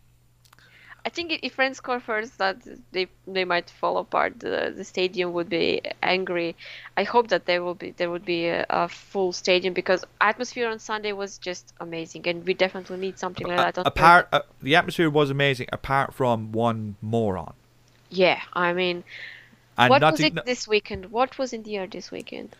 I 1.07 1.09
think 1.09 1.39
if 1.41 1.57
Rennes 1.57 1.77
score 1.77 2.01
first, 2.01 2.37
that 2.39 2.57
they 2.91 3.07
they 3.29 3.45
might 3.45 3.71
fall 3.71 3.99
apart. 3.99 4.41
The 4.41 4.75
the 4.77 4.83
stadium 4.83 5.33
would 5.35 5.49
be 5.49 5.81
angry. 6.03 6.57
I 6.97 7.05
hope 7.05 7.29
that 7.29 7.47
there 7.47 7.63
will 7.63 7.77
be 7.77 7.93
there 7.93 8.11
would 8.11 8.25
be 8.25 8.49
a, 8.49 8.67
a 8.69 8.89
full 8.89 9.33
stadium 9.33 9.73
because 9.73 10.05
atmosphere 10.21 10.69
on 10.69 10.81
Sunday 10.81 11.13
was 11.13 11.39
just 11.39 11.73
amazing, 11.79 12.27
and 12.27 12.45
we 12.45 12.55
definitely 12.55 12.97
need 12.97 13.21
something 13.21 13.47
like 13.47 13.75
that. 13.75 13.87
Apart 13.87 14.27
uh, 14.33 14.41
the 14.61 14.75
atmosphere 14.75 15.09
was 15.09 15.31
amazing 15.31 15.69
apart 15.73 16.13
from 16.13 16.51
one 16.51 16.97
moron. 17.01 17.55
Thursday. 18.11 18.23
yeah, 18.23 18.41
I 18.53 18.73
mean, 18.73 19.05
And 19.79 19.91
what 19.91 20.01
not 20.01 20.13
was 20.13 20.21
to, 20.21 20.27
it 20.27 20.45
this 20.45 20.67
weekend? 20.69 21.11
What 21.13 21.39
was 21.39 21.53
in 21.53 21.63
the 21.63 21.77
air 21.77 21.87
this 21.87 22.11
weekend? 22.11 22.57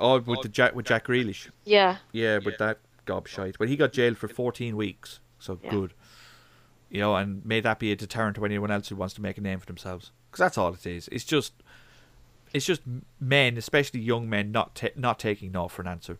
Oh, 0.00 0.20
with 0.20 0.42
the 0.42 0.48
Jack 0.48 0.74
with 0.74 0.86
Jack 0.86 1.06
Grealish. 1.06 1.48
Yeah, 1.64 1.96
Yeah, 2.12 2.38
with 2.38 2.58
that 2.58 2.78
gobshite. 3.06 3.56
But 3.58 3.68
he 3.68 3.76
got 3.76 3.92
jailed 3.92 4.16
for 4.18 4.28
14 4.28 4.76
weeks, 4.76 5.20
so 5.38 5.58
Yeah. 5.64 5.70
good. 5.70 5.94
You 6.90 7.00
know, 7.00 7.16
and 7.16 7.44
may 7.44 7.60
that 7.60 7.78
be 7.78 7.92
a 7.92 7.96
deterrent 7.96 8.36
to 8.36 8.44
anyone 8.44 8.70
else 8.70 8.88
who 8.88 8.96
wants 8.96 9.14
to 9.14 9.22
make 9.22 9.36
a 9.38 9.40
name 9.40 9.58
for 9.58 9.66
themselves. 9.66 10.10
Because 10.30 10.38
that's 10.40 10.56
all 10.58 10.72
it 10.72 10.86
is. 10.86 11.08
It's 11.12 11.24
just, 11.24 11.52
it's 12.54 12.64
just 12.64 12.80
men, 13.20 13.56
especially 13.58 14.00
young 14.00 14.28
men, 14.28 14.52
not 14.52 14.74
ta- 14.74 14.94
not 14.96 15.18
taking 15.18 15.52
no 15.52 15.68
for 15.68 15.82
an 15.82 15.88
answer. 15.88 16.18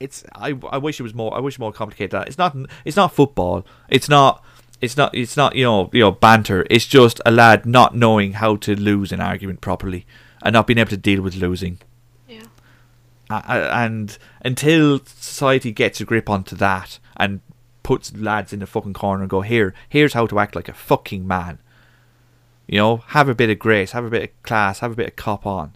It's 0.00 0.24
I, 0.34 0.58
I 0.70 0.78
wish 0.78 0.98
it 0.98 1.02
was 1.02 1.14
more 1.14 1.34
I 1.34 1.40
wish 1.40 1.58
more 1.58 1.72
complicated. 1.72 2.10
That. 2.12 2.26
It's 2.28 2.38
not 2.38 2.56
it's 2.84 2.96
not 2.96 3.12
football. 3.14 3.64
It's 3.88 4.08
not 4.08 4.42
it's 4.82 4.96
not 4.96 5.14
it's 5.14 5.36
not 5.36 5.54
you 5.54 5.64
know 5.64 5.88
you 5.92 6.00
know 6.00 6.10
banter. 6.10 6.66
It's 6.68 6.86
just 6.86 7.20
a 7.24 7.30
lad 7.30 7.64
not 7.64 7.94
knowing 7.94 8.34
how 8.34 8.56
to 8.56 8.74
lose 8.74 9.12
an 9.12 9.20
argument 9.20 9.62
properly 9.62 10.04
and 10.42 10.52
not 10.52 10.66
being 10.66 10.78
able 10.78 10.90
to 10.90 10.96
deal 10.96 11.22
with 11.22 11.36
losing. 11.36 11.78
Yeah. 12.28 12.42
And 13.30 14.18
until 14.44 14.98
society 15.06 15.70
gets 15.70 16.00
a 16.00 16.04
grip 16.04 16.28
onto 16.28 16.56
that 16.56 16.98
and 17.16 17.40
puts 17.84 18.14
lads 18.14 18.52
in 18.52 18.58
the 18.58 18.66
fucking 18.66 18.92
corner 18.92 19.22
and 19.22 19.30
go 19.30 19.42
here, 19.42 19.72
here's 19.88 20.14
how 20.14 20.26
to 20.26 20.38
act 20.40 20.56
like 20.56 20.68
a 20.68 20.74
fucking 20.74 21.26
man. 21.26 21.60
You 22.66 22.78
know, 22.78 22.96
have 23.08 23.28
a 23.28 23.34
bit 23.34 23.50
of 23.50 23.60
grace, 23.60 23.92
have 23.92 24.04
a 24.04 24.10
bit 24.10 24.22
of 24.22 24.42
class, 24.42 24.80
have 24.80 24.92
a 24.92 24.96
bit 24.96 25.08
of 25.08 25.16
cop 25.16 25.46
on. 25.46 25.74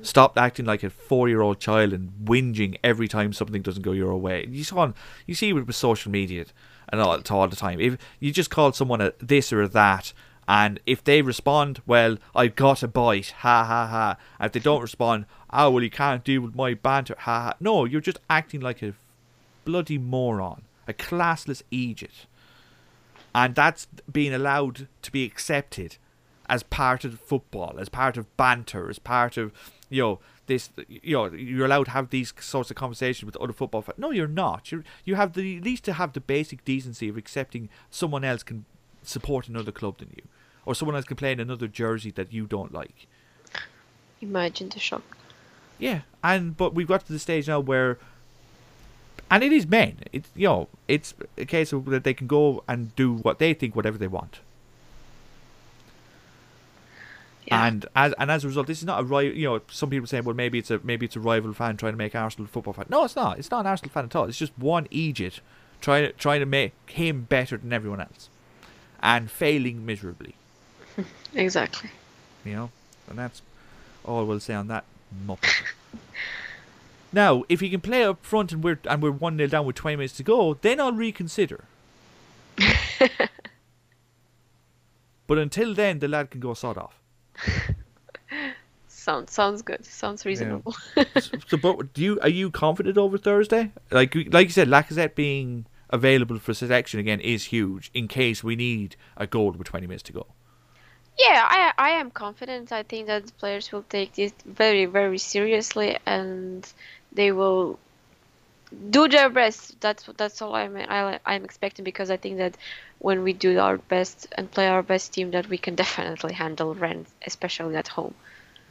Stop 0.00 0.38
acting 0.38 0.64
like 0.64 0.82
a 0.82 0.90
four-year-old 0.90 1.60
child 1.60 1.92
and 1.92 2.12
whinging 2.24 2.78
every 2.82 3.08
time 3.08 3.32
something 3.32 3.62
doesn't 3.62 3.82
go 3.82 3.92
your 3.92 4.16
way. 4.16 4.46
You 4.48 4.64
saw, 4.64 4.78
on, 4.78 4.94
you 5.26 5.34
see 5.34 5.52
with, 5.52 5.66
with 5.66 5.76
social 5.76 6.10
media 6.10 6.46
and 6.88 7.00
all, 7.00 7.20
all 7.30 7.48
the 7.48 7.56
time. 7.56 7.80
If 7.80 7.98
you 8.20 8.32
just 8.32 8.50
call 8.50 8.72
someone 8.72 9.00
a 9.00 9.12
this 9.18 9.52
or 9.52 9.62
a 9.62 9.68
that, 9.68 10.12
and 10.46 10.80
if 10.86 11.04
they 11.04 11.20
respond, 11.20 11.82
well, 11.86 12.16
I've 12.34 12.56
got 12.56 12.82
a 12.82 12.88
bite, 12.88 13.34
ha 13.38 13.64
ha 13.64 13.86
ha. 13.86 14.16
And 14.38 14.46
if 14.46 14.52
they 14.52 14.60
don't 14.60 14.80
respond, 14.80 15.26
oh 15.52 15.70
well, 15.70 15.82
you 15.82 15.90
can't 15.90 16.24
deal 16.24 16.40
with 16.40 16.54
my 16.54 16.74
banter, 16.74 17.16
ha 17.18 17.42
ha. 17.42 17.54
No, 17.60 17.84
you're 17.84 18.00
just 18.00 18.20
acting 18.30 18.60
like 18.60 18.82
a 18.82 18.94
bloody 19.66 19.98
moron, 19.98 20.62
a 20.86 20.94
classless 20.94 21.62
idiot, 21.70 22.26
and 23.34 23.54
that's 23.54 23.86
being 24.10 24.32
allowed 24.32 24.88
to 25.02 25.12
be 25.12 25.24
accepted 25.24 25.98
as 26.48 26.62
part 26.62 27.04
of 27.04 27.20
football, 27.20 27.76
as 27.78 27.90
part 27.90 28.16
of 28.16 28.34
banter, 28.38 28.88
as 28.88 28.98
part 28.98 29.36
of 29.36 29.52
you 29.90 30.02
know 30.02 30.18
this. 30.46 30.70
You 30.88 31.16
know 31.16 31.26
you're 31.26 31.66
allowed 31.66 31.84
to 31.84 31.90
have 31.92 32.10
these 32.10 32.32
sorts 32.40 32.70
of 32.70 32.76
conversations 32.76 33.24
with 33.26 33.36
other 33.36 33.52
football 33.52 33.82
fans. 33.82 33.98
No, 33.98 34.10
you're 34.10 34.26
not. 34.26 34.70
You 34.72 34.84
you 35.04 35.14
have 35.14 35.32
the 35.32 35.58
at 35.58 35.64
least 35.64 35.84
to 35.84 35.94
have 35.94 36.12
the 36.12 36.20
basic 36.20 36.64
decency 36.64 37.08
of 37.08 37.16
accepting 37.16 37.68
someone 37.90 38.24
else 38.24 38.42
can 38.42 38.64
support 39.02 39.48
another 39.48 39.72
club 39.72 39.98
than 39.98 40.10
you, 40.16 40.22
or 40.66 40.74
someone 40.74 40.96
else 40.96 41.04
can 41.04 41.16
play 41.16 41.32
in 41.32 41.40
another 41.40 41.68
jersey 41.68 42.10
that 42.12 42.32
you 42.32 42.46
don't 42.46 42.72
like. 42.72 43.06
Imagine 44.20 44.68
the 44.68 44.80
shock. 44.80 45.16
Yeah, 45.78 46.00
and 46.22 46.56
but 46.56 46.74
we've 46.74 46.88
got 46.88 47.06
to 47.06 47.12
the 47.12 47.18
stage 47.18 47.48
now 47.48 47.60
where, 47.60 47.98
and 49.30 49.44
it 49.44 49.52
is 49.52 49.66
men. 49.66 49.98
It's 50.12 50.28
you 50.34 50.48
know 50.48 50.68
it's 50.88 51.14
a 51.36 51.44
case 51.44 51.72
of 51.72 51.86
that 51.86 52.04
they 52.04 52.14
can 52.14 52.26
go 52.26 52.64
and 52.68 52.94
do 52.96 53.14
what 53.14 53.38
they 53.38 53.54
think, 53.54 53.76
whatever 53.76 53.96
they 53.96 54.08
want. 54.08 54.40
Yeah. 57.48 57.66
And 57.66 57.86
as 57.96 58.12
and 58.18 58.30
as 58.30 58.44
a 58.44 58.48
result, 58.48 58.66
this 58.66 58.78
is 58.78 58.84
not 58.84 59.00
a 59.00 59.04
rival. 59.04 59.32
You 59.34 59.48
know, 59.48 59.60
some 59.70 59.88
people 59.88 60.06
say, 60.06 60.20
well, 60.20 60.34
maybe 60.34 60.58
it's 60.58 60.70
a 60.70 60.80
maybe 60.84 61.06
it's 61.06 61.16
a 61.16 61.20
rival 61.20 61.54
fan 61.54 61.78
trying 61.78 61.94
to 61.94 61.96
make 61.96 62.14
Arsenal 62.14 62.44
a 62.44 62.48
football 62.48 62.74
fan. 62.74 62.84
No, 62.90 63.04
it's 63.04 63.16
not. 63.16 63.38
It's 63.38 63.50
not 63.50 63.60
an 63.60 63.66
Arsenal 63.66 63.90
fan 63.90 64.04
at 64.04 64.14
all. 64.14 64.24
It's 64.26 64.36
just 64.36 64.52
one 64.58 64.86
idiot 64.90 65.40
trying 65.80 66.06
to 66.06 66.12
trying 66.12 66.40
to 66.40 66.46
make 66.46 66.72
him 66.86 67.22
better 67.22 67.56
than 67.56 67.72
everyone 67.72 68.00
else, 68.00 68.28
and 69.02 69.30
failing 69.30 69.84
miserably. 69.84 70.34
Exactly. 71.34 71.90
You 72.44 72.54
know, 72.54 72.70
and 73.08 73.18
that's 73.18 73.42
all 74.04 74.24
we'll 74.24 74.40
say 74.40 74.54
on 74.54 74.68
that 74.68 74.84
muppet. 75.26 75.52
now, 77.12 77.44
if 77.48 77.60
he 77.60 77.68
can 77.70 77.80
play 77.82 78.02
up 78.02 78.24
front 78.24 78.50
and 78.52 78.64
we're 78.64 78.78
and 78.84 79.02
we're 79.02 79.10
one 79.10 79.36
0 79.36 79.48
down 79.48 79.66
with 79.66 79.76
twenty 79.76 79.96
minutes 79.96 80.16
to 80.16 80.22
go, 80.22 80.54
then 80.54 80.80
I'll 80.80 80.92
reconsider. 80.92 81.64
but 85.26 85.38
until 85.38 85.74
then, 85.74 85.98
the 86.00 86.08
lad 86.08 86.30
can 86.30 86.40
go 86.40 86.54
sod 86.54 86.76
off. 86.76 86.97
Sounds 89.08 89.32
sounds 89.32 89.62
good. 89.62 89.86
Sounds 89.86 90.26
reasonable. 90.26 90.76
so, 91.46 91.56
but 91.56 91.94
do 91.94 92.02
you 92.02 92.20
are 92.20 92.28
you 92.28 92.50
confident 92.50 92.98
over 92.98 93.16
Thursday? 93.16 93.72
Like 93.90 94.14
like 94.14 94.48
you 94.48 94.52
said, 94.52 94.68
Lacazette 94.68 95.14
being 95.14 95.64
available 95.88 96.38
for 96.38 96.52
selection 96.52 97.00
again 97.00 97.18
is 97.20 97.44
huge 97.44 97.90
in 97.94 98.06
case 98.06 98.44
we 98.44 98.54
need 98.54 98.96
a 99.16 99.26
goal 99.26 99.52
with 99.52 99.66
twenty 99.66 99.86
minutes 99.86 100.02
to 100.02 100.12
go. 100.12 100.26
Yeah, 101.18 101.46
I 101.48 101.72
I 101.78 101.90
am 101.90 102.10
confident. 102.10 102.70
I 102.70 102.82
think 102.82 103.06
that 103.06 103.26
the 103.26 103.32
players 103.32 103.72
will 103.72 103.84
take 103.84 104.12
this 104.12 104.32
very 104.44 104.84
very 104.84 105.16
seriously 105.16 105.96
and 106.04 106.70
they 107.10 107.32
will 107.32 107.78
do 108.90 109.08
their 109.08 109.28
best. 109.30 109.80
That's 109.80 110.04
that's 110.16 110.42
all 110.42 110.54
I'm 110.54 110.76
I, 110.76 111.20
I'm 111.24 111.44
expecting 111.44 111.84
because 111.84 112.10
I 112.10 112.16
think 112.16 112.38
that 112.38 112.56
when 112.98 113.22
we 113.22 113.32
do 113.32 113.58
our 113.58 113.78
best 113.78 114.26
and 114.36 114.50
play 114.50 114.68
our 114.68 114.82
best 114.82 115.12
team, 115.12 115.30
that 115.32 115.48
we 115.48 115.58
can 115.58 115.74
definitely 115.84 116.34
handle 116.34 116.74
Rennes, 116.74 117.08
especially 117.26 117.76
at 117.76 117.88
home. 117.88 118.14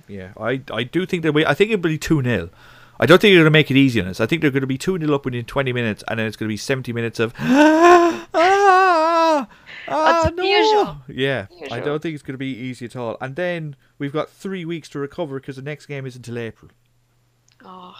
Yeah, 0.07 0.31
I 0.39 0.61
I 0.71 0.83
do 0.83 1.05
think 1.05 1.23
that 1.23 1.33
we. 1.33 1.45
I 1.45 1.53
think 1.53 1.71
it'll 1.71 1.81
be 1.81 1.97
two 1.97 2.21
0 2.21 2.49
I 2.99 3.05
don't 3.05 3.21
think 3.21 3.33
they're 3.33 3.43
going 3.43 3.45
to 3.45 3.51
make 3.51 3.69
it 3.69 3.77
easy 3.77 4.01
on 4.01 4.07
us. 4.07 4.19
I 4.19 4.25
think 4.25 4.41
they're 4.41 4.51
going 4.51 4.61
to 4.61 4.67
be 4.67 4.77
two 4.77 4.97
0 4.97 5.13
up 5.13 5.25
within 5.25 5.45
twenty 5.45 5.73
minutes, 5.73 6.03
and 6.07 6.19
then 6.19 6.27
it's 6.27 6.35
going 6.37 6.47
to 6.47 6.53
be 6.53 6.57
seventy 6.57 6.93
minutes 6.93 7.19
of 7.19 7.33
ah, 7.39 8.27
ah, 8.33 9.47
That's 10.23 10.35
no. 10.35 10.43
usual. 10.43 10.97
Yeah, 11.07 11.47
I 11.71 11.79
don't 11.79 12.01
think 12.01 12.15
it's 12.15 12.23
going 12.23 12.33
to 12.33 12.39
be 12.39 12.55
easy 12.55 12.85
at 12.85 12.95
all. 12.95 13.17
And 13.21 13.35
then 13.35 13.75
we've 13.99 14.13
got 14.13 14.29
three 14.29 14.65
weeks 14.65 14.89
to 14.89 14.99
recover 14.99 15.39
because 15.39 15.57
the 15.57 15.61
next 15.61 15.85
game 15.85 16.05
isn't 16.05 16.27
until 16.27 16.41
April. 16.41 16.71
Oh, 17.63 17.95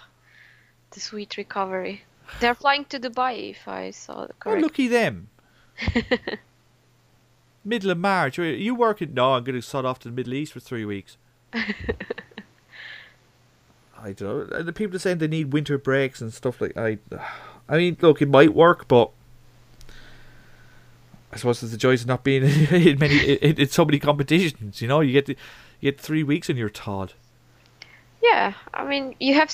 the 0.91 0.99
sweet 0.99 1.37
recovery. 1.37 2.03
They're 2.39 2.55
flying 2.55 2.85
to 2.85 2.99
Dubai, 2.99 3.51
if 3.51 3.67
I 3.67 3.91
saw 3.91 4.23
it 4.23 4.31
Oh, 4.31 4.35
correct. 4.39 4.61
looky 4.61 4.87
them. 4.87 5.29
Middle 7.63 7.91
of 7.91 7.97
March. 7.97 8.39
Are 8.39 8.45
you 8.45 8.75
working? 8.75 9.13
No, 9.13 9.33
I'm 9.33 9.43
going 9.43 9.55
to 9.55 9.61
sod 9.61 9.85
off 9.85 9.99
to 9.99 10.09
the 10.09 10.13
Middle 10.15 10.33
East 10.33 10.53
for 10.53 10.59
three 10.59 10.85
weeks. 10.85 11.17
I 11.53 11.73
don't 14.13 14.21
know. 14.21 14.41
And 14.41 14.53
uh, 14.53 14.63
The 14.63 14.73
people 14.73 14.95
are 14.95 14.99
saying 14.99 15.19
they 15.19 15.27
need 15.27 15.53
winter 15.53 15.77
breaks 15.77 16.21
and 16.21 16.33
stuff 16.33 16.61
like 16.61 16.75
I. 16.77 16.97
I 17.69 17.77
mean, 17.77 17.97
look, 17.99 18.21
it 18.21 18.29
might 18.29 18.53
work, 18.53 18.87
but 18.87 19.11
I 21.33 21.37
suppose 21.37 21.59
there's 21.59 21.71
the 21.71 21.77
joys 21.77 22.01
of 22.01 22.07
not 22.07 22.23
being 22.23 22.43
in 22.43 22.97
many 22.97 23.17
in, 23.33 23.57
in 23.59 23.67
so 23.67 23.83
many 23.83 23.99
competitions. 23.99 24.81
You 24.81 24.87
know, 24.87 25.01
you 25.01 25.11
get 25.11 25.25
the, 25.25 25.35
you 25.81 25.91
get 25.91 25.99
three 25.99 26.23
weeks 26.23 26.49
and 26.49 26.57
you're 26.57 26.69
Todd. 26.69 27.13
Yeah, 28.23 28.53
I 28.73 28.85
mean, 28.85 29.15
you 29.19 29.33
have. 29.33 29.53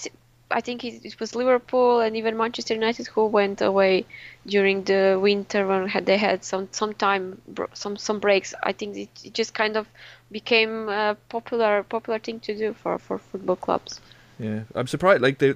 I 0.54 0.62
think 0.62 0.86
it, 0.86 1.04
it 1.04 1.20
was 1.20 1.36
Liverpool 1.36 2.00
and 2.00 2.16
even 2.16 2.38
Manchester 2.38 2.76
United 2.76 3.08
who 3.08 3.26
went 3.26 3.62
away 3.62 4.06
during 4.46 4.84
the 4.84 5.20
winter 5.22 5.68
when 5.68 5.88
had 5.88 6.06
they 6.06 6.18
had 6.18 6.44
some 6.44 6.70
some 6.72 6.94
time 6.94 7.42
some 7.74 7.98
some 7.98 8.20
breaks. 8.20 8.54
I 8.62 8.72
think 8.72 8.96
it, 8.96 9.10
it 9.24 9.34
just 9.34 9.54
kind 9.56 9.76
of 9.76 9.88
became 10.32 10.90
a 10.90 11.18
popular 11.30 11.84
popular 11.84 12.20
thing 12.20 12.40
to 12.42 12.56
do 12.56 12.74
for 12.74 13.00
for 13.00 13.18
football 13.18 13.56
clubs. 13.56 14.00
Yeah, 14.40 14.62
I'm 14.76 14.88
surprised. 14.88 15.22
Like 15.22 15.40
they, 15.40 15.56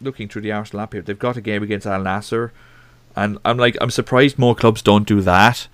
looking 0.00 0.28
through 0.28 0.42
the 0.42 0.52
Arsenal 0.52 0.82
app 0.82 0.94
here, 0.94 1.02
they've 1.02 1.18
got 1.18 1.36
a 1.36 1.42
game 1.42 1.62
against 1.62 1.86
Al 1.86 2.02
Nasr, 2.02 2.52
and 3.14 3.38
I'm 3.44 3.58
like, 3.58 3.76
I'm 3.80 3.90
surprised 3.90 4.38
more 4.38 4.54
clubs 4.54 4.80
don't 4.82 5.06
do 5.06 5.20
that. 5.20 5.68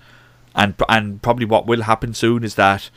And 0.55 0.75
and 0.89 1.21
probably 1.21 1.45
what 1.45 1.67
will 1.67 1.83
happen 1.83 2.13
soon 2.13 2.43
is 2.43 2.55
that 2.55 2.89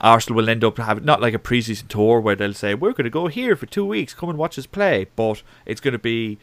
Arsenal 0.00 0.36
will 0.36 0.48
end 0.48 0.62
up 0.64 0.78
having 0.78 1.04
not 1.04 1.20
like 1.20 1.34
a 1.34 1.38
preseason 1.38 1.88
tour 1.88 2.20
where 2.20 2.36
they'll 2.36 2.54
say 2.54 2.74
we're 2.74 2.92
going 2.92 3.04
to 3.04 3.10
go 3.10 3.26
here 3.26 3.56
for 3.56 3.66
two 3.66 3.84
weeks, 3.84 4.14
come 4.14 4.28
and 4.28 4.38
watch 4.38 4.58
us 4.58 4.66
play, 4.66 5.06
but 5.16 5.42
it's 5.66 5.80
going 5.80 5.92
to 5.92 5.98
be, 5.98 6.38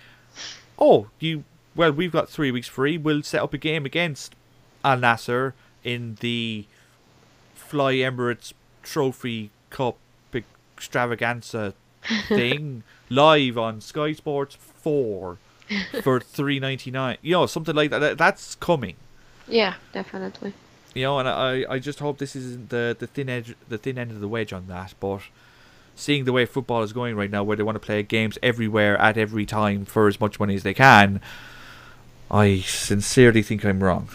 oh, 0.78 1.08
you 1.20 1.44
well, 1.76 1.92
we've 1.92 2.12
got 2.12 2.30
three 2.30 2.52
weeks 2.52 2.68
free. 2.68 2.98
We'll 2.98 3.24
set 3.24 3.42
up 3.42 3.54
a 3.54 3.58
game 3.58 3.86
against 3.86 4.34
Al 4.84 4.98
Nasr 4.98 5.54
in 5.84 6.18
the 6.22 6.66
Fly 7.54 7.96
Emirates 7.96 8.54
Trophy 8.84 9.52
Cup 9.70 9.98
extravaganza 10.34 11.74
thing 12.28 12.84
live 13.10 13.58
on 13.58 13.82
Sky 13.82 14.14
Sports 14.14 14.56
Four 14.56 15.38
for 16.04 16.20
three 16.20 16.60
ninety 16.60 16.92
nine. 16.92 17.18
You 17.22 17.32
know, 17.34 17.46
something 17.46 17.76
like 17.76 17.90
that. 17.90 18.00
That- 18.00 18.18
That's 18.18 18.56
coming. 18.56 18.96
Yeah, 19.48 19.76
definitely. 19.94 20.54
You 20.96 21.04
know, 21.04 21.20
and 21.20 21.28
I, 21.28 21.66
I 21.70 21.78
just 21.80 22.00
hope 22.00 22.18
this 22.18 22.36
isn't 22.36 22.70
the, 22.70 22.96
the 22.98 23.06
thin 23.06 23.30
edge, 23.30 23.54
the 23.70 23.78
thin 23.78 23.98
end 23.98 24.12
of 24.12 24.22
the 24.22 24.28
wedge 24.30 24.54
on 24.54 24.68
that. 24.68 24.94
But 25.00 25.22
seeing 25.94 26.24
the 26.24 26.32
way 26.32 26.46
football 26.46 26.84
is 26.84 26.94
going 26.94 27.16
right 27.18 27.30
now, 27.30 27.44
where 27.44 27.58
they 27.58 27.64
want 27.64 27.76
to 27.76 27.86
play 27.86 28.02
games 28.02 28.38
everywhere 28.42 28.98
at 28.98 29.18
every 29.18 29.46
time 29.46 29.84
for 29.86 30.08
as 30.08 30.20
much 30.22 30.40
money 30.40 30.56
as 30.56 30.64
they 30.64 30.74
can, 30.74 31.20
I 32.32 32.62
sincerely 32.62 33.44
think 33.44 33.64
I'm 33.66 33.84
wrong. 33.84 34.08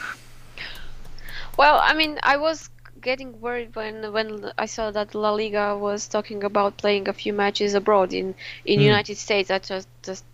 Well, 1.57 1.79
I 1.83 1.93
mean, 1.95 2.19
I 2.23 2.39
was 2.39 2.71
getting 3.01 3.41
worried 3.41 3.75
when 3.77 4.13
when 4.13 4.53
I 4.59 4.67
saw 4.67 4.91
that 4.91 5.15
La 5.15 5.31
Liga 5.33 5.77
was 5.77 6.07
talking 6.07 6.45
about 6.45 6.77
playing 6.77 7.09
a 7.09 7.13
few 7.13 7.33
matches 7.33 7.75
abroad 7.75 8.13
in 8.13 8.35
in 8.65 8.79
Hmm. 8.79 8.87
United 8.87 9.17
States. 9.19 9.49
That 9.49 9.63
just 9.65 9.89
just 10.03 10.25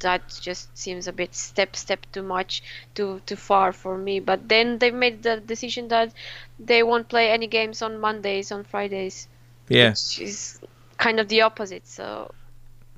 that 0.00 0.22
just 0.40 0.76
seems 0.76 1.06
a 1.06 1.12
bit 1.12 1.34
step 1.34 1.76
step 1.76 2.06
too 2.12 2.22
much 2.22 2.62
too 2.94 3.20
too 3.26 3.36
far 3.36 3.72
for 3.72 3.96
me. 3.96 4.20
But 4.20 4.48
then 4.48 4.78
they 4.78 4.90
made 4.90 5.22
the 5.22 5.36
decision 5.40 5.88
that 5.88 6.12
they 6.58 6.82
won't 6.82 7.08
play 7.08 7.30
any 7.30 7.46
games 7.46 7.82
on 7.82 7.98
Mondays 8.00 8.52
on 8.52 8.64
Fridays, 8.64 9.28
Yeah, 9.68 9.90
which 9.90 10.20
is 10.20 10.60
kind 10.98 11.20
of 11.20 11.28
the 11.28 11.42
opposite. 11.42 11.86
So 11.86 12.32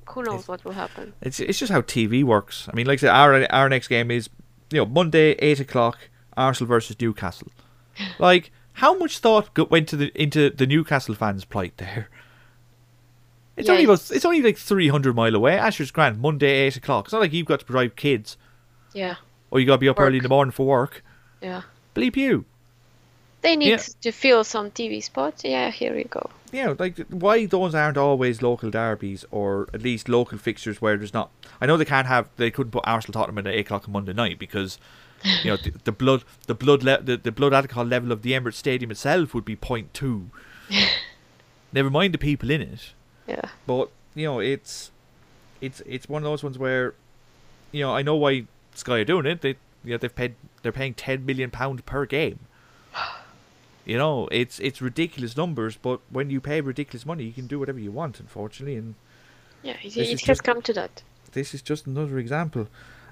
who 0.09 0.23
knows 0.23 0.47
what 0.47 0.63
will 0.65 0.73
happen? 0.73 1.13
It's 1.21 1.39
it's 1.39 1.59
just 1.59 1.71
how 1.71 1.81
TV 1.81 2.23
works. 2.23 2.67
I 2.71 2.75
mean, 2.75 2.85
like 2.85 2.99
I 2.99 3.01
said, 3.01 3.09
our 3.09 3.51
our 3.51 3.69
next 3.69 3.87
game 3.87 4.11
is 4.11 4.29
you 4.71 4.79
know 4.79 4.85
Monday 4.85 5.31
eight 5.39 5.59
o'clock, 5.59 5.97
Arsenal 6.35 6.67
versus 6.67 6.99
Newcastle. 6.99 7.51
Like, 8.17 8.51
how 8.73 8.97
much 8.97 9.19
thought 9.19 9.69
went 9.69 9.87
to 9.89 9.95
the 9.95 10.11
into 10.19 10.49
the 10.49 10.65
Newcastle 10.65 11.13
fans' 11.13 11.45
plight 11.45 11.77
there? 11.77 12.09
It's 13.55 13.67
Yeah, 13.67 13.73
only 13.73 13.83
about 13.85 13.99
it's- 14.11 14.25
only 14.25 14.41
like 14.41 14.57
three 14.57 14.87
hundred 14.87 15.15
mile 15.15 15.35
away. 15.35 15.57
Asher's 15.57 15.91
Grand 15.91 16.19
Monday 16.19 16.47
eight 16.65 16.75
o'clock. 16.77 17.05
It's 17.05 17.13
not 17.13 17.21
like 17.21 17.33
you've 17.33 17.45
got 17.45 17.59
to 17.59 17.65
drive 17.65 17.95
kids 17.95 18.35
Yeah, 18.93 19.15
or 19.51 19.59
you 19.59 19.65
got 19.67 19.73
to 19.75 19.79
be 19.79 19.89
up 19.89 19.99
early 19.99 20.17
in 20.17 20.23
the 20.23 20.29
morning 20.29 20.51
for 20.51 20.65
work. 20.65 21.03
yeah. 21.41 21.61
Bleep 21.95 22.15
you. 22.15 22.45
They 23.41 23.55
need 23.55 23.69
Yeah. 23.69 23.77
to 24.01 24.11
fill 24.11 24.43
some 24.43 24.71
TV 24.71 25.01
spots. 25.03 25.43
Yeah, 25.43 25.69
here 25.69 25.95
you 25.97 26.05
go. 26.05 26.29
Yeah, 26.51 26.73
like 26.79 26.97
why 27.09 27.45
those 27.45 27.75
aren't 27.75 27.97
always 27.97 28.41
local 28.41 28.71
derbies 28.71 29.25
or 29.31 29.67
at 29.73 29.81
least 29.83 30.07
local 30.09 30.37
fixtures 30.37 30.81
where 30.81 30.95
there's 30.97 31.13
not. 31.13 31.29
I 31.61 31.65
know 31.65 31.75
they 31.77 31.85
can't 31.85 32.07
have. 32.07 32.29
They 32.37 32.49
couldn't 32.51 32.71
put 32.71 32.83
Arsenal 32.87 33.13
Tottenham 33.21 33.45
at 33.45 33.53
eight 33.53 33.59
o'clock 33.65 33.87
on 33.87 33.91
Monday 33.91 34.13
night 34.13 34.39
because 34.39 34.79
you 35.43 35.51
know 35.51 35.57
the, 35.57 35.71
the 35.83 35.91
blood 35.91 36.23
the 36.47 36.55
blood 36.55 36.83
le- 36.83 37.01
the, 37.01 37.17
the 37.17 37.31
blood 37.31 37.53
alcohol 37.53 37.85
level 37.85 38.11
of 38.11 38.21
the 38.23 38.31
Emirates 38.31 38.55
Stadium 38.55 38.89
itself 38.91 39.33
would 39.33 39.45
be 39.45 39.55
0.2. 39.55 40.25
Never 41.73 41.89
mind 41.89 42.13
the 42.13 42.17
people 42.17 42.49
in 42.49 42.61
it, 42.61 42.93
Yeah, 43.27 43.41
but 43.67 43.89
you 44.15 44.25
know 44.25 44.39
it's 44.39 44.91
it's 45.61 45.81
it's 45.85 46.09
one 46.09 46.21
of 46.21 46.25
those 46.25 46.43
ones 46.43 46.57
where 46.57 46.93
you 47.71 47.81
know 47.83 47.95
I 47.95 48.01
know 48.01 48.15
why 48.15 48.45
Sky 48.75 48.99
are 48.99 49.05
doing 49.05 49.25
it. 49.25 49.41
They 49.41 49.55
you 49.83 49.91
know 49.91 49.97
they've 49.97 50.13
paid 50.15 50.35
they're 50.61 50.71
paying 50.71 50.93
10 50.93 51.25
million 51.25 51.51
pound 51.51 51.85
per 51.85 52.05
game. 52.05 52.39
You 53.85 53.97
know, 53.97 54.29
it's 54.31 54.61
it's 54.61 54.81
ridiculous 54.81 55.35
numbers, 55.35 55.75
but 55.75 55.99
when 56.09 56.29
you 56.29 56.39
pay 56.39 56.61
ridiculous 56.61 57.05
money, 57.05 57.25
you 57.25 57.33
can 57.33 57.47
do 57.47 57.59
whatever 57.59 57.79
you 57.79 57.91
want. 57.91 58.17
Unfortunately, 58.17 58.77
and 58.77 58.95
yeah. 59.61 59.75
It, 59.83 59.97
it 59.97 60.09
has 60.11 60.21
just- 60.21 60.43
come 60.45 60.61
to 60.61 60.71
that. 60.71 61.03
this 61.33 61.53
is 61.53 61.61
just 61.61 61.85
another 61.85 62.17
example. 62.17 62.67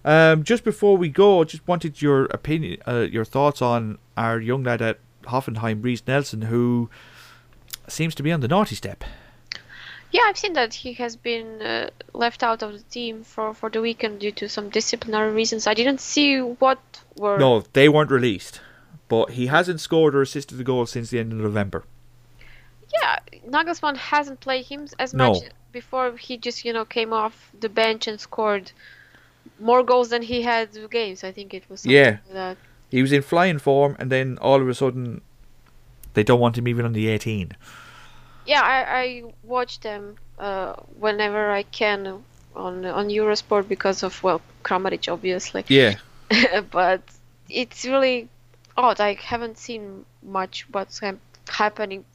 Um, 0.05 0.45
just 0.45 0.64
before 0.64 0.95
we 0.95 1.09
go, 1.09 1.43
just 1.43 1.68
wanted 1.68 2.01
your 2.01 2.24
opinion, 2.28 2.82
uh, 2.88 2.99
your 3.01 3.26
thoughts 3.26 3.62
on 3.62 3.97
our 4.16 4.39
young 4.39 4.64
lad 4.64 4.82
at 4.82 4.99
Hoffenheim, 5.24 5.84
Reiss 5.84 6.03
Nelson, 6.07 6.43
who 6.43 6.89
seems 7.89 8.16
to 8.16 8.24
be 8.24 8.32
on 8.32 8.39
the 8.39 8.47
naughty 8.47 8.76
step. 8.76 9.03
Yeah, 10.12 10.22
I've 10.26 10.38
seen 10.38 10.53
that 10.53 10.74
he 10.74 10.93
has 10.93 11.16
been 11.16 11.62
uh, 11.62 11.89
left 12.14 12.43
out 12.43 12.62
of 12.62 12.74
the 12.74 12.84
team 12.84 13.24
for, 13.24 13.53
for 13.53 13.70
the 13.70 13.80
weekend 13.82 14.20
due 14.20 14.32
to 14.34 14.49
some 14.49 14.70
disciplinary 14.70 15.32
reasons. 15.32 15.68
I 15.68 15.74
didn't 15.74 16.01
see 16.01 16.39
what 16.39 16.80
were. 17.18 17.38
No, 17.38 17.64
they 17.74 17.88
weren't 17.88 18.12
released, 18.12 18.59
but 19.07 19.32
he 19.32 19.47
hasn't 19.47 19.80
scored 19.80 20.14
or 20.16 20.22
assisted 20.22 20.59
a 20.59 20.64
goal 20.64 20.86
since 20.86 21.09
the 21.12 21.20
end 21.20 21.32
of 21.32 21.38
November. 21.39 21.86
Yeah, 23.01 23.20
Nagelsmann 23.47 23.95
hasn't 23.95 24.41
played 24.41 24.66
him 24.66 24.88
as 24.99 25.14
No. 25.14 25.32
much 25.34 25.43
before. 25.72 26.18
He 26.18 26.38
just 26.38 26.66
you 26.66 26.74
know 26.74 26.84
came 26.84 27.14
off 27.14 27.49
the 27.57 27.70
bench 27.70 28.05
and 28.07 28.20
scored 28.20 28.74
more 29.59 29.82
goals 29.82 30.09
than 30.09 30.22
he 30.24 30.41
had 30.41 30.70
games. 30.91 31.24
I 31.24 31.32
think 31.32 31.53
it 31.53 31.64
was 31.70 31.82
something 31.82 31.95
Yeah. 31.95 32.09
like 32.26 32.34
that. 32.34 32.57
He 32.89 33.01
was 33.01 33.14
in 33.14 33.22
flying 33.22 33.59
form, 33.59 33.95
and 33.97 34.12
then 34.12 34.38
all 34.41 34.62
of 34.62 34.68
a 34.68 34.74
sudden, 34.74 35.22
they 36.16 36.24
don't 36.24 36.41
want 36.41 36.57
him 36.57 36.68
even 36.68 36.84
on 36.86 36.91
the 36.91 37.07
18. 37.07 37.53
Yeah, 38.45 38.61
I, 38.61 39.01
I 39.01 39.23
watch 39.43 39.79
them 39.79 40.17
uh, 40.39 40.73
whenever 40.99 41.51
I 41.51 41.63
can 41.63 42.23
on 42.55 42.85
on 42.85 43.07
Eurosport 43.07 43.67
because 43.67 44.03
of 44.03 44.21
well 44.23 44.41
Kramaric 44.63 45.11
obviously. 45.11 45.63
Yeah, 45.67 45.95
but 46.71 47.01
it's 47.49 47.85
really 47.85 48.29
odd. 48.77 48.99
I 48.99 49.13
haven't 49.13 49.57
seen 49.57 50.05
much 50.23 50.67
what's 50.71 50.99
hap- 50.99 51.19
happening. 51.47 52.05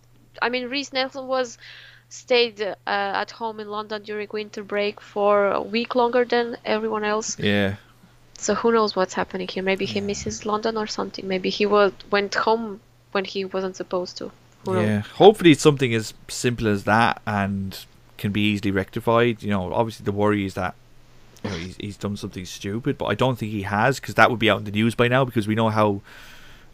I 0.43 0.49
mean, 0.49 0.69
Reiss 0.69 0.93
Nelson 0.93 1.27
was 1.27 1.59
stayed 2.09 2.61
uh, 2.61 2.75
at 2.87 3.31
home 3.31 3.61
in 3.61 3.69
London 3.69 4.03
during 4.03 4.29
winter 4.33 4.63
break 4.63 5.01
for 5.01 5.51
a 5.51 5.63
week 5.63 5.95
longer 5.95 6.25
than 6.25 6.57
everyone 6.65 7.05
else. 7.05 7.39
yeah. 7.39 7.77
So 8.39 8.55
who 8.55 8.71
knows 8.71 8.95
what's 8.95 9.15
happening 9.15 9.49
here? 9.49 9.63
Maybe 9.63 9.87
he 9.87 10.01
misses 10.03 10.45
London 10.45 10.77
or 10.77 10.87
something. 10.87 11.27
Maybe 11.27 11.49
he 11.49 11.65
was, 11.65 11.93
went 12.11 12.35
home 12.35 12.81
when 13.13 13.25
he 13.25 13.47
wasn't 13.47 13.77
supposed 13.77 14.19
to. 14.19 14.31
Knows? 14.67 14.87
Yeah, 14.87 15.01
hopefully 15.03 15.53
it's 15.53 15.63
something 15.63 15.95
as 15.95 16.15
simple 16.29 16.67
as 16.69 16.85
that 16.85 17.21
and 17.27 17.79
can 18.19 18.33
be 18.33 18.41
easily 18.41 18.71
rectified. 18.71 19.43
You 19.43 19.51
know, 19.51 19.73
obviously 19.73 20.05
the 20.05 20.13
worry 20.13 20.45
is 20.45 20.55
that 20.55 20.75
you 21.45 21.51
know, 21.51 21.57
he's, 21.57 21.77
he's 21.77 21.97
done 21.97 22.17
something 22.17 22.45
stupid, 22.45 22.99
but 22.99 23.07
I 23.07 23.15
don't 23.15 23.39
think 23.39 23.53
he 23.53 23.63
has 23.63 24.01
because 24.01 24.15
that 24.15 24.31
would 24.31 24.39
be 24.39 24.49
out 24.51 24.59
in 24.59 24.65
the 24.65 24.71
news 24.71 24.95
by 24.95 25.07
now 25.09 25.25
because 25.25 25.47
we 25.47 25.55
know 25.55 25.69
how, 25.69 26.01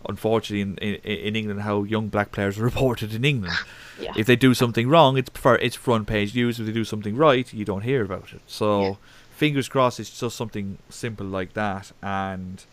unfortunately, 0.09 0.61
in, 0.62 0.76
in, 0.78 0.95
in 1.26 1.36
England, 1.36 1.62
how 1.62 1.82
young 1.84 2.09
black 2.09 2.32
players 2.32 2.59
are 2.59 2.64
reported 2.72 3.14
in 3.14 3.24
England. 3.24 3.55
Yeah. 4.01 4.12
If 4.16 4.26
they 4.26 4.36
do 4.36 4.55
something 4.55 4.88
wrong, 4.88 5.16
it's 5.18 5.30
for 5.34 5.57
it's 5.59 5.76
front 5.76 6.07
page 6.07 6.34
news. 6.34 6.59
If 6.59 6.66
they 6.66 6.72
do 6.72 6.84
something 6.84 7.16
right, 7.16 7.53
you 7.53 7.64
don't 7.64 7.82
hear 7.82 8.03
about 8.05 8.32
it. 8.32 8.40
So, 8.47 8.82
Yeah. 8.82 8.95
fingers 9.36 9.68
crossed, 9.68 10.01
it's 10.01 10.18
just 10.18 10.36
something 10.36 10.78
simple 10.88 11.26
like 11.26 11.55
that, 11.55 11.93
and 12.03 12.64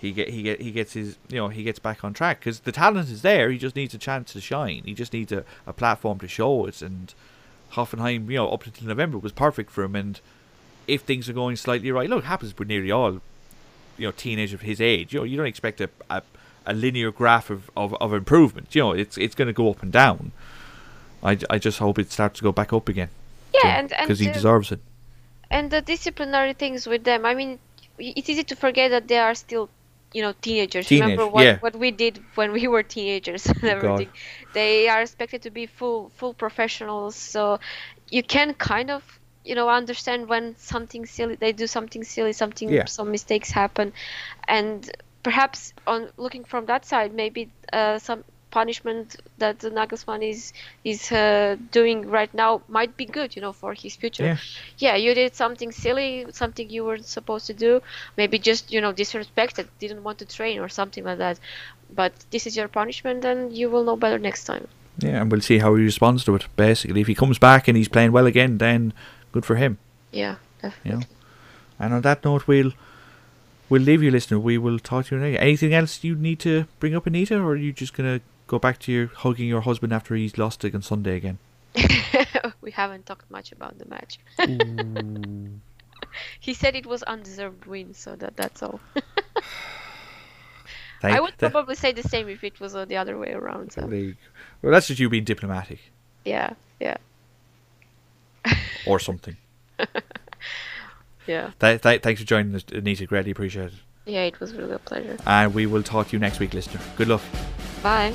he 0.00 0.12
get 0.12 0.30
he 0.30 0.42
get 0.42 0.60
he 0.62 0.70
gets 0.70 0.94
his 0.94 1.18
you 1.28 1.36
know 1.36 1.48
he 1.48 1.62
gets 1.62 1.78
back 1.78 2.02
on 2.02 2.14
track 2.14 2.40
because 2.40 2.60
the 2.60 2.72
talent 2.72 3.10
is 3.10 3.20
there. 3.22 3.50
He 3.50 3.58
just 3.58 3.76
needs 3.76 3.92
a 3.92 3.98
chance 3.98 4.32
to 4.32 4.40
shine. 4.40 4.82
He 4.84 4.94
just 4.94 5.12
needs 5.12 5.30
a, 5.30 5.44
a 5.66 5.72
platform 5.72 6.18
to 6.20 6.28
show 6.28 6.64
it. 6.66 6.80
And 6.80 7.12
Hoffenheim, 7.72 8.28
you 8.30 8.36
know, 8.36 8.48
up 8.48 8.64
until 8.64 8.88
November 8.88 9.18
was 9.18 9.32
perfect 9.32 9.70
for 9.70 9.84
him. 9.84 9.94
And 9.94 10.20
if 10.86 11.02
things 11.02 11.28
are 11.28 11.34
going 11.34 11.56
slightly 11.56 11.92
right, 11.92 12.08
look, 12.08 12.24
it 12.24 12.26
happens 12.28 12.56
with 12.58 12.68
nearly 12.68 12.90
all 12.90 13.20
you 13.98 14.06
know 14.06 14.12
teenagers 14.12 14.54
of 14.54 14.62
his 14.62 14.80
age. 14.80 15.12
You 15.12 15.20
know, 15.20 15.24
you 15.24 15.36
don't 15.36 15.46
expect 15.46 15.80
a 15.82 15.90
a, 16.08 16.22
a 16.64 16.72
linear 16.72 17.10
graph 17.12 17.50
of, 17.50 17.70
of, 17.76 17.94
of 18.00 18.14
improvement. 18.14 18.74
You 18.74 18.82
know, 18.82 18.92
it's 18.92 19.18
it's 19.18 19.34
going 19.34 19.48
to 19.48 19.52
go 19.52 19.70
up 19.70 19.82
and 19.82 19.92
down. 19.92 20.32
I, 21.22 21.36
I 21.50 21.58
just 21.58 21.78
hope 21.78 21.98
it 21.98 22.10
starts 22.10 22.38
to 22.38 22.42
go 22.42 22.52
back 22.52 22.72
up 22.72 22.88
again. 22.88 23.10
Yeah, 23.52 23.78
and 23.78 23.92
and 23.92 24.06
because 24.06 24.20
he 24.20 24.30
uh, 24.30 24.32
deserves 24.32 24.72
it. 24.72 24.80
and 25.50 25.70
the 25.70 25.82
disciplinary 25.82 26.54
things 26.54 26.86
with 26.86 27.04
them. 27.04 27.26
I 27.26 27.34
mean, 27.34 27.58
it's 27.98 28.28
easy 28.30 28.44
to 28.44 28.56
forget 28.56 28.90
that 28.92 29.08
they 29.08 29.18
are 29.18 29.34
still, 29.34 29.68
you 30.12 30.22
know, 30.22 30.32
teenagers. 30.40 30.86
Teenage, 30.86 31.18
Remember 31.18 31.26
what 31.26 31.44
yeah. 31.44 31.58
what 31.60 31.76
we 31.76 31.90
did 31.90 32.22
when 32.34 32.52
we 32.52 32.66
were 32.68 32.82
teenagers 32.82 33.46
and 33.62 33.62
God. 33.62 33.70
everything. 33.70 34.10
They 34.52 34.88
are 34.88 35.00
expected 35.02 35.42
to 35.42 35.50
be 35.50 35.66
full 35.66 36.10
full 36.10 36.34
professionals. 36.34 37.16
So 37.16 37.58
you 38.10 38.22
can 38.22 38.54
kind 38.54 38.90
of 38.90 39.02
you 39.44 39.54
know 39.54 39.68
understand 39.68 40.28
when 40.28 40.56
something 40.56 41.06
silly 41.06 41.36
they 41.36 41.52
do 41.52 41.66
something 41.66 42.04
silly 42.04 42.32
something 42.32 42.68
Yeah. 42.70 42.84
some 42.86 43.10
mistakes 43.10 43.50
happen 43.50 43.92
and 44.48 44.90
perhaps 45.22 45.72
on 45.86 46.10
looking 46.16 46.44
from 46.44 46.66
that 46.66 46.84
side 46.84 47.12
maybe 47.14 47.50
uh, 47.72 47.98
some 47.98 48.24
punishment 48.50 49.16
that 49.38 49.58
the 49.60 49.70
Nagelsmann 49.70 50.22
is 50.28 50.52
is 50.84 51.12
uh, 51.12 51.56
doing 51.70 52.08
right 52.10 52.32
now 52.34 52.60
might 52.68 52.96
be 52.96 53.06
good 53.06 53.36
you 53.36 53.42
know 53.42 53.52
for 53.52 53.74
his 53.74 53.94
future 53.96 54.24
Yeah. 54.24 54.36
yeah, 54.78 54.96
you 54.96 55.14
did 55.14 55.34
something 55.34 55.70
silly, 55.72 56.26
something 56.32 56.68
you 56.70 56.84
weren't 56.84 57.06
supposed 57.06 57.46
to 57.46 57.54
do, 57.54 57.80
maybe 58.16 58.38
just 58.38 58.72
you 58.72 58.80
know 58.80 58.92
disrespected, 58.92 59.66
didn't 59.78 60.02
want 60.02 60.18
to 60.18 60.26
train 60.26 60.58
or 60.58 60.68
something 60.68 61.04
like 61.04 61.18
that. 61.18 61.38
But 61.94 62.12
this 62.30 62.46
is 62.46 62.56
your 62.56 62.68
punishment, 62.68 63.24
and 63.24 63.52
you 63.52 63.70
will 63.70 63.84
know 63.84 63.96
better 63.96 64.18
next 64.18 64.44
time. 64.44 64.66
Yeah, 64.98 65.20
and 65.20 65.30
we'll 65.30 65.40
see 65.40 65.58
how 65.58 65.74
he 65.76 65.82
responds 65.84 66.24
to 66.24 66.34
it. 66.34 66.46
Basically, 66.56 67.00
if 67.00 67.06
he 67.06 67.14
comes 67.14 67.38
back 67.38 67.68
and 67.68 67.76
he's 67.76 67.88
playing 67.88 68.12
well 68.12 68.26
again, 68.26 68.58
then 68.58 68.92
good 69.32 69.44
for 69.44 69.56
him. 69.56 69.78
Yeah, 70.12 70.36
definitely. 70.62 70.90
You 70.90 70.96
know. 70.98 71.06
And 71.78 71.94
on 71.94 72.02
that 72.02 72.24
note, 72.24 72.46
we'll 72.46 72.72
we'll 73.68 73.82
leave 73.82 74.02
you, 74.02 74.10
listener. 74.10 74.38
We 74.38 74.58
will 74.58 74.78
talk 74.78 75.06
to 75.06 75.16
you 75.16 75.20
next. 75.20 75.40
Anything 75.42 75.74
else 75.74 76.04
you 76.04 76.14
need 76.14 76.38
to 76.40 76.66
bring 76.78 76.94
up, 76.94 77.06
Anita, 77.06 77.36
or 77.38 77.52
are 77.52 77.56
you 77.56 77.72
just 77.72 77.94
gonna 77.94 78.20
go 78.50 78.58
back 78.58 78.80
to 78.80 78.90
your 78.90 79.06
hugging 79.06 79.46
your 79.46 79.60
husband 79.60 79.92
after 79.92 80.16
he's 80.16 80.36
lost 80.36 80.64
it 80.64 80.74
on 80.74 80.82
Sunday 80.82 81.14
again? 81.16 81.38
we 82.60 82.72
haven't 82.72 83.06
talked 83.06 83.30
much 83.30 83.52
about 83.52 83.78
the 83.78 83.86
match. 83.86 84.18
he 86.40 86.52
said 86.52 86.74
it 86.74 86.84
was 86.84 87.04
undeserved 87.04 87.64
win, 87.66 87.94
so 87.94 88.16
that 88.16 88.36
that's 88.36 88.60
all. 88.64 88.80
Thank- 91.00 91.16
I 91.16 91.20
would 91.20 91.38
th- 91.38 91.52
probably 91.52 91.76
say 91.76 91.92
the 91.92 92.02
same 92.02 92.28
if 92.28 92.42
it 92.42 92.58
was 92.58 92.74
uh, 92.74 92.84
the 92.86 92.96
other 92.96 93.16
way 93.16 93.32
around. 93.32 93.72
So 93.72 93.82
there. 93.82 94.14
Well, 94.62 94.72
that's 94.72 94.88
just 94.88 94.98
you 94.98 95.08
being 95.08 95.24
diplomatic 95.24 95.78
yeah, 96.24 96.54
yeah, 96.80 96.96
or 98.84 98.98
something. 98.98 99.36
yeah, 101.26 101.52
Th- 101.60 101.80
th- 101.80 102.02
thanks 102.02 102.20
for 102.20 102.26
joining 102.26 102.54
us, 102.56 102.64
Anita. 102.72 103.06
Greatly 103.06 103.30
appreciate 103.30 103.66
it. 103.68 103.72
yeah. 104.06 104.24
It 104.24 104.40
was 104.40 104.52
really 104.54 104.72
a 104.74 104.78
pleasure. 104.80 105.16
And 105.24 105.54
we 105.54 105.66
will 105.66 105.84
talk 105.84 106.08
to 106.08 106.12
you 106.16 106.18
next 106.18 106.40
week, 106.40 106.52
listener. 106.52 106.80
Good 106.96 107.06
luck. 107.08 107.22
Bye. 107.82 108.12